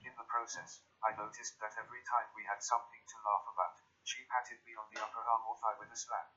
[0.00, 3.76] In the process, I noticed that every time we had something to laugh about,
[4.08, 6.32] she patted me on the upper arm or thigh with a slap.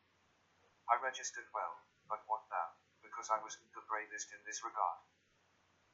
[0.92, 1.80] I registered well,
[2.12, 5.08] but what now, because I wasn't the bravest in this regard.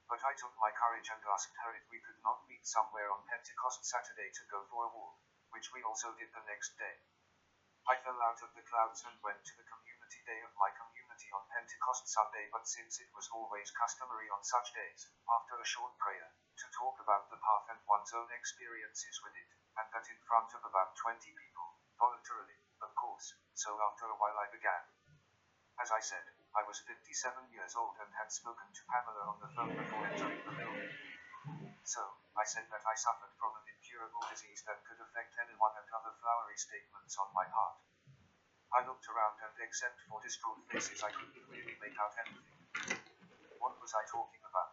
[0.10, 3.30] But I took my courage and asked her if we could not meet somewhere on
[3.30, 5.22] Pentecost Saturday to go for a walk,
[5.54, 6.98] which we also did the next day.
[7.90, 11.34] I fell out of the clouds and went to the community day of my community
[11.34, 15.98] on Pentecost Sunday, but since it was always customary on such days, after a short
[15.98, 16.30] prayer,
[16.62, 19.50] to talk about the path and one's own experiences with it,
[19.82, 24.38] and that in front of about 20 people, voluntarily, of course, so after a while
[24.38, 24.86] I began.
[25.82, 27.02] As I said, I was 57
[27.50, 30.94] years old and had spoken to Pamela on the phone before entering the building.
[31.82, 32.02] So,
[32.38, 36.16] I said that I suffered from an incurable disease that could affect anyone and other
[36.24, 37.76] flowery statements on my part.
[38.72, 43.04] I looked around and except for distraught faces I couldn't really make out anything.
[43.60, 44.72] What was I talking about?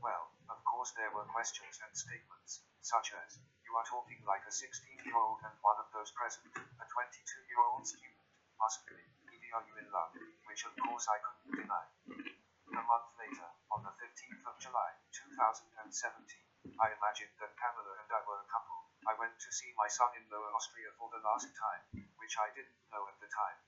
[0.00, 3.36] Well, of course there were questions and statements, such as,
[3.68, 8.16] you are talking like a 16-year-old and one of those present, a 22-year-old student,
[8.56, 10.16] must be, are you in love,
[10.48, 11.84] which of course I couldn't deny.
[12.16, 16.45] A month later, on the 15th of July, 2017,
[16.82, 18.90] I imagined that Pamela and I were a couple.
[19.06, 22.50] I went to see my son in Lower Austria for the last time, which I
[22.50, 23.62] didn't know at the time.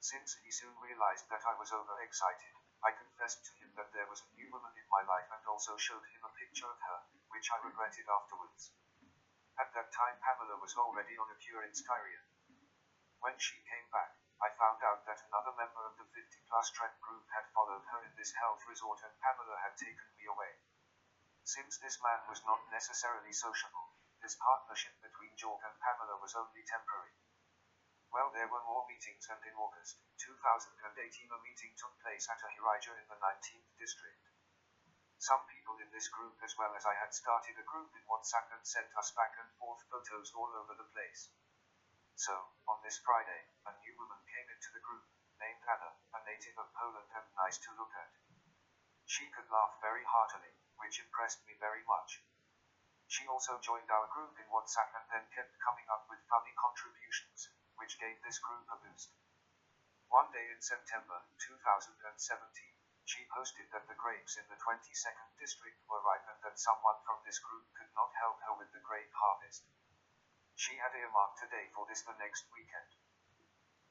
[0.00, 4.24] Since he soon realized that I was overexcited, I confessed to him that there was
[4.24, 6.98] a new woman in my life and also showed him a picture of her,
[7.28, 8.72] which I regretted afterwards.
[9.60, 12.24] At that time Pamela was already on a cure in Styria.
[13.20, 16.96] When she came back, I found out that another member of the 50 plus trend
[17.00, 20.56] group had followed her in this health resort and Pamela had taken me away.
[21.46, 26.66] Since this man was not necessarily sociable, this partnership between Jorg and Pamela was only
[26.66, 27.14] temporary.
[28.10, 32.50] Well, there were more meetings and in August 2018 a meeting took place at a
[32.50, 34.26] Hirija in the 19th district.
[35.22, 38.50] Some people in this group, as well as I, had started a group in WhatsApp
[38.50, 41.30] and sent us back and forth photos all over the place.
[42.18, 42.34] So,
[42.66, 45.06] on this Friday, a new woman came into the group,
[45.38, 48.10] named Anna, a native of Poland and nice to look at.
[49.06, 52.22] She could laugh very heartily, which impressed me very much.
[53.06, 57.48] She also joined our group in WhatsApp and then kept coming up with funny contributions,
[57.78, 59.14] which gave this group a boost.
[60.08, 62.02] One day in September 2017,
[63.06, 67.22] she posted that the grapes in the 22nd district were ripe and that someone from
[67.24, 69.62] this group could not help her with the grape harvest.
[70.56, 72.90] She had earmarked a day for this the next weekend.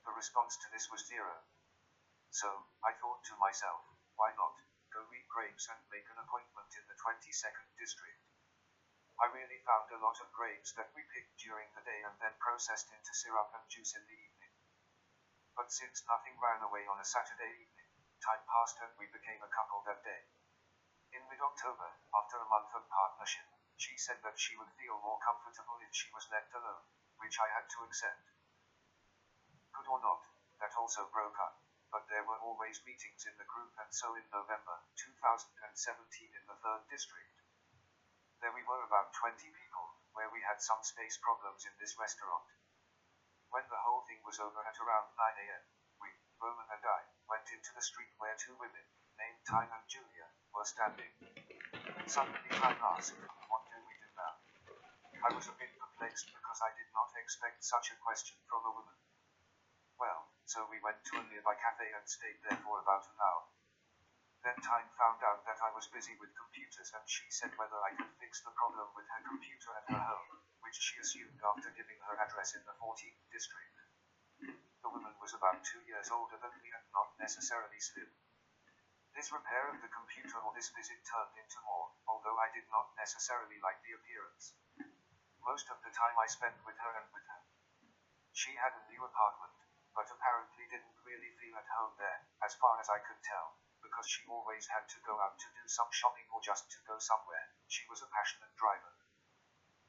[0.04, 1.48] The response to this was zero.
[2.30, 4.60] So, I thought to myself, why not
[4.96, 8.24] go read grapes and make an appointment in the 22nd district?
[9.20, 12.40] I really found a lot of grapes that we picked during the day and then
[12.40, 14.56] processed into syrup and juice in the evening.
[15.52, 17.92] But since nothing ran away on a Saturday evening,
[18.24, 20.24] Time passed and we became a couple that day.
[21.12, 25.76] In mid-October, after a month of partnership, she said that she would feel more comfortable
[25.84, 26.88] if she was left alone,
[27.20, 28.32] which I had to accept.
[29.76, 30.24] Good or not,
[30.64, 31.60] that also broke up,
[31.96, 36.60] but there were always meetings in the group and so in November 2017 in the
[36.60, 37.40] 3rd district.
[38.44, 42.52] There we were about 20 people, where we had some space problems in this restaurant.
[43.48, 45.64] When the whole thing was over at around 9 am,
[46.04, 48.84] we, Roman and I, went into the street where two women,
[49.16, 51.16] named Tyne and Julia, were standing.
[52.12, 53.16] Suddenly Tyne asked,
[53.48, 54.36] What do we do now?
[55.24, 58.76] I was a bit perplexed because I did not expect such a question from a
[58.84, 59.00] woman.
[59.96, 63.50] Well, so we went to a nearby cafe and stayed there for about an hour.
[64.46, 67.98] Then Tyne found out that I was busy with computers and she said whether I
[67.98, 71.98] could fix the problem with her computer at her home, which she assumed after giving
[72.06, 73.74] her address in the 14th district.
[74.86, 78.14] The woman was about two years older than me and not necessarily slim.
[79.18, 82.94] This repair of the computer or this visit turned into more, although I did not
[83.02, 84.54] necessarily like the appearance.
[85.42, 87.42] Most of the time I spent with her and with her.
[88.30, 89.65] She had a new apartment,
[89.96, 94.06] but apparently didn't really feel at home there, as far as I could tell, because
[94.06, 97.56] she always had to go out to do some shopping or just to go somewhere.
[97.72, 98.92] She was a passionate driver.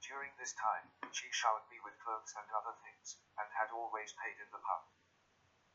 [0.00, 4.38] During this time, she showered me with clothes and other things, and had always paid
[4.38, 4.86] in the pub.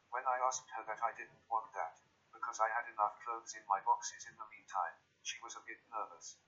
[0.10, 2.00] When I asked her that I didn't want that,
[2.32, 5.84] because I had enough clothes in my boxes in the meantime, she was a bit
[5.92, 6.40] nervous.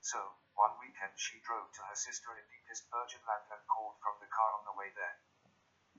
[0.00, 4.32] So, one weekend she drove to her sister in deepest Burgenland and called from the
[4.32, 5.20] car on the way there.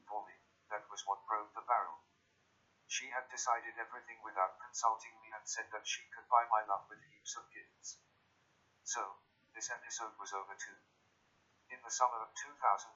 [0.10, 0.41] For me,
[0.72, 2.00] that was what broke the barrel.
[2.88, 6.88] She had decided everything without consulting me and said that she could buy my love
[6.88, 8.00] with heaps of gifts.
[8.88, 9.20] So,
[9.52, 10.80] this episode was over too.
[11.68, 12.88] In the summer of 2018,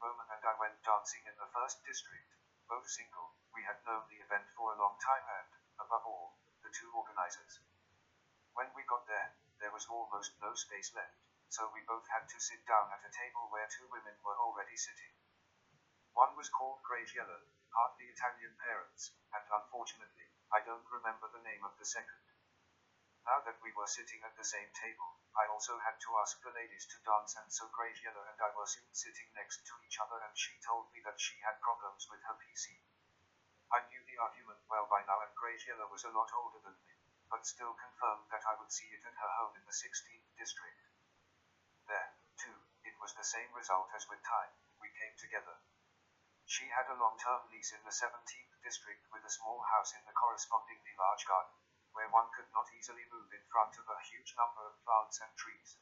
[0.00, 2.32] Roman and I went dancing in the first district,
[2.68, 3.36] both single.
[3.52, 7.60] We had known the event for a long time and, above all, the two organizers.
[8.56, 11.20] When we got there, there was almost no space left,
[11.52, 14.76] so we both had to sit down at a table where two women were already
[14.76, 15.27] sitting.
[16.18, 21.78] One was called Graziella, partly Italian parents, and unfortunately, I don't remember the name of
[21.78, 22.18] the second.
[23.22, 26.50] Now that we were sitting at the same table, I also had to ask the
[26.50, 30.18] ladies to dance and so Graziella and I were soon sitting next to each other
[30.18, 32.82] and she told me that she had problems with her PC.
[33.70, 36.98] I knew the argument well by now and Graziella was a lot older than me,
[37.30, 40.82] but still confirmed that I would see it at her home in the 16th district.
[41.86, 42.10] There,
[42.42, 45.54] too, it was the same result as with Tyne, we came together.
[46.48, 50.16] She had a long-term lease in the 17th district with a small house in the
[50.16, 51.52] correspondingly large garden
[51.92, 55.28] where one could not easily move in front of a huge number of plants and
[55.36, 55.76] trees.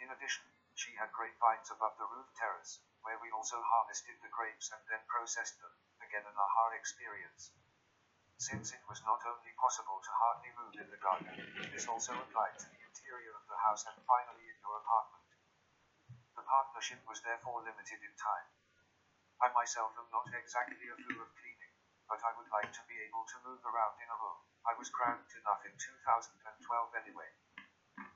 [0.00, 4.72] In addition, she had grapevines above the roof terrace, where we also harvested the grapes
[4.72, 7.52] and then processed them, again an aha experience.
[8.40, 12.56] Since it was not only possible to hardly move in the garden, this also applied
[12.56, 15.28] to the interior of the house and finally in your apartment.
[16.32, 18.48] The partnership was therefore limited in time.
[19.42, 21.74] I myself am not exactly a fool of cleaning,
[22.06, 24.40] but I would like to be able to move around in a room.
[24.62, 27.30] I was cramped enough in 2012 anyway.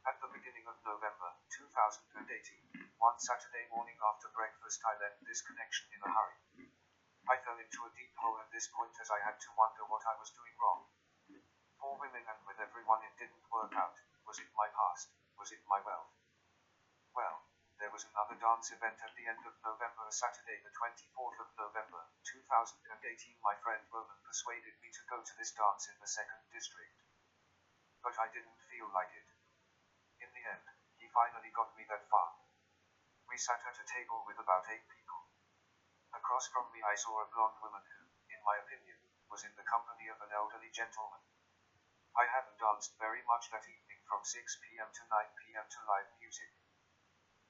[0.07, 5.91] At the beginning of November 2018, one Saturday morning after breakfast, I left this connection
[5.91, 6.71] in a hurry.
[7.27, 10.07] I fell into a deep hole at this point as I had to wonder what
[10.07, 10.87] I was doing wrong.
[11.83, 13.99] For women and with everyone, it didn't work out.
[14.23, 15.11] Was it my past?
[15.35, 16.15] Was it my wealth?
[17.13, 17.48] Well,
[17.79, 22.03] there was another dance event at the end of November, Saturday, the 24th of November,
[22.27, 22.75] 2018.
[23.39, 26.99] My friend Roman persuaded me to go to this dance in the second district.
[28.03, 29.31] But I didn't feel like it.
[30.19, 30.67] In the end,
[30.99, 32.35] he finally got me that far.
[33.31, 35.31] We sat at a table with about eight people.
[36.11, 38.99] Across from me, I saw a blonde woman who, in my opinion,
[39.31, 41.23] was in the company of an elderly gentleman.
[42.19, 44.35] I hadn't danced very much that evening from 6
[44.67, 44.91] p.m.
[44.91, 45.67] to 9 p.m.
[45.71, 46.51] to live music.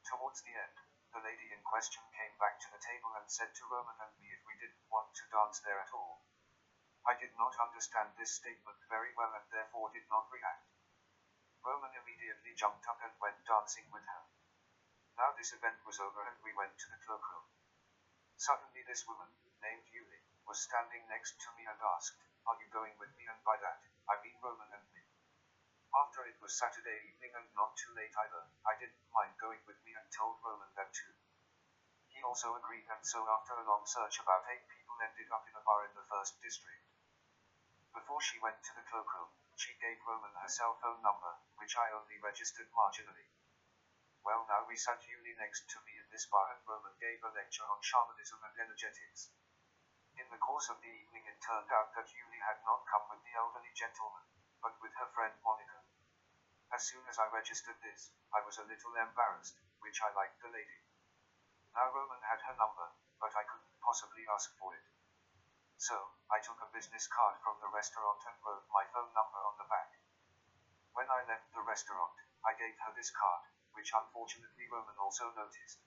[0.06, 0.76] Towards the end,
[1.12, 4.30] the lady in question came back to the table and said to Roman and me
[4.30, 6.22] if we didn't want to dance there at all.
[7.06, 10.68] I did not understand this statement very well and therefore did not react.
[11.64, 14.24] Roman immediately jumped up and went dancing with her.
[15.16, 17.48] Now this event was over and we went to the cloakroom.
[18.36, 22.14] Suddenly this woman, named Yuli, was standing next to me and asked,
[22.46, 23.26] Are you going with me?
[23.26, 24.97] And by that, I mean Roman and me.
[25.94, 29.81] After it was Saturday evening and not too late either, I didn't mind going with
[29.85, 31.15] me and told Roman that too.
[32.09, 35.56] He also agreed and so after a long search about eight people ended up in
[35.56, 36.85] a bar in the first district.
[37.94, 41.90] Before she went to the cloakroom, she gave Roman her cell phone number, which I
[41.90, 43.32] only registered marginally.
[44.24, 47.31] Well now we sat Yuli next to me in this bar and Roman gave a
[47.32, 49.31] lecture on shamanism and energetics.
[50.19, 53.23] In the course of the evening it turned out that Yuli had not come with
[53.23, 54.27] the elderly gentleman,
[54.60, 55.77] but with her friend Monica.
[56.68, 60.52] As soon as I registered this, I was a little embarrassed, which I liked the
[60.52, 60.84] lady.
[61.74, 64.84] Now Roman had her number, but I couldn't possibly ask for it.
[65.78, 65.96] So,
[66.28, 69.64] I took a business card from the restaurant and wrote my phone number on the
[69.64, 69.96] back.
[70.92, 75.80] When I left the restaurant, I gave her this card, which unfortunately Roman also noticed.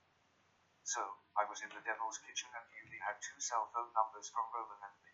[0.81, 4.49] So, I was in the devil's kitchen and Yuli had two cell phone numbers from
[4.49, 5.13] Roman and me.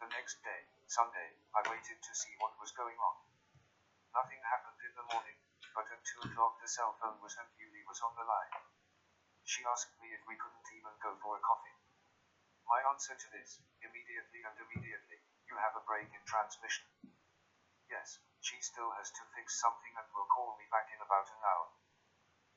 [0.00, 3.35] The next day, Sunday, I waited to see what was going on.
[4.16, 5.36] Nothing happened in the morning,
[5.76, 8.64] but at 2 o'clock the cell phone was and Yuli was on the line.
[9.44, 11.76] She asked me if we couldn't even go for a coffee.
[12.64, 16.88] My answer to this, immediately and immediately, you have a break in transmission.
[17.92, 21.44] Yes, she still has to fix something and will call me back in about an
[21.44, 21.68] hour.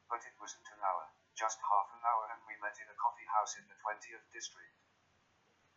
[0.07, 3.27] But it wasn't an hour, just half an hour and we met in a coffee
[3.36, 4.80] house in the 20th district.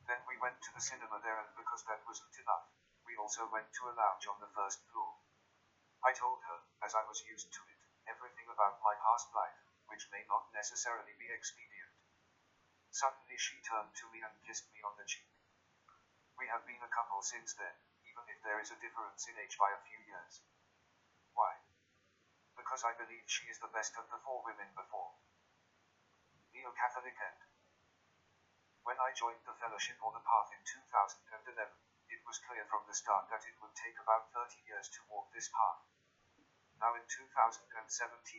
[0.07, 2.71] Then we went to the cinema there and because that wasn't enough,
[3.03, 5.22] we also went to a lounge on the first floor.
[6.03, 7.79] I told her, as I was used to it,
[8.11, 11.95] everything about my past life, which may not necessarily be expedient.
[12.91, 15.31] Suddenly she turned to me and kissed me on the cheek.
[16.35, 19.55] We have been a couple since then, even if there is a difference in age
[19.55, 20.43] by a few years.
[21.39, 21.63] Why?
[22.59, 25.15] Because I believe she is the best of the four women before.
[26.51, 27.47] Neocatechumenate.
[28.83, 31.71] When I joined the fellowship or the path in 2011,
[32.23, 35.27] it was clear from the start that it would take about 30 years to walk
[35.35, 35.83] this path.
[36.79, 37.83] Now in 2017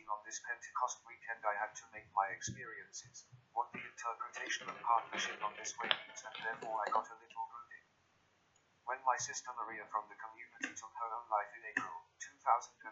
[0.08, 5.36] on this Pentecost weekend I had to make my experiences, what the interpretation of partnership
[5.44, 7.84] on this way means and therefore I got a little brooding.
[8.88, 12.88] When my sister Maria from the community took her own life in April 2018,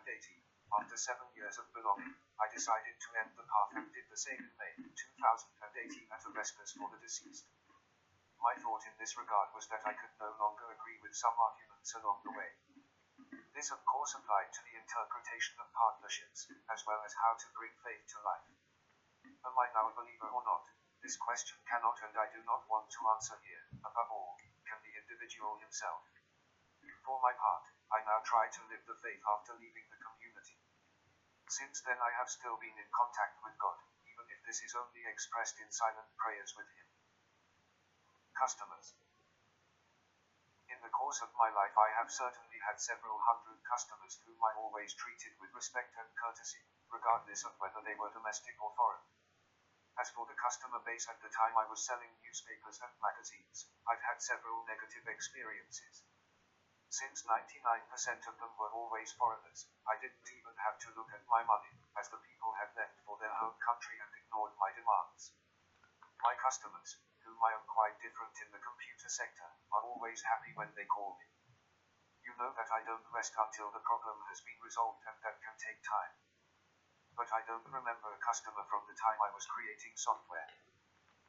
[0.77, 4.44] after seven years of belonging, I decided to end the path and did the same
[4.44, 7.48] in May 2018 at a Vespers for the deceased.
[8.43, 11.94] My thought in this regard was that I could no longer agree with some arguments
[11.94, 12.51] along the way.
[13.55, 17.70] This of course applied to the interpretation of partnerships, as well as how to bring
[17.86, 18.51] faith to life.
[19.47, 20.66] Am I now a believer or not?
[21.06, 23.62] This question cannot and I do not want to answer here.
[23.86, 24.35] Above all,
[24.66, 26.02] can the individual himself.
[27.06, 27.64] For my part,
[27.94, 30.59] I now try to live the faith after leaving the community.
[31.47, 35.06] Since then I have still been in contact with God, even if this is only
[35.06, 36.91] expressed in silent prayers with Him.
[38.38, 38.96] Customers.
[40.66, 44.56] In the course of my life I have certainly had several hundred customers whom I
[44.56, 49.04] always treated with respect and courtesy, regardless of whether they were domestic or foreign.
[50.00, 54.02] As for the customer base at the time I was selling newspapers and magazines, I've
[54.02, 56.02] had several negative experiences.
[56.88, 57.52] Since 99%
[58.26, 62.09] of them were always foreigners, I didn't even have to look at my money, as
[62.09, 65.32] the people had left for their home country and ignored my demands.
[66.24, 70.74] My customers, whom I am quite different in the computer sector, are always happy when
[70.74, 71.27] they call me.
[72.23, 75.57] You know that I don't rest until the problem has been resolved and that can
[75.59, 76.15] take time.
[77.15, 80.49] But I don't remember a customer from the time I was creating software.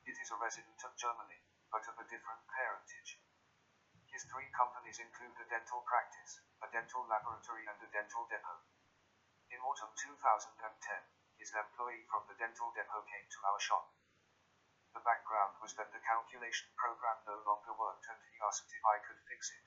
[0.06, 1.42] It is a resident of Germany,
[1.72, 3.20] but of a different parentage.
[4.14, 8.62] His three companies include a dental practice, a dental laboratory and a dental depot.
[9.50, 10.54] In autumn 2010,
[11.38, 13.90] his employee from the dental depot came to our shop.
[14.94, 19.02] The background was that the calculation program no longer worked and he asked if I
[19.02, 19.66] could fix it.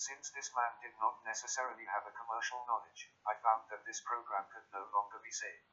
[0.00, 4.48] Since this man did not necessarily have a commercial knowledge, I found that this program
[4.48, 5.68] could no longer be saved.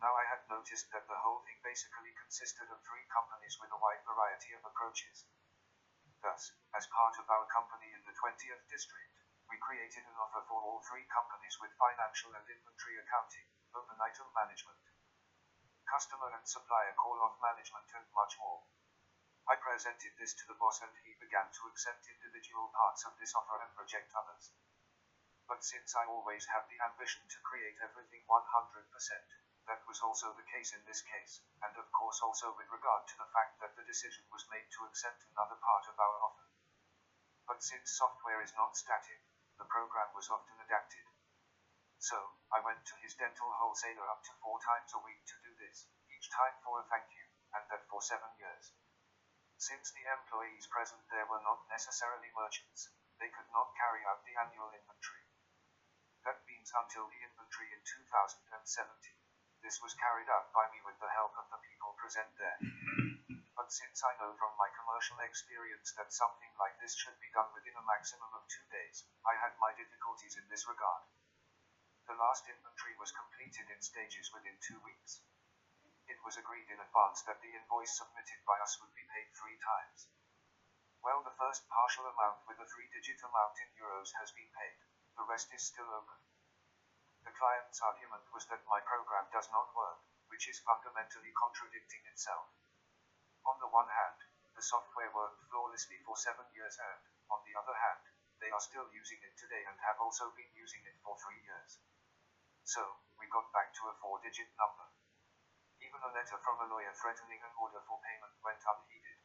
[0.00, 3.82] Now I had noticed that the whole thing basically consisted of three companies with a
[3.82, 5.26] wide variety of approaches.
[6.22, 9.10] Thus, as part of our company in the 20th district,
[9.50, 14.30] we created an offer for all three companies with financial and inventory accounting, open item
[14.34, 14.78] management,
[15.86, 18.66] customer and supplier call-off management and much more.
[19.46, 23.30] I presented this to the boss and he began to accept individual parts of this
[23.34, 24.50] offer and reject others.
[25.46, 28.42] But since I always have the ambition to create everything 100%,
[29.70, 33.16] that was also the case in this case, and of course also with regard to
[33.18, 36.46] the fact that the decision was made to accept another part of our offer.
[37.46, 39.22] But since software is not static,
[39.58, 41.06] the program was often adapted.
[41.98, 42.18] So,
[42.50, 46.28] I went to his dental wholesaler up to four times a week to this, each
[46.30, 47.24] time for a thank you,
[47.56, 48.72] and that for seven years.
[49.56, 54.36] Since the employees present there were not necessarily merchants, they could not carry out the
[54.36, 55.24] annual inventory.
[56.28, 59.16] That means until the inventory in 2017.
[59.64, 62.60] This was carried out by me with the help of the people present there.
[63.56, 67.48] But since I know from my commercial experience that something like this should be done
[67.56, 71.02] within a maximum of two days, I had my difficulties in this regard.
[72.06, 75.24] The last inventory was completed in stages within two weeks.
[76.06, 79.58] It was agreed in advance that the invoice submitted by us would be paid three
[79.58, 80.06] times.
[81.02, 84.78] Well, the first partial amount with a three-digit amount in euros has been paid.
[85.18, 86.18] The rest is still open.
[87.26, 89.98] The client's argument was that my program does not work,
[90.30, 92.54] which is fundamentally contradicting itself.
[93.42, 94.18] On the one hand,
[94.54, 98.02] the software worked flawlessly for seven years and, on the other hand,
[98.38, 101.82] they are still using it today and have also been using it for three years.
[102.62, 104.95] So, we got back to a four-digit number.
[105.86, 109.22] Even a letter from a lawyer threatening an order for payment went unheeded.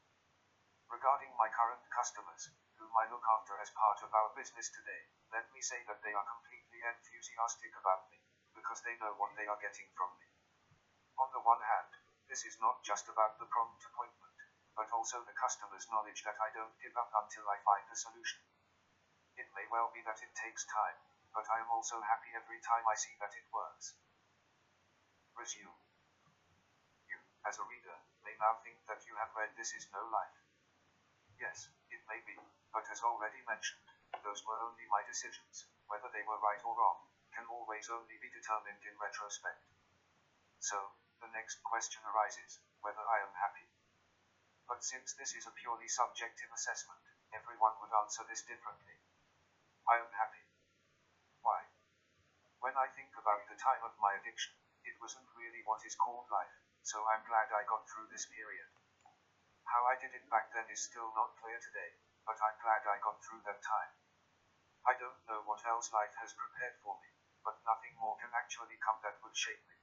[0.94, 5.50] Regarding my current customers, whom I look after as part of our business today, let
[5.50, 8.22] me say that they are completely enthusiastic about me,
[8.54, 10.30] because they know what they are getting from me.
[11.18, 11.98] On the one hand,
[12.30, 14.38] this is not just about the prompt appointment,
[14.78, 18.46] but also the customer's knowledge that I don't give up until I find a solution.
[19.34, 21.02] It may well be that it takes time,
[21.34, 23.98] but I am also happy every time I see that it works.
[25.34, 25.91] Resume.
[27.42, 30.38] As a reader, may now think that you have read This Is No Life.
[31.40, 32.38] Yes, it may be,
[32.72, 33.82] but as already mentioned,
[34.22, 37.02] those were only my decisions, whether they were right or wrong,
[37.34, 39.58] can always only be determined in retrospect.
[40.60, 43.66] So, the next question arises, whether I am happy.
[44.70, 47.02] But since this is a purely subjective assessment,
[47.34, 49.02] everyone would answer this differently.
[49.90, 50.46] I am happy.
[51.42, 51.66] Why?
[52.60, 54.54] When I think about the time of my addiction,
[54.86, 58.70] it wasn't really what is called life, so I'm glad I got through this period.
[59.66, 63.02] How I did it back then is still not clear today, but I'm glad I
[63.02, 63.94] got through that time.
[64.86, 67.10] I don't know what else life has prepared for me,
[67.46, 69.81] but nothing more can actually come that would shake me.